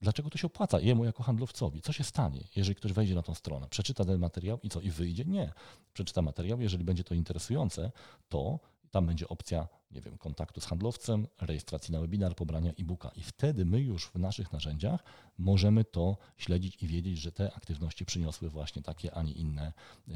dlaczego 0.00 0.30
to 0.30 0.38
się 0.38 0.46
opłaca 0.46 0.80
jemu 0.80 1.04
jako 1.04 1.22
handlowcowi. 1.22 1.82
Co 1.82 1.92
się 1.92 2.04
stanie, 2.04 2.44
jeżeli 2.56 2.74
ktoś 2.74 2.92
wejdzie 2.92 3.14
na 3.14 3.22
tą 3.22 3.34
stronę, 3.34 3.66
przeczyta 3.70 4.04
ten 4.04 4.18
materiał 4.18 4.58
i 4.62 4.68
co, 4.68 4.80
i 4.80 4.90
wyjdzie? 4.90 5.24
Nie. 5.24 5.52
Przeczyta 5.92 6.22
materiał, 6.22 6.60
jeżeli 6.60 6.84
będzie 6.84 7.04
to 7.04 7.14
interesujące, 7.14 7.92
to 8.28 8.58
tam 8.90 9.06
będzie 9.06 9.28
opcja, 9.28 9.68
nie 9.90 10.00
wiem, 10.00 10.18
kontaktu 10.18 10.60
z 10.60 10.64
handlowcem, 10.64 11.26
rejestracji 11.40 11.92
na 11.92 12.00
webinar, 12.00 12.34
pobrania 12.34 12.70
e-booka. 12.70 13.10
I 13.16 13.22
wtedy 13.22 13.64
my 13.64 13.80
już 13.80 14.06
w 14.06 14.14
naszych 14.14 14.52
narzędziach 14.52 15.04
możemy 15.38 15.84
to 15.84 16.16
śledzić 16.36 16.82
i 16.82 16.86
wiedzieć, 16.86 17.18
że 17.18 17.32
te 17.32 17.54
aktywności 17.54 18.04
przyniosły 18.04 18.50
właśnie 18.50 18.82
takie, 18.82 19.14
a 19.14 19.22
nie 19.22 19.32
inne 19.32 19.72
e, 20.08 20.12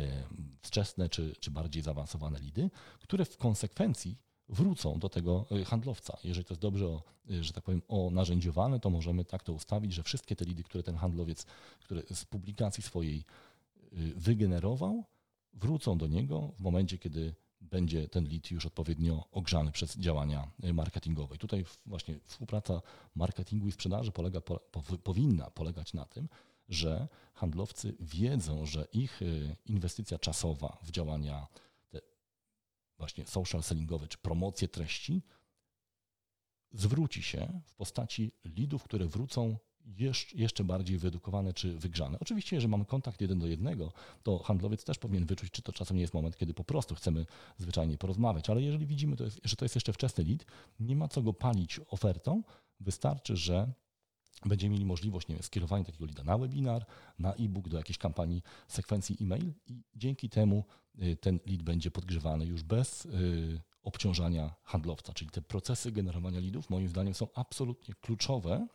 wczesne 0.63 1.09
czy, 1.09 1.37
czy 1.41 1.51
bardziej 1.51 1.83
zaawansowane 1.83 2.39
lidy, 2.39 2.71
które 3.01 3.25
w 3.25 3.37
konsekwencji 3.37 4.17
wrócą 4.49 4.99
do 4.99 5.09
tego 5.09 5.47
handlowca. 5.67 6.17
Jeżeli 6.25 6.45
to 6.45 6.55
jest 6.55 6.63
dobrze, 6.63 7.01
że 7.41 7.53
tak 7.53 7.65
powiem, 7.65 7.83
onarzędziowane, 7.89 8.81
to 8.81 8.91
możemy 8.91 9.25
tak 9.25 9.43
to 9.43 9.53
ustawić, 9.53 9.93
że 9.93 10.03
wszystkie 10.03 10.37
te 10.37 10.45
lidy, 10.45 10.63
które 10.63 10.83
ten 10.83 10.97
handlowiec 10.97 11.47
które 11.81 12.03
z 12.15 12.25
publikacji 12.25 12.83
swojej 12.83 13.25
wygenerował, 14.17 15.05
wrócą 15.53 15.99
do 15.99 16.07
niego 16.07 16.53
w 16.59 16.61
momencie, 16.61 16.99
kiedy 16.99 17.35
będzie 17.61 18.09
ten 18.09 18.25
lead 18.25 18.51
już 18.51 18.67
odpowiednio 18.67 19.29
ogrzany 19.33 19.73
przez 19.73 19.97
działania 19.97 20.51
marketingowe. 20.73 21.35
I 21.35 21.39
tutaj 21.39 21.65
właśnie 21.87 22.21
współpraca 22.27 22.83
marketingu 23.15 23.69
i 23.69 23.73
sprzedaży 23.73 24.13
polega, 24.13 24.41
po, 24.41 24.61
powinna 25.03 25.51
polegać 25.51 25.95
na 25.95 26.05
tym, 26.05 26.29
że 26.69 27.09
handlowcy 27.35 27.97
wiedzą, 28.01 28.67
że 28.67 28.87
ich 28.93 29.23
y, 29.23 29.57
inwestycja 29.67 30.19
czasowa 30.19 30.79
w 30.83 30.91
działania 30.91 31.47
te 31.89 32.01
właśnie 32.99 33.27
social 33.27 33.63
sellingowe 33.63 34.09
czy 34.09 34.19
promocje 34.19 34.69
treści 34.69 35.23
zwróci 36.73 37.23
się 37.23 37.61
w 37.67 37.75
postaci 37.75 38.33
leadów, 38.57 38.85
które 38.85 39.07
wrócą 39.07 39.57
jeszcze 40.35 40.65
bardziej 40.65 40.99
wyedukowane 40.99 41.53
czy 41.53 41.79
wygrzane. 41.79 42.19
Oczywiście, 42.21 42.57
jeżeli 42.57 42.71
mamy 42.71 42.85
kontakt 42.85 43.21
jeden 43.21 43.39
do 43.39 43.47
jednego, 43.47 43.93
to 44.23 44.39
handlowiec 44.39 44.85
też 44.85 44.99
powinien 44.99 45.27
wyczuć, 45.27 45.51
czy 45.51 45.63
to 45.63 45.73
czasem 45.73 45.97
nie 45.97 46.01
jest 46.01 46.15
moment, 46.15 46.37
kiedy 46.37 46.55
po 46.55 46.65
prostu 46.65 46.95
chcemy 46.95 47.27
zwyczajnie 47.59 47.99
porozmawiać, 47.99 48.51
ale 48.51 48.63
jeżeli 48.63 48.87
widzimy, 48.87 49.17
to 49.17 49.25
jest, 49.25 49.41
że 49.45 49.57
to 49.57 49.65
jest 49.65 49.75
jeszcze 49.75 49.93
wczesny 49.93 50.25
lead, 50.25 50.45
nie 50.81 50.97
ma 50.97 51.09
co 51.09 51.23
go 51.23 51.33
palić 51.33 51.81
ofertą, 51.91 52.43
wystarczy, 52.81 53.37
że 53.37 53.73
będziemy 54.47 54.73
mieli 54.73 54.85
możliwość 54.85 55.29
nie 55.29 55.35
wiem, 55.35 55.43
skierowania 55.43 55.85
takiego 55.85 56.07
lida 56.07 56.25
na 56.25 56.39
webinar, 56.39 56.87
na 57.19 57.35
e-book, 57.35 57.69
do 57.69 57.77
jakiejś 57.77 57.99
kampanii 57.99 58.43
sekwencji 58.69 59.17
e-mail 59.21 59.53
i 59.67 59.83
dzięki 59.95 60.29
temu 60.29 60.65
y, 61.03 61.17
ten 61.17 61.41
lead 61.47 61.63
będzie 61.63 61.91
podgrzewany 61.91 62.47
już 62.47 62.63
bez 62.63 63.05
y, 63.05 63.61
obciążania 63.83 64.55
handlowca. 64.63 65.13
Czyli 65.13 65.31
te 65.31 65.43
procesy 65.43 65.93
generowania 65.93 66.41
lidów 66.41 66.71
moim 66.71 66.89
zdaniem 66.89 67.15
są 67.15 67.27
absolutnie 67.35 67.95
kluczowe 67.95 68.67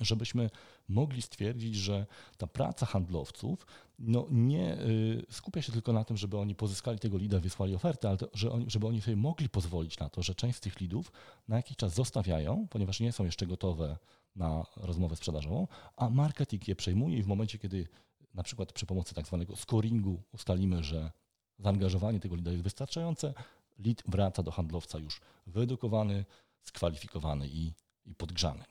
żebyśmy 0.00 0.50
mogli 0.88 1.22
stwierdzić, 1.22 1.74
że 1.74 2.06
ta 2.36 2.46
praca 2.46 2.86
handlowców 2.86 3.66
no 3.98 4.26
nie 4.30 4.80
y, 4.80 5.26
skupia 5.30 5.62
się 5.62 5.72
tylko 5.72 5.92
na 5.92 6.04
tym, 6.04 6.16
żeby 6.16 6.38
oni 6.38 6.54
pozyskali 6.54 6.98
tego 6.98 7.18
lida, 7.18 7.40
wysłali 7.40 7.74
ofertę, 7.74 8.08
ale 8.08 8.18
to, 8.18 8.28
że 8.34 8.52
oni, 8.52 8.64
żeby 8.68 8.86
oni 8.86 9.00
sobie 9.00 9.16
mogli 9.16 9.48
pozwolić 9.48 9.98
na 9.98 10.08
to, 10.08 10.22
że 10.22 10.34
część 10.34 10.58
z 10.58 10.60
tych 10.60 10.80
lidów 10.80 11.12
na 11.48 11.56
jakiś 11.56 11.76
czas 11.76 11.94
zostawiają, 11.94 12.66
ponieważ 12.70 13.00
nie 13.00 13.12
są 13.12 13.24
jeszcze 13.24 13.46
gotowe 13.46 13.98
na 14.36 14.66
rozmowę 14.76 15.16
sprzedażową, 15.16 15.68
a 15.96 16.10
marketing 16.10 16.68
je 16.68 16.76
przejmuje 16.76 17.18
i 17.18 17.22
w 17.22 17.26
momencie, 17.26 17.58
kiedy 17.58 17.88
na 18.34 18.42
przykład 18.42 18.72
przy 18.72 18.86
pomocy 18.86 19.14
tak 19.14 19.26
zwanego 19.26 19.56
scoringu 19.56 20.22
ustalimy, 20.32 20.82
że 20.82 21.10
zaangażowanie 21.58 22.20
tego 22.20 22.36
lida 22.36 22.50
jest 22.50 22.62
wystarczające, 22.62 23.34
lead 23.78 24.02
wraca 24.06 24.42
do 24.42 24.50
handlowca 24.50 24.98
już 24.98 25.20
wyedukowany, 25.46 26.24
skwalifikowany 26.62 27.48
i, 27.48 27.72
i 28.04 28.14
podgrzany. 28.14 28.64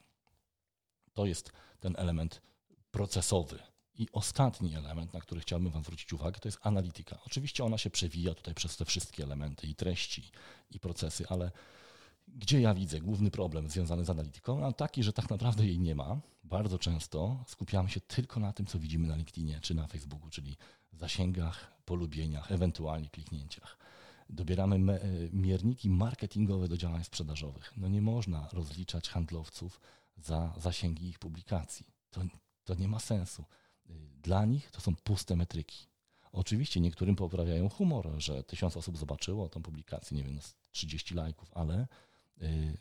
To 1.15 1.25
jest 1.25 1.51
ten 1.79 1.95
element 1.97 2.41
procesowy. 2.91 3.59
I 3.97 4.07
ostatni 4.11 4.75
element, 4.75 5.13
na 5.13 5.19
który 5.19 5.41
chciałbym 5.41 5.71
Wam 5.71 5.83
zwrócić 5.83 6.13
uwagę, 6.13 6.39
to 6.39 6.47
jest 6.47 6.59
analityka. 6.61 7.19
Oczywiście 7.25 7.63
ona 7.63 7.77
się 7.77 7.89
przewija 7.89 8.33
tutaj 8.33 8.53
przez 8.53 8.77
te 8.77 8.85
wszystkie 8.85 9.23
elementy 9.23 9.67
i 9.67 9.75
treści, 9.75 10.31
i 10.71 10.79
procesy, 10.79 11.25
ale 11.29 11.51
gdzie 12.27 12.61
ja 12.61 12.73
widzę 12.73 12.99
główny 12.99 13.31
problem 13.31 13.69
związany 13.69 14.05
z 14.05 14.09
analityką? 14.09 14.65
A 14.65 14.71
taki, 14.71 15.03
że 15.03 15.13
tak 15.13 15.29
naprawdę 15.29 15.65
jej 15.65 15.79
nie 15.79 15.95
ma. 15.95 16.19
Bardzo 16.43 16.79
często 16.79 17.43
skupiamy 17.47 17.89
się 17.89 18.01
tylko 18.01 18.39
na 18.39 18.53
tym, 18.53 18.65
co 18.65 18.79
widzimy 18.79 19.07
na 19.07 19.15
LinkedInie 19.15 19.59
czy 19.61 19.73
na 19.73 19.87
Facebooku, 19.87 20.29
czyli 20.29 20.57
zasięgach, 20.93 21.71
polubieniach, 21.85 22.51
ewentualnie 22.51 23.09
kliknięciach. 23.09 23.77
Dobieramy 24.29 24.99
mierniki 25.33 25.89
marketingowe 25.89 26.67
do 26.67 26.77
działań 26.77 27.03
sprzedażowych. 27.03 27.73
No 27.77 27.89
nie 27.89 28.01
można 28.01 28.49
rozliczać 28.53 29.09
handlowców 29.09 29.79
za 30.17 30.53
zasięgi 30.57 31.07
ich 31.07 31.19
publikacji. 31.19 31.85
To, 32.11 32.21
to 32.63 32.75
nie 32.75 32.87
ma 32.87 32.99
sensu. 32.99 33.45
Dla 34.23 34.45
nich 34.45 34.71
to 34.71 34.81
są 34.81 34.95
puste 34.95 35.35
metryki. 35.35 35.87
Oczywiście 36.31 36.79
niektórym 36.79 37.15
poprawiają 37.15 37.69
humor, 37.69 38.11
że 38.17 38.43
tysiąc 38.43 38.77
osób 38.77 38.97
zobaczyło 38.97 39.49
tą 39.49 39.61
publikację, 39.61 40.17
nie 40.17 40.23
wiem, 40.23 40.39
30 40.71 41.13
lajków, 41.13 41.51
ale 41.53 41.87
y, 42.41 42.77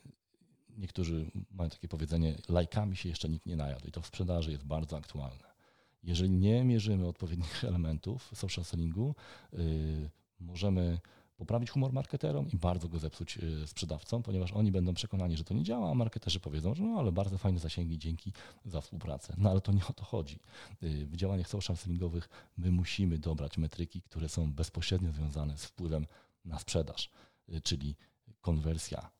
niektórzy 0.76 1.30
mają 1.50 1.70
takie 1.70 1.88
powiedzenie, 1.88 2.36
lajkami 2.48 2.96
się 2.96 3.08
jeszcze 3.08 3.28
nikt 3.28 3.46
nie 3.46 3.56
najadł 3.56 3.88
i 3.88 3.92
to 3.92 4.00
w 4.00 4.06
sprzedaży 4.06 4.50
jest 4.50 4.64
bardzo 4.64 4.96
aktualne. 4.96 5.54
Jeżeli 6.02 6.30
nie 6.30 6.64
mierzymy 6.64 7.08
odpowiednich 7.08 7.64
elementów 7.70 8.30
social 8.34 8.64
sellingu, 8.64 9.14
y, 9.52 10.10
możemy 10.40 11.00
poprawić 11.36 11.70
humor 11.70 11.92
marketerom 11.92 12.48
i 12.50 12.56
bardzo 12.56 12.88
go 12.88 12.98
zepsuć 12.98 13.38
y, 13.38 13.66
sprzedawcom, 13.66 14.22
ponieważ 14.22 14.52
oni 14.52 14.72
będą 14.72 14.94
przekonani, 14.94 15.36
że 15.36 15.44
to 15.44 15.54
nie 15.54 15.62
działa, 15.62 15.90
a 15.90 15.94
marketerzy 15.94 16.40
powiedzą, 16.40 16.74
że 16.74 16.82
no 16.84 16.98
ale 16.98 17.12
bardzo 17.12 17.38
fajne 17.38 17.58
zasięgi, 17.58 17.98
dzięki 17.98 18.32
za 18.64 18.80
współpracę. 18.80 19.34
No 19.38 19.50
ale 19.50 19.60
to 19.60 19.72
nie 19.72 19.86
o 19.86 19.92
to 19.92 20.04
chodzi. 20.04 20.38
Y, 20.82 21.06
w 21.06 21.16
działaniach 21.16 21.48
social 21.48 21.76
sellingowych 21.76 22.28
my 22.56 22.70
musimy 22.70 23.18
dobrać 23.18 23.58
metryki, 23.58 24.02
które 24.02 24.28
są 24.28 24.52
bezpośrednio 24.52 25.12
związane 25.12 25.58
z 25.58 25.64
wpływem 25.64 26.06
na 26.44 26.58
sprzedaż, 26.58 27.10
y, 27.48 27.60
czyli 27.60 27.96
konwersja 28.40 29.10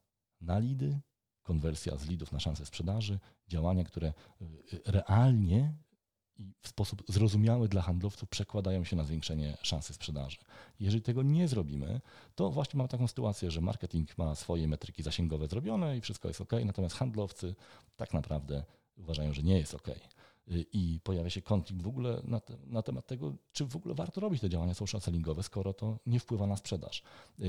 na 0.41 0.59
lidy, 0.59 1.01
konwersja 1.43 1.97
z 1.97 2.07
lidów 2.07 2.33
na 2.33 2.41
szanse 2.41 2.67
sprzedaży, 2.67 3.19
działania, 3.49 3.85
które 3.85 4.13
realnie 4.85 5.75
i 6.39 6.53
w 6.63 6.69
sposób 6.69 7.03
zrozumiały 7.09 7.69
dla 7.69 7.83
handlowców 7.83 8.29
przekładają 8.29 8.85
się 8.85 8.97
na 8.97 9.05
zwiększenie 9.05 9.57
szansy 9.63 9.95
sprzedaży. 9.95 10.39
Jeżeli 10.81 11.03
tego 11.03 11.23
nie 11.23 11.49
zrobimy, 11.49 12.01
to 12.35 12.51
właśnie 12.51 12.79
mamy 12.79 12.89
taką 12.89 13.09
sytuację, 13.09 13.51
że 13.51 13.61
marketing 13.61 14.19
ma 14.19 14.35
swoje 14.35 14.69
metryki 14.69 15.03
zasięgowe 15.03 15.49
zrobione 15.49 15.97
i 15.97 16.01
wszystko 16.01 16.29
jest 16.29 16.41
ok, 16.41 16.53
natomiast 16.65 16.97
handlowcy 16.97 17.55
tak 17.97 18.15
naprawdę 18.15 18.65
uważają, 18.97 19.33
że 19.33 19.43
nie 19.43 19.59
jest 19.59 19.75
ok. 19.75 19.89
I 20.73 21.01
pojawia 21.05 21.31
się 21.31 21.43
konflikt 21.43 21.83
w 21.83 21.87
ogóle 21.87 22.23
na, 22.25 22.41
te, 22.41 22.57
na, 22.67 22.83
temat 22.83 23.07
tego, 23.07 23.35
czy 23.53 23.65
w 23.67 23.77
ogóle 23.77 23.95
warto 23.95 24.21
robić 24.21 24.41
te 24.41 24.49
działania 24.49 24.75
social 24.75 25.01
sellingowe, 25.01 25.43
skoro 25.43 25.73
to 25.73 25.99
nie 26.07 26.21
wpływa 26.21 26.47
na 26.47 26.57
sprzedaż. 26.57 27.03
Y, 27.41 27.45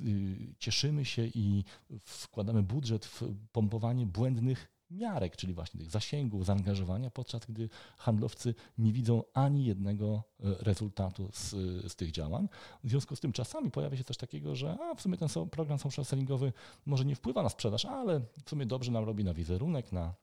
y, 0.00 0.54
cieszymy 0.58 1.04
się 1.04 1.26
i 1.26 1.64
wkładamy 2.04 2.62
budżet 2.62 3.06
w 3.06 3.22
pompowanie 3.52 4.06
błędnych 4.06 4.77
miarek, 4.90 5.36
czyli 5.36 5.54
właśnie 5.54 5.80
tych 5.80 5.90
zasięgów, 5.90 6.46
zaangażowania, 6.46 7.10
podczas 7.10 7.46
gdy 7.46 7.68
handlowcy 7.96 8.54
nie 8.78 8.92
widzą 8.92 9.22
ani 9.34 9.64
jednego 9.64 10.22
e, 10.40 10.54
rezultatu 10.60 11.28
z, 11.32 11.50
z 11.92 11.96
tych 11.96 12.10
działań. 12.10 12.48
W 12.84 12.90
związku 12.90 13.16
z 13.16 13.20
tym 13.20 13.32
czasami 13.32 13.70
pojawia 13.70 13.96
się 13.96 14.04
coś 14.04 14.16
takiego, 14.16 14.56
że 14.56 14.78
a, 14.80 14.94
w 14.94 15.02
sumie 15.02 15.16
ten 15.16 15.28
program 15.50 15.78
social 15.78 16.04
sellingowy 16.04 16.52
może 16.86 17.04
nie 17.04 17.16
wpływa 17.16 17.42
na 17.42 17.48
sprzedaż, 17.48 17.84
ale 17.84 18.20
w 18.44 18.50
sumie 18.50 18.66
dobrze 18.66 18.92
nam 18.92 19.04
robi 19.04 19.24
na 19.24 19.34
wizerunek, 19.34 19.92
na 19.92 20.14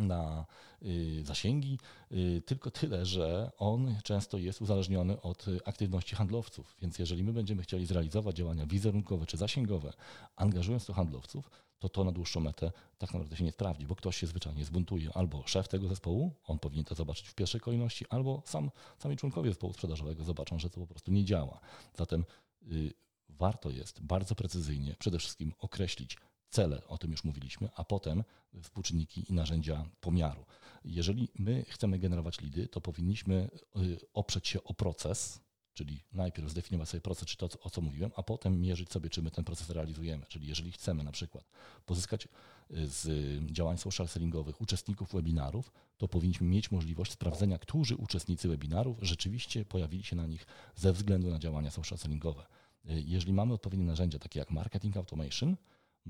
na 0.00 0.46
y, 0.82 1.24
zasięgi, 1.24 1.78
y, 2.12 2.42
tylko 2.46 2.70
tyle, 2.70 3.06
że 3.06 3.50
on 3.58 3.96
często 4.04 4.38
jest 4.38 4.62
uzależniony 4.62 5.20
od 5.20 5.46
aktywności 5.64 6.16
handlowców. 6.16 6.76
Więc 6.82 6.98
jeżeli 6.98 7.24
my 7.24 7.32
będziemy 7.32 7.62
chcieli 7.62 7.86
zrealizować 7.86 8.36
działania 8.36 8.66
wizerunkowe 8.66 9.26
czy 9.26 9.36
zasięgowe, 9.36 9.92
angażując 10.36 10.86
tu 10.86 10.92
handlowców, 10.92 11.50
to 11.78 11.88
to 11.88 12.04
na 12.04 12.12
dłuższą 12.12 12.40
metę 12.40 12.72
tak 12.98 13.12
naprawdę 13.12 13.36
się 13.36 13.44
nie 13.44 13.52
sprawdzi, 13.52 13.86
bo 13.86 13.96
ktoś 13.96 14.16
się 14.16 14.26
zwyczajnie 14.26 14.64
zbuntuje. 14.64 15.10
Albo 15.14 15.46
szef 15.46 15.68
tego 15.68 15.88
zespołu, 15.88 16.34
on 16.44 16.58
powinien 16.58 16.84
to 16.84 16.94
zobaczyć 16.94 17.28
w 17.28 17.34
pierwszej 17.34 17.60
kolejności, 17.60 18.04
albo 18.10 18.42
sam, 18.46 18.70
sami 18.98 19.16
członkowie 19.16 19.50
zespołu 19.50 19.72
sprzedażowego 19.72 20.24
zobaczą, 20.24 20.58
że 20.58 20.70
to 20.70 20.80
po 20.80 20.86
prostu 20.86 21.12
nie 21.12 21.24
działa. 21.24 21.60
Zatem 21.94 22.24
y, 22.72 22.92
warto 23.28 23.70
jest 23.70 24.00
bardzo 24.00 24.34
precyzyjnie 24.34 24.96
przede 24.98 25.18
wszystkim 25.18 25.52
określić 25.58 26.16
cele, 26.50 26.86
o 26.86 26.98
tym 26.98 27.10
już 27.10 27.24
mówiliśmy, 27.24 27.68
a 27.76 27.84
potem 27.84 28.24
współczynniki 28.62 29.24
i 29.30 29.32
narzędzia 29.32 29.84
pomiaru. 30.00 30.44
Jeżeli 30.84 31.28
my 31.38 31.64
chcemy 31.68 31.98
generować 31.98 32.40
lidy, 32.40 32.68
to 32.68 32.80
powinniśmy 32.80 33.50
y, 33.76 33.98
oprzeć 34.14 34.48
się 34.48 34.64
o 34.64 34.74
proces, 34.74 35.40
czyli 35.74 36.04
najpierw 36.12 36.50
zdefiniować 36.50 36.88
sobie 36.88 37.00
proces, 37.00 37.28
czy 37.28 37.36
to, 37.36 37.48
o 37.60 37.70
co 37.70 37.80
mówiłem, 37.80 38.10
a 38.16 38.22
potem 38.22 38.60
mierzyć 38.60 38.92
sobie, 38.92 39.10
czy 39.10 39.22
my 39.22 39.30
ten 39.30 39.44
proces 39.44 39.70
realizujemy. 39.70 40.26
Czyli 40.28 40.48
jeżeli 40.48 40.72
chcemy 40.72 41.04
na 41.04 41.12
przykład 41.12 41.44
pozyskać 41.86 42.28
y, 42.70 42.86
z 42.86 43.08
działań 43.52 43.78
social 43.78 44.08
sellingowych 44.08 44.60
uczestników 44.60 45.12
webinarów, 45.12 45.72
to 45.98 46.08
powinniśmy 46.08 46.46
mieć 46.46 46.70
możliwość 46.70 47.12
sprawdzenia, 47.12 47.58
którzy 47.58 47.96
uczestnicy 47.96 48.48
webinarów 48.48 48.98
rzeczywiście 49.02 49.64
pojawili 49.64 50.04
się 50.04 50.16
na 50.16 50.26
nich 50.26 50.46
ze 50.76 50.92
względu 50.92 51.30
na 51.30 51.38
działania 51.38 51.70
social 51.70 51.98
sellingowe. 51.98 52.46
Y, 52.90 53.02
jeżeli 53.06 53.32
mamy 53.32 53.54
odpowiednie 53.54 53.86
narzędzia, 53.86 54.18
takie 54.18 54.38
jak 54.38 54.50
marketing 54.50 54.96
automation, 54.96 55.56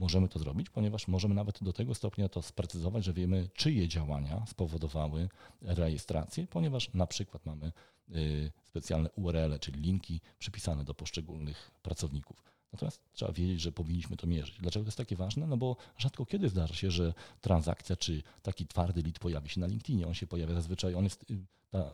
możemy 0.00 0.28
to 0.28 0.38
zrobić, 0.38 0.70
ponieważ 0.70 1.08
możemy 1.08 1.34
nawet 1.34 1.64
do 1.64 1.72
tego 1.72 1.94
stopnia 1.94 2.28
to 2.28 2.42
sprecyzować, 2.42 3.04
że 3.04 3.12
wiemy, 3.12 3.48
czyje 3.54 3.88
działania 3.88 4.46
spowodowały 4.46 5.28
rejestrację, 5.62 6.46
ponieważ 6.46 6.94
na 6.94 7.06
przykład 7.06 7.46
mamy 7.46 7.72
y, 8.14 8.52
specjalne 8.64 9.10
URL, 9.10 9.58
czyli 9.60 9.80
linki 9.80 10.20
przypisane 10.38 10.84
do 10.84 10.94
poszczególnych 10.94 11.70
pracowników. 11.82 12.42
Natomiast 12.72 13.02
trzeba 13.12 13.32
wiedzieć, 13.32 13.60
że 13.60 13.72
powinniśmy 13.72 14.16
to 14.16 14.26
mierzyć. 14.26 14.58
Dlaczego 14.58 14.84
to 14.84 14.88
jest 14.88 14.98
takie 14.98 15.16
ważne? 15.16 15.46
No 15.46 15.56
bo 15.56 15.76
rzadko 15.98 16.26
kiedy 16.26 16.48
zdarza 16.48 16.74
się, 16.74 16.90
że 16.90 17.14
transakcja 17.40 17.96
czy 17.96 18.22
taki 18.42 18.66
twardy 18.66 19.02
lead 19.02 19.18
pojawi 19.18 19.48
się 19.48 19.60
na 19.60 19.66
LinkedInie. 19.66 20.06
On 20.06 20.14
się 20.14 20.26
pojawia 20.26 20.54
zazwyczaj, 20.54 20.94
on 20.94 21.04
jest, 21.04 21.30
y, 21.30 21.38
ta 21.70 21.92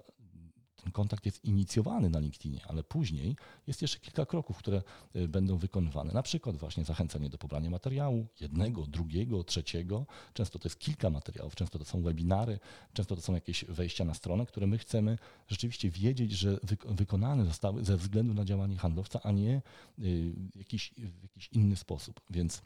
ten 0.86 0.92
kontakt 0.92 1.26
jest 1.26 1.44
inicjowany 1.44 2.10
na 2.10 2.18
LinkedInie, 2.18 2.60
ale 2.68 2.84
później 2.84 3.36
jest 3.66 3.82
jeszcze 3.82 3.98
kilka 3.98 4.26
kroków, 4.26 4.58
które 4.58 4.82
y, 5.16 5.28
będą 5.28 5.56
wykonywane. 5.56 6.12
Na 6.12 6.22
przykład 6.22 6.56
właśnie 6.56 6.84
zachęcenie 6.84 7.30
do 7.30 7.38
pobrania 7.38 7.70
materiału, 7.70 8.26
jednego, 8.40 8.86
drugiego, 8.86 9.44
trzeciego. 9.44 10.06
Często 10.34 10.58
to 10.58 10.68
jest 10.68 10.78
kilka 10.78 11.10
materiałów, 11.10 11.54
często 11.54 11.78
to 11.78 11.84
są 11.84 12.02
webinary, 12.02 12.58
często 12.92 13.16
to 13.16 13.22
są 13.22 13.34
jakieś 13.34 13.64
wejścia 13.64 14.04
na 14.04 14.14
stronę, 14.14 14.46
które 14.46 14.66
my 14.66 14.78
chcemy 14.78 15.18
rzeczywiście 15.48 15.90
wiedzieć, 15.90 16.32
że 16.32 16.58
wykonane 16.84 17.44
zostały 17.44 17.84
ze 17.84 17.96
względu 17.96 18.34
na 18.34 18.44
działanie 18.44 18.76
handlowca, 18.76 19.20
a 19.22 19.32
nie 19.32 19.62
y, 19.98 20.32
jakiś, 20.54 20.94
w 20.98 21.22
jakiś 21.22 21.48
inny 21.52 21.76
sposób. 21.76 22.20
Więc 22.30 22.62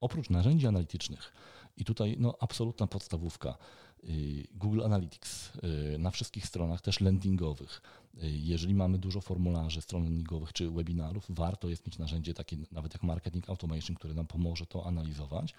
oprócz 0.00 0.30
narzędzi 0.30 0.66
analitycznych, 0.66 1.32
i 1.76 1.84
tutaj 1.84 2.16
no, 2.18 2.34
absolutna 2.40 2.86
podstawówka, 2.86 3.58
Y, 3.58 3.85
Google 4.54 4.82
Analytics 4.84 5.52
y, 5.94 5.98
na 5.98 6.10
wszystkich 6.10 6.46
stronach, 6.46 6.80
też 6.80 7.00
landingowych. 7.00 7.82
Y, 8.14 8.30
jeżeli 8.30 8.74
mamy 8.74 8.98
dużo 8.98 9.20
formularzy, 9.20 9.82
stron 9.82 10.04
landingowych 10.04 10.52
czy 10.52 10.70
webinarów, 10.70 11.26
warto 11.28 11.68
jest 11.68 11.86
mieć 11.86 11.98
narzędzie 11.98 12.34
takie 12.34 12.56
nawet 12.72 12.94
jak 12.94 13.02
Marketing 13.02 13.50
Automation, 13.50 13.96
które 13.96 14.14
nam 14.14 14.26
pomoże 14.26 14.66
to 14.66 14.86
analizować. 14.86 15.54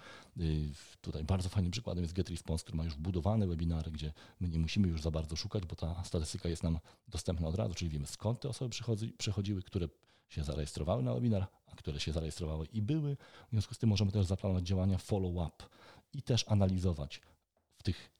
Tutaj 1.00 1.24
bardzo 1.24 1.48
fajnym 1.48 1.72
przykładem 1.72 2.04
jest 2.04 2.14
GetResponse, 2.14 2.62
który 2.62 2.76
ma 2.76 2.84
już 2.84 2.94
wbudowane 2.94 3.46
webinary, 3.46 3.90
gdzie 3.90 4.12
my 4.40 4.48
nie 4.48 4.58
musimy 4.58 4.88
już 4.88 5.02
za 5.02 5.10
bardzo 5.10 5.36
szukać, 5.36 5.66
bo 5.66 5.76
ta 5.76 6.04
statystyka 6.04 6.48
jest 6.48 6.62
nam 6.62 6.78
dostępna 7.08 7.48
od 7.48 7.54
razu, 7.54 7.74
czyli 7.74 7.90
wiemy 7.90 8.06
skąd 8.06 8.40
te 8.40 8.48
osoby 8.48 8.74
przychodziły, 9.18 9.62
które 9.62 9.88
się 10.28 10.44
zarejestrowały 10.44 11.02
na 11.02 11.14
webinar, 11.14 11.46
a 11.66 11.76
które 11.76 12.00
się 12.00 12.12
zarejestrowały 12.12 12.66
i 12.66 12.82
były. 12.82 13.16
W 13.48 13.50
związku 13.50 13.74
z 13.74 13.78
tym 13.78 13.88
możemy 13.88 14.12
też 14.12 14.26
zaplanować 14.26 14.66
działania 14.66 14.98
follow-up 14.98 15.64
i 16.12 16.22
też 16.22 16.44
analizować 16.48 17.20
tych 17.88 18.10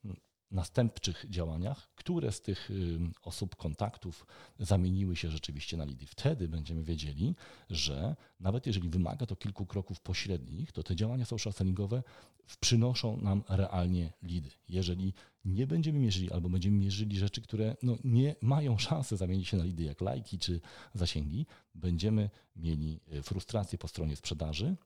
następczych 0.51 1.27
działaniach, 1.29 1.89
które 1.95 2.33
z 2.33 2.41
tych 2.41 2.71
osób, 3.23 3.57
kontaktów 3.57 4.27
zamieniły 4.59 5.17
się 5.17 5.31
rzeczywiście 5.31 5.77
na 5.77 5.85
lidy. 5.85 6.07
Wtedy 6.07 6.49
będziemy 6.49 6.85
wiedzieli, 6.85 7.35
że 7.71 8.17
nawet 8.41 8.67
jeżeli 8.67 8.89
wymaga 8.89 9.27
to 9.27 9.37
kilku 9.37 9.67
kroków 9.67 10.01
pośrednich, 10.01 10.73
to 10.73 10.83
te 10.83 10.97
działania 10.97 11.25
social 11.25 11.53
sellingowe 11.53 12.03
przynoszą 12.61 13.17
nam 13.17 13.43
realnie 13.49 14.13
lidy. 14.23 14.51
Jeżeli 14.69 15.15
nie 15.45 15.67
będziemy 15.67 15.99
mierzyli 15.99 16.33
albo 16.33 16.49
będziemy 16.49 16.77
mierzyli 16.77 17.19
rzeczy, 17.19 17.43
które 17.43 17.77
no, 17.83 17.97
nie 18.05 18.37
mają 18.41 18.79
szansy 18.79 19.17
zamienić 19.17 19.49
się 19.49 19.57
na 19.57 19.65
lidy, 19.65 19.83
jak 19.83 20.01
lajki 20.01 20.39
czy 20.39 20.61
zasięgi, 20.95 21.47
będziemy 21.75 22.31
mieli 22.57 23.01
y, 23.13 23.23
frustrację 23.23 23.79
po 23.79 23.89
stronie 23.89 24.17
sprzedaży, 24.17 24.77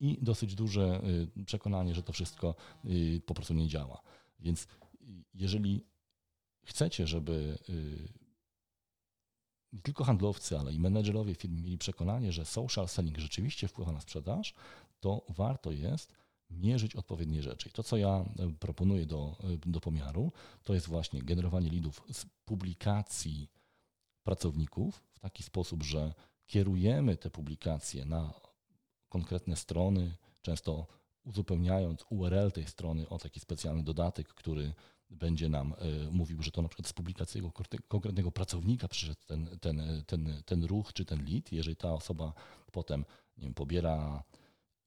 i 0.00 0.18
dosyć 0.22 0.54
duże 0.54 1.02
y, 1.38 1.44
przekonanie, 1.44 1.94
że 1.94 2.02
to 2.02 2.12
wszystko 2.12 2.54
y, 2.84 3.22
po 3.26 3.34
prostu 3.34 3.54
nie 3.54 3.68
działa. 3.68 4.02
Więc 4.40 4.66
jeżeli 5.34 5.84
chcecie, 6.64 7.06
żeby 7.06 7.58
nie 9.72 9.80
tylko 9.80 10.04
handlowcy, 10.04 10.58
ale 10.58 10.72
i 10.72 10.78
menedżerowie 10.78 11.34
firm 11.34 11.62
mieli 11.62 11.78
przekonanie, 11.78 12.32
że 12.32 12.44
social 12.44 12.88
selling 12.88 13.18
rzeczywiście 13.18 13.68
wpływa 13.68 13.92
na 13.92 14.00
sprzedaż, 14.00 14.54
to 15.00 15.24
warto 15.28 15.72
jest 15.72 16.12
mierzyć 16.50 16.96
odpowiednie 16.96 17.42
rzeczy. 17.42 17.68
I 17.68 17.72
to, 17.72 17.82
co 17.82 17.96
ja 17.96 18.24
proponuję 18.60 19.06
do, 19.06 19.36
do 19.66 19.80
pomiaru, 19.80 20.32
to 20.64 20.74
jest 20.74 20.86
właśnie 20.86 21.22
generowanie 21.22 21.70
lidów 21.70 22.02
z 22.12 22.26
publikacji 22.44 23.50
pracowników 24.22 25.02
w 25.12 25.18
taki 25.18 25.42
sposób, 25.42 25.82
że 25.82 26.14
kierujemy 26.46 27.16
te 27.16 27.30
publikacje 27.30 28.04
na 28.04 28.32
konkretne 29.10 29.56
strony, 29.56 30.16
często 30.42 30.86
uzupełniając 31.24 32.04
URL 32.10 32.52
tej 32.52 32.66
strony 32.66 33.08
o 33.08 33.18
taki 33.18 33.40
specjalny 33.40 33.82
dodatek, 33.82 34.28
który 34.28 34.72
będzie 35.10 35.48
nam 35.48 35.72
e, 35.72 36.10
mówił, 36.10 36.42
że 36.42 36.50
to 36.50 36.62
na 36.62 36.68
przykład 36.68 36.88
z 36.88 36.92
publikacji 36.92 37.42
konkretnego 37.88 38.32
pracownika 38.32 38.88
przyszedł 38.88 39.20
ten, 39.26 39.58
ten, 39.60 40.02
ten, 40.06 40.42
ten 40.46 40.64
ruch 40.64 40.92
czy 40.92 41.04
ten 41.04 41.24
lead. 41.24 41.52
Jeżeli 41.52 41.76
ta 41.76 41.92
osoba 41.92 42.32
potem 42.72 43.04
nie 43.38 43.44
wiem, 43.44 43.54
pobiera 43.54 44.22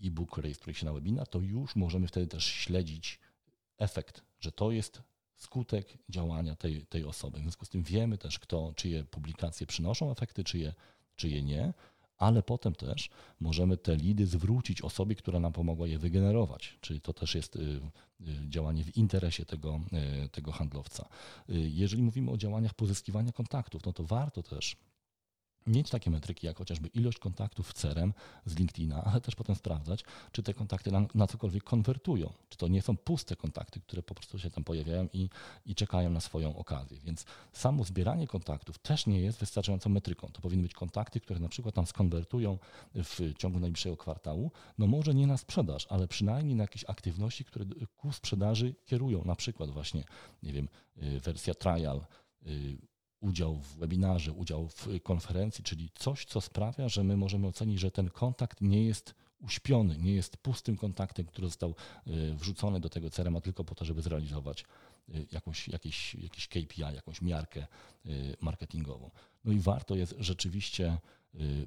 e-book, 0.04 0.38
rejestruje 0.38 0.76
się 0.76 0.86
na 0.86 0.94
webinar, 0.94 1.28
to 1.28 1.40
już 1.40 1.76
możemy 1.76 2.08
wtedy 2.08 2.28
też 2.28 2.46
śledzić 2.46 3.20
efekt, 3.78 4.24
że 4.40 4.52
to 4.52 4.72
jest 4.72 5.02
skutek 5.36 5.98
działania 6.10 6.56
tej, 6.56 6.86
tej 6.86 7.06
osoby. 7.06 7.40
W 7.40 7.42
związku 7.42 7.66
z 7.66 7.70
tym 7.70 7.84
wiemy 7.84 8.18
też, 8.18 8.40
kto, 8.40 8.74
czyje 8.76 9.04
publikacje 9.04 9.68
przynoszą 9.68 10.12
efekty, 10.12 10.44
czyje, 10.44 10.74
czyje 11.16 11.44
nie 11.44 11.74
ale 12.24 12.44
potem 12.44 12.76
też 12.76 13.10
możemy 13.40 13.78
te 13.78 13.96
lidy 13.96 14.26
zwrócić 14.26 14.82
osobie, 14.82 15.16
która 15.16 15.40
nam 15.40 15.54
pomogła 15.54 15.88
je 15.88 16.00
wygenerować. 16.00 16.78
Czyli 16.82 17.02
to 17.02 17.14
też 17.14 17.36
jest 17.36 17.56
y, 17.56 17.60
y, 17.60 17.82
działanie 18.50 18.84
w 18.84 18.98
interesie 18.98 19.46
tego, 19.46 19.80
y, 20.26 20.30
tego 20.30 20.52
handlowca. 20.52 21.06
Jeżeli 21.50 22.04
mówimy 22.04 22.32
o 22.32 22.38
działaniach 22.38 22.74
pozyskiwania 22.74 23.32
kontaktów, 23.32 23.86
no 23.86 23.94
to 23.94 24.04
warto 24.04 24.44
też 24.44 24.76
mieć 25.68 25.90
takie 25.90 26.12
metryki, 26.12 26.48
jak 26.48 26.58
chociażby 26.58 26.88
ilość 26.88 27.20
kontaktów 27.20 27.70
w 27.70 27.74
CRM 27.74 28.14
z 28.46 28.56
LinkedIna, 28.56 29.04
ale 29.04 29.22
też 29.22 29.36
potem 29.36 29.56
sprawdzać, 29.56 30.04
czy 30.32 30.44
te 30.44 30.54
kontakty 30.54 30.92
na, 30.92 31.06
na 31.16 31.28
cokolwiek 31.28 31.64
konwertują, 31.64 32.34
czy 32.50 32.58
to 32.58 32.68
nie 32.68 32.82
są 32.82 32.98
puste 32.98 33.36
kontakty, 33.36 33.80
które 33.80 34.04
po 34.04 34.16
prostu 34.16 34.40
się 34.40 34.50
tam 34.50 34.64
pojawiają 34.64 35.08
i, 35.14 35.30
i 35.66 35.76
czekają 35.76 36.10
na 36.10 36.20
swoją 36.20 36.56
okazję. 36.56 36.98
Więc 37.04 37.26
samo 37.54 37.84
zbieranie 37.84 38.28
kontaktów 38.28 38.78
też 38.78 39.08
nie 39.08 39.22
jest 39.22 39.40
wystarczającą 39.40 39.90
metryką. 39.90 40.28
To 40.28 40.42
powinny 40.42 40.64
być 40.64 40.74
kontakty, 40.74 41.20
które 41.20 41.40
na 41.40 41.50
przykład 41.50 41.76
tam 41.76 41.86
skonwertują 41.86 42.58
w 42.96 43.34
ciągu 43.38 43.60
najbliższego 43.60 43.98
kwartału, 43.98 44.52
no 44.78 44.88
może 44.88 45.14
nie 45.14 45.28
na 45.28 45.38
sprzedaż, 45.38 45.88
ale 45.90 46.08
przynajmniej 46.08 46.56
na 46.56 46.64
jakieś 46.64 46.86
aktywności, 46.88 47.46
które 47.46 47.66
ku 47.98 48.12
sprzedaży 48.12 48.76
kierują, 48.86 49.24
na 49.26 49.36
przykład 49.36 49.70
właśnie, 49.70 50.04
nie 50.44 50.54
wiem, 50.54 50.68
y, 51.04 51.20
wersja 51.20 51.54
trial, 51.54 52.02
y, 52.48 52.78
udział 53.24 53.56
w 53.56 53.76
webinarze, 53.76 54.32
udział 54.32 54.68
w 54.68 54.88
konferencji, 55.04 55.64
czyli 55.64 55.90
coś, 55.96 56.26
co 56.26 56.42
sprawia, 56.42 56.90
że 56.90 57.04
my 57.04 57.18
możemy 57.18 57.48
ocenić, 57.48 57.80
że 57.80 57.92
ten 57.92 58.10
kontakt 58.10 58.62
nie 58.62 58.84
jest 58.84 59.16
uśpiony, 59.40 59.98
nie 59.98 60.14
jest 60.14 60.38
pustym 60.38 60.78
kontaktem, 60.78 61.26
który 61.26 61.48
został 61.48 61.76
y, 62.08 62.34
wrzucony 62.36 62.80
do 62.80 62.90
tego 62.90 63.10
CRM, 63.10 63.36
a 63.36 63.42
tylko 63.42 63.64
po 63.64 63.76
to, 63.76 63.86
żeby 63.86 64.02
zrealizować 64.02 64.66
y, 65.10 65.28
jakąś, 65.32 65.68
jakiś, 65.68 66.16
jakiś 66.16 66.48
KPI, 66.48 66.82
jakąś 66.82 67.22
miarkę 67.22 67.68
y, 68.06 68.36
marketingową. 68.42 69.12
No 69.46 69.54
i 69.54 69.60
warto 69.60 69.96
jest 69.96 70.16
rzeczywiście 70.20 70.98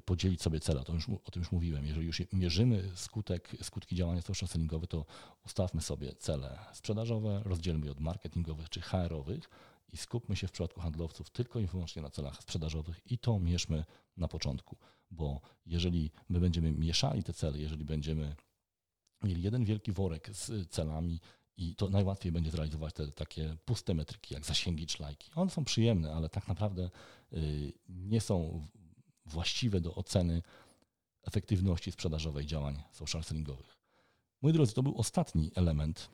podzielić 0.05 0.41
sobie 0.41 0.59
cele. 0.59 0.83
To 0.83 0.93
już, 0.93 1.09
o 1.09 1.31
tym 1.31 1.41
już 1.41 1.51
mówiłem. 1.51 1.85
Jeżeli 1.85 2.05
już 2.05 2.21
mierzymy 2.33 2.89
skutek, 2.95 3.49
skutki 3.61 3.95
działania 3.95 4.21
social 4.21 4.47
sellingowe, 4.47 4.87
to 4.87 5.05
ustawmy 5.45 5.81
sobie 5.81 6.15
cele 6.15 6.59
sprzedażowe, 6.73 7.41
rozdzielmy 7.45 7.85
je 7.85 7.91
od 7.91 7.99
marketingowych 7.99 8.69
czy 8.69 8.81
HR-owych, 8.81 9.49
i 9.89 9.97
skupmy 9.97 10.35
się 10.35 10.47
w 10.47 10.51
przypadku 10.51 10.81
handlowców 10.81 11.29
tylko 11.29 11.59
i 11.59 11.67
wyłącznie 11.67 12.01
na 12.01 12.09
celach 12.09 12.41
sprzedażowych 12.41 13.01
i 13.05 13.17
to 13.17 13.39
mierzmy 13.39 13.85
na 14.17 14.27
początku, 14.27 14.77
bo 15.11 15.41
jeżeli 15.65 16.11
my 16.29 16.39
będziemy 16.39 16.71
mieszali 16.71 17.23
te 17.23 17.33
cele, 17.33 17.59
jeżeli 17.59 17.85
będziemy 17.85 18.35
mieli 19.23 19.41
jeden 19.41 19.65
wielki 19.65 19.91
worek 19.91 20.29
z 20.31 20.69
celami 20.69 21.19
i 21.57 21.75
to 21.75 21.89
najłatwiej 21.89 22.31
będzie 22.31 22.51
zrealizować 22.51 22.93
te 22.93 23.11
takie 23.11 23.57
puste 23.65 23.93
metryki, 23.93 24.33
jak 24.33 24.45
zasięgi 24.45 24.87
czy 24.87 25.03
lajki. 25.03 25.31
One 25.35 25.51
są 25.51 25.65
przyjemne, 25.65 26.13
ale 26.13 26.29
tak 26.29 26.47
naprawdę 26.47 26.89
y, 27.33 27.73
nie 27.89 28.21
są 28.21 28.67
właściwe 29.25 29.81
do 29.81 29.95
oceny 29.95 30.41
efektywności 31.23 31.91
sprzedażowej 31.91 32.45
działań 32.45 32.83
social 32.91 33.23
sellingowych. 33.23 33.77
Moi 34.41 34.53
drodzy, 34.53 34.73
to 34.73 34.83
był 34.83 34.97
ostatni 34.97 35.51
element 35.55 36.09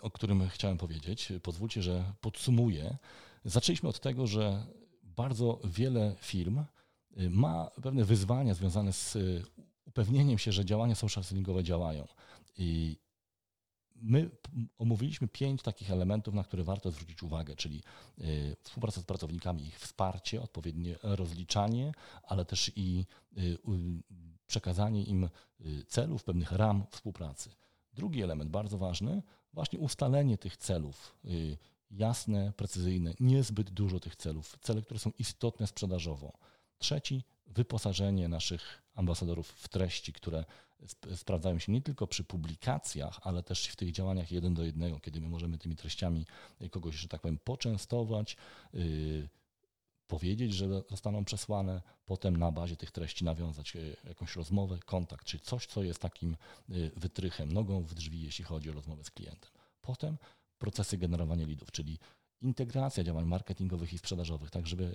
o 0.00 0.10
którym 0.10 0.48
chciałem 0.48 0.78
powiedzieć. 0.78 1.32
Pozwólcie, 1.42 1.82
że 1.82 2.12
podsumuję. 2.20 2.96
Zaczęliśmy 3.44 3.88
od 3.88 4.00
tego, 4.00 4.26
że 4.26 4.66
bardzo 5.02 5.60
wiele 5.64 6.14
firm 6.20 6.58
y, 6.58 7.30
ma 7.30 7.70
pewne 7.82 8.04
wyzwania 8.04 8.54
związane 8.54 8.92
z 8.92 9.16
y, 9.16 9.42
upewnieniem 9.84 10.38
się, 10.38 10.52
że 10.52 10.64
działania 10.64 10.94
social 10.94 11.24
sellingowe 11.24 11.64
działają. 11.64 12.06
I 12.58 12.96
my 13.94 14.30
omówiliśmy 14.78 15.28
pięć 15.28 15.62
takich 15.62 15.90
elementów, 15.90 16.34
na 16.34 16.44
które 16.44 16.64
warto 16.64 16.90
zwrócić 16.90 17.22
uwagę, 17.22 17.56
czyli 17.56 17.82
współpraca 18.62 19.00
z 19.00 19.04
pracownikami, 19.04 19.66
ich 19.66 19.78
wsparcie, 19.78 20.42
odpowiednie 20.42 20.96
rozliczanie, 21.02 21.92
ale 22.22 22.44
też 22.44 22.72
i 22.76 23.06
przekazanie 24.46 25.04
im 25.04 25.28
celów, 25.86 26.24
pewnych 26.24 26.52
ram 26.52 26.84
współpracy. 26.90 27.50
Drugi 27.94 28.22
element, 28.22 28.50
bardzo 28.50 28.78
ważny, 28.78 29.22
właśnie 29.52 29.78
ustalenie 29.78 30.38
tych 30.38 30.56
celów. 30.56 31.16
Y, 31.24 31.58
jasne, 31.90 32.52
precyzyjne, 32.56 33.14
niezbyt 33.20 33.70
dużo 33.70 34.00
tych 34.00 34.16
celów, 34.16 34.58
cele, 34.60 34.82
które 34.82 35.00
są 35.00 35.10
istotne 35.18 35.66
sprzedażowo. 35.66 36.32
Trzeci, 36.78 37.24
wyposażenie 37.46 38.28
naszych 38.28 38.82
ambasadorów 38.94 39.48
w 39.48 39.68
treści, 39.68 40.12
które 40.12 40.44
sprawdzają 41.16 41.58
się 41.58 41.72
nie 41.72 41.82
tylko 41.82 42.06
przy 42.06 42.24
publikacjach, 42.24 43.20
ale 43.22 43.42
też 43.42 43.66
w 43.66 43.76
tych 43.76 43.92
działaniach 43.92 44.32
jeden 44.32 44.54
do 44.54 44.64
jednego, 44.64 45.00
kiedy 45.00 45.20
my 45.20 45.28
możemy 45.28 45.58
tymi 45.58 45.76
treściami 45.76 46.26
kogoś, 46.70 46.94
że 46.94 47.08
tak 47.08 47.20
powiem, 47.20 47.38
poczęstować, 47.44 48.36
yy, 48.72 49.28
powiedzieć, 50.08 50.54
że 50.54 50.82
zostaną 50.90 51.24
przesłane, 51.24 51.82
potem 52.06 52.36
na 52.36 52.52
bazie 52.52 52.76
tych 52.76 52.90
treści 52.90 53.24
nawiązać 53.24 53.76
y, 53.76 53.96
jakąś 54.04 54.36
rozmowę, 54.36 54.78
kontakt, 54.84 55.26
czy 55.26 55.38
coś, 55.38 55.66
co 55.66 55.82
jest 55.82 56.00
takim 56.00 56.36
y, 56.70 56.90
wytrychem, 56.96 57.52
nogą 57.52 57.82
w 57.82 57.94
drzwi, 57.94 58.22
jeśli 58.22 58.44
chodzi 58.44 58.70
o 58.70 58.72
rozmowę 58.72 59.04
z 59.04 59.10
klientem. 59.10 59.50
Potem 59.80 60.16
procesy 60.58 60.98
generowania 60.98 61.46
lidów, 61.46 61.72
czyli 61.72 61.98
integracja 62.42 63.04
działań 63.04 63.24
marketingowych 63.24 63.92
i 63.92 63.98
sprzedażowych, 63.98 64.50
tak 64.50 64.66
żeby 64.66 64.84
y, 64.84 64.94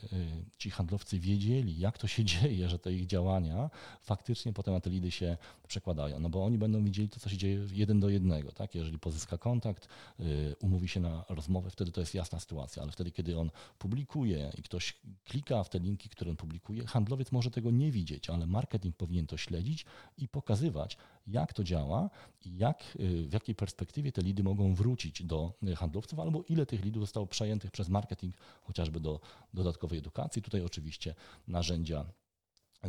ci 0.57 0.69
handlowcy 0.69 1.19
wiedzieli, 1.19 1.79
jak 1.79 1.97
to 1.97 2.07
się 2.07 2.25
dzieje, 2.33 2.69
że 2.69 2.79
te 2.79 2.93
ich 2.93 3.05
działania 3.05 3.69
faktycznie 4.01 4.53
potem 4.53 4.73
na 4.73 4.79
te 4.79 4.89
lidy 4.89 5.11
się 5.11 5.37
przekładają. 5.67 6.19
No 6.19 6.29
bo 6.29 6.45
oni 6.45 6.57
będą 6.57 6.83
widzieli 6.83 7.09
to, 7.09 7.19
co 7.19 7.29
się 7.29 7.37
dzieje 7.37 7.67
jeden 7.71 7.99
do 7.99 8.09
jednego. 8.09 8.51
Tak? 8.51 8.75
Jeżeli 8.75 8.99
pozyska 8.99 9.37
kontakt, 9.37 9.87
y, 10.19 10.55
umówi 10.59 10.87
się 10.87 10.99
na 10.99 11.25
rozmowę, 11.29 11.69
wtedy 11.69 11.91
to 11.91 12.01
jest 12.01 12.13
jasna 12.13 12.39
sytuacja, 12.39 12.83
ale 12.83 12.91
wtedy, 12.91 13.11
kiedy 13.11 13.39
on 13.39 13.51
publikuje 13.79 14.51
i 14.57 14.63
ktoś 14.63 14.97
klika 15.25 15.63
w 15.63 15.69
te 15.69 15.79
linki, 15.79 16.09
które 16.09 16.31
on 16.31 16.37
publikuje, 16.37 16.87
handlowiec 16.87 17.31
może 17.31 17.51
tego 17.51 17.71
nie 17.71 17.91
widzieć, 17.91 18.29
ale 18.29 18.47
marketing 18.47 18.95
powinien 18.95 19.27
to 19.27 19.37
śledzić 19.37 19.85
i 20.17 20.27
pokazywać, 20.27 20.97
jak 21.27 21.53
to 21.53 21.63
działa 21.63 22.09
i 22.45 22.57
jak, 22.57 22.83
y, 22.99 23.27
w 23.27 23.33
jakiej 23.33 23.55
perspektywie 23.55 24.11
te 24.11 24.21
lidy 24.21 24.43
mogą 24.43 24.75
wrócić 24.75 25.23
do 25.23 25.53
handlowców, 25.75 26.19
albo 26.19 26.43
ile 26.49 26.65
tych 26.65 26.85
lidów 26.85 27.03
zostało 27.03 27.27
przejętych 27.27 27.71
przez 27.71 27.89
marketing, 27.89 28.35
chociażby 28.63 28.99
do 28.99 29.19
dodatkowej 29.53 29.99
edukacji. 29.99 30.41
Tutaj 30.41 30.61
oczywiście 30.61 31.15
narzędzia 31.47 32.05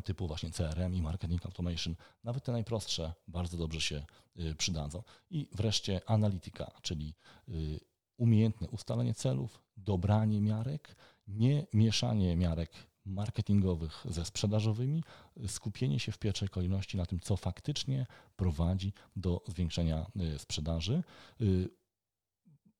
typu 0.04 0.26
właśnie 0.26 0.50
CRM 0.50 0.94
i 0.94 1.02
marketing 1.02 1.46
automation, 1.46 1.94
nawet 2.24 2.44
te 2.44 2.52
najprostsze, 2.52 3.12
bardzo 3.28 3.56
dobrze 3.56 3.80
się 3.80 4.04
y, 4.40 4.54
przydadzą. 4.54 5.02
I 5.30 5.48
wreszcie 5.52 6.00
analityka, 6.06 6.70
czyli 6.82 7.14
y, 7.48 7.80
umiejętne 8.16 8.68
ustalenie 8.68 9.14
celów, 9.14 9.62
dobranie 9.76 10.40
miarek, 10.40 10.96
nie 11.28 11.66
mieszanie 11.72 12.36
miarek 12.36 12.70
marketingowych 13.06 14.04
ze 14.08 14.24
sprzedażowymi, 14.24 15.04
skupienie 15.46 16.00
się 16.00 16.12
w 16.12 16.18
pierwszej 16.18 16.48
kolejności 16.48 16.96
na 16.96 17.06
tym, 17.06 17.20
co 17.20 17.36
faktycznie 17.36 18.06
prowadzi 18.36 18.92
do 19.16 19.42
zwiększenia 19.48 20.06
y, 20.34 20.38
sprzedaży 20.38 21.02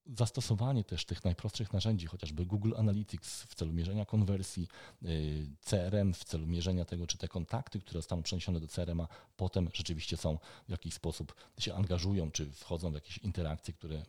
zastosowanie 0.06 0.84
też 0.84 1.04
tych 1.04 1.24
najprostszych 1.24 1.72
narzędzi, 1.72 2.06
chociażby 2.06 2.46
Google 2.46 2.72
Analytics 2.76 3.42
w 3.42 3.54
celu 3.54 3.72
mierzenia 3.72 4.04
konwersji, 4.04 4.68
y, 5.02 5.46
CRM 5.60 6.14
w 6.14 6.24
celu 6.24 6.46
mierzenia 6.46 6.84
tego, 6.84 7.06
czy 7.06 7.18
te 7.18 7.28
kontakty, 7.28 7.80
które 7.80 7.98
zostaną 7.98 8.22
przeniesione 8.22 8.60
do 8.60 8.68
CRM-a, 8.68 9.08
potem 9.36 9.68
rzeczywiście 9.74 10.16
są 10.16 10.38
w 10.68 10.70
jakiś 10.70 10.94
sposób 10.94 11.34
się 11.58 11.74
angażują, 11.74 12.30
czy 12.30 12.52
wchodzą 12.52 12.90
w 12.90 12.94
jakieś 12.94 13.18
interakcje, 13.18 13.74
które 13.74 13.96
y, 13.96 14.04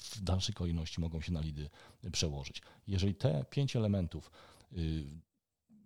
w 0.00 0.20
dalszej 0.20 0.54
kolejności 0.54 1.00
mogą 1.00 1.20
się 1.20 1.32
na 1.32 1.40
lidy 1.40 1.70
przełożyć. 2.12 2.62
Jeżeli 2.86 3.14
te 3.14 3.44
pięć 3.50 3.76
elementów 3.76 4.30
y, 4.72 5.04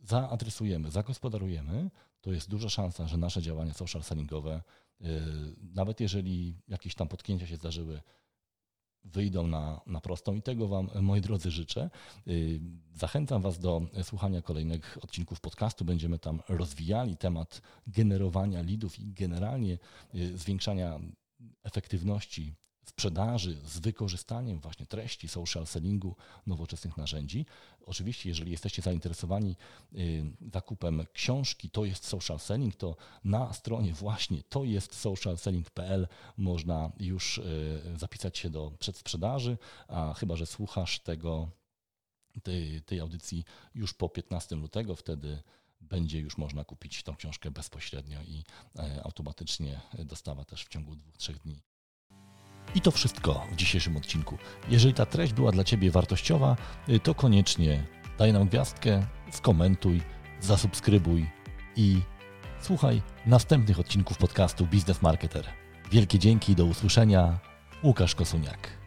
zaadresujemy, 0.03 0.91
zagospodarujemy, 0.91 1.91
to 2.21 2.33
jest 2.33 2.51
duża 2.51 2.69
szansa, 2.69 3.07
że 3.07 3.17
nasze 3.17 3.43
działania 3.43 3.75
social 3.75 4.03
sellingowe, 4.03 4.63
nawet 5.75 6.01
jeżeli 6.01 6.57
jakieś 6.69 6.95
tam 6.95 7.09
potknięcia 7.09 7.47
się 7.47 7.57
zdarzyły, 7.57 8.01
wyjdą 9.05 9.47
na, 9.47 9.81
na 9.87 10.01
prostą 10.01 10.35
i 10.35 10.43
tego 10.43 10.69
Wam, 10.69 10.91
moi 11.01 11.21
drodzy, 11.21 11.51
życzę. 11.51 11.91
Y, 12.29 12.61
zachęcam 12.95 13.43
Was 13.43 13.59
do 13.59 13.83
słuchania 14.03 14.43
kolejnych 14.43 14.99
odcinków 15.03 15.41
podcastu. 15.41 15.85
Będziemy 15.85 16.19
tam 16.19 16.41
rozwijali 16.49 17.17
temat 17.17 17.63
generowania 17.87 18.63
lidów 18.63 18.99
i 18.99 19.13
generalnie 19.13 19.79
y, 20.15 20.39
zwiększania 20.39 21.01
efektywności 21.63 22.55
sprzedaży 22.91 23.57
z 23.65 23.79
wykorzystaniem 23.79 24.61
właśnie 24.61 24.87
treści 24.87 25.29
social 25.29 25.67
sellingu, 25.67 26.17
nowoczesnych 26.47 26.97
narzędzi. 26.97 27.47
Oczywiście, 27.87 28.29
jeżeli 28.29 28.51
jesteście 28.51 28.83
zainteresowani 28.83 29.57
y, 29.95 30.25
zakupem 30.53 31.07
książki 31.13 31.71
To 31.71 31.85
jest 31.85 32.07
social 32.07 32.39
selling, 32.39 32.77
to 32.77 32.97
na 33.25 33.53
stronie 33.53 33.93
właśnie 33.93 34.43
to 34.43 34.65
jest 34.65 34.95
socialselling.pl 34.95 36.09
można 36.37 36.93
już 37.01 37.39
y, 37.39 37.43
zapisać 37.97 38.39
się 38.39 38.51
do 38.51 38.73
przedsprzedaży, 38.79 39.59
a 39.89 40.15
chyba, 40.15 40.37
że 40.37 40.47
słuchasz 40.47 41.01
tego, 41.01 41.49
tej, 42.43 42.83
tej 42.83 43.01
audycji 43.01 43.45
już 43.75 43.95
po 43.95 44.09
15 44.09 44.57
lutego, 44.57 44.97
wtedy 44.97 45.43
będzie 45.81 46.21
już 46.21 46.39
można 46.39 46.65
kupić 46.65 47.03
tą 47.03 47.17
książkę 47.17 47.51
bezpośrednio 47.51 48.23
i 48.23 48.45
e, 48.79 49.01
automatycznie 49.05 49.81
dostawa 49.99 50.45
też 50.45 50.65
w 50.65 50.69
ciągu 50.69 50.97
dwóch, 50.97 51.17
trzech 51.17 51.39
dni. 51.39 51.63
I 52.75 52.81
to 52.81 52.91
wszystko 52.91 53.47
w 53.53 53.57
dzisiejszym 53.57 53.97
odcinku. 53.97 54.39
Jeżeli 54.69 54.95
ta 54.95 55.07
treść 55.07 55.33
była 55.33 55.53
dla 55.53 55.65
Ciebie 55.65 55.91
wartościowa, 55.91 56.57
y, 56.89 57.01
to 57.01 57.15
koniecznie 57.15 57.83
daj 58.19 58.33
nam 58.33 58.49
gwiazdkę, 58.49 59.07
skomentuj, 59.31 60.01
zasubskrybuj 60.41 61.27
i 61.77 62.01
słuchaj 62.61 63.03
następnych 63.27 63.81
odcinków 63.81 64.19
podcastu 64.19 64.67
Biznes 64.67 65.03
Marketer. 65.03 65.45
Wielkie 65.91 66.19
dzięki, 66.19 66.55
do 66.55 66.65
usłyszenia. 66.65 67.39
Łukasz 67.85 68.15
Kosuniak. 68.15 68.80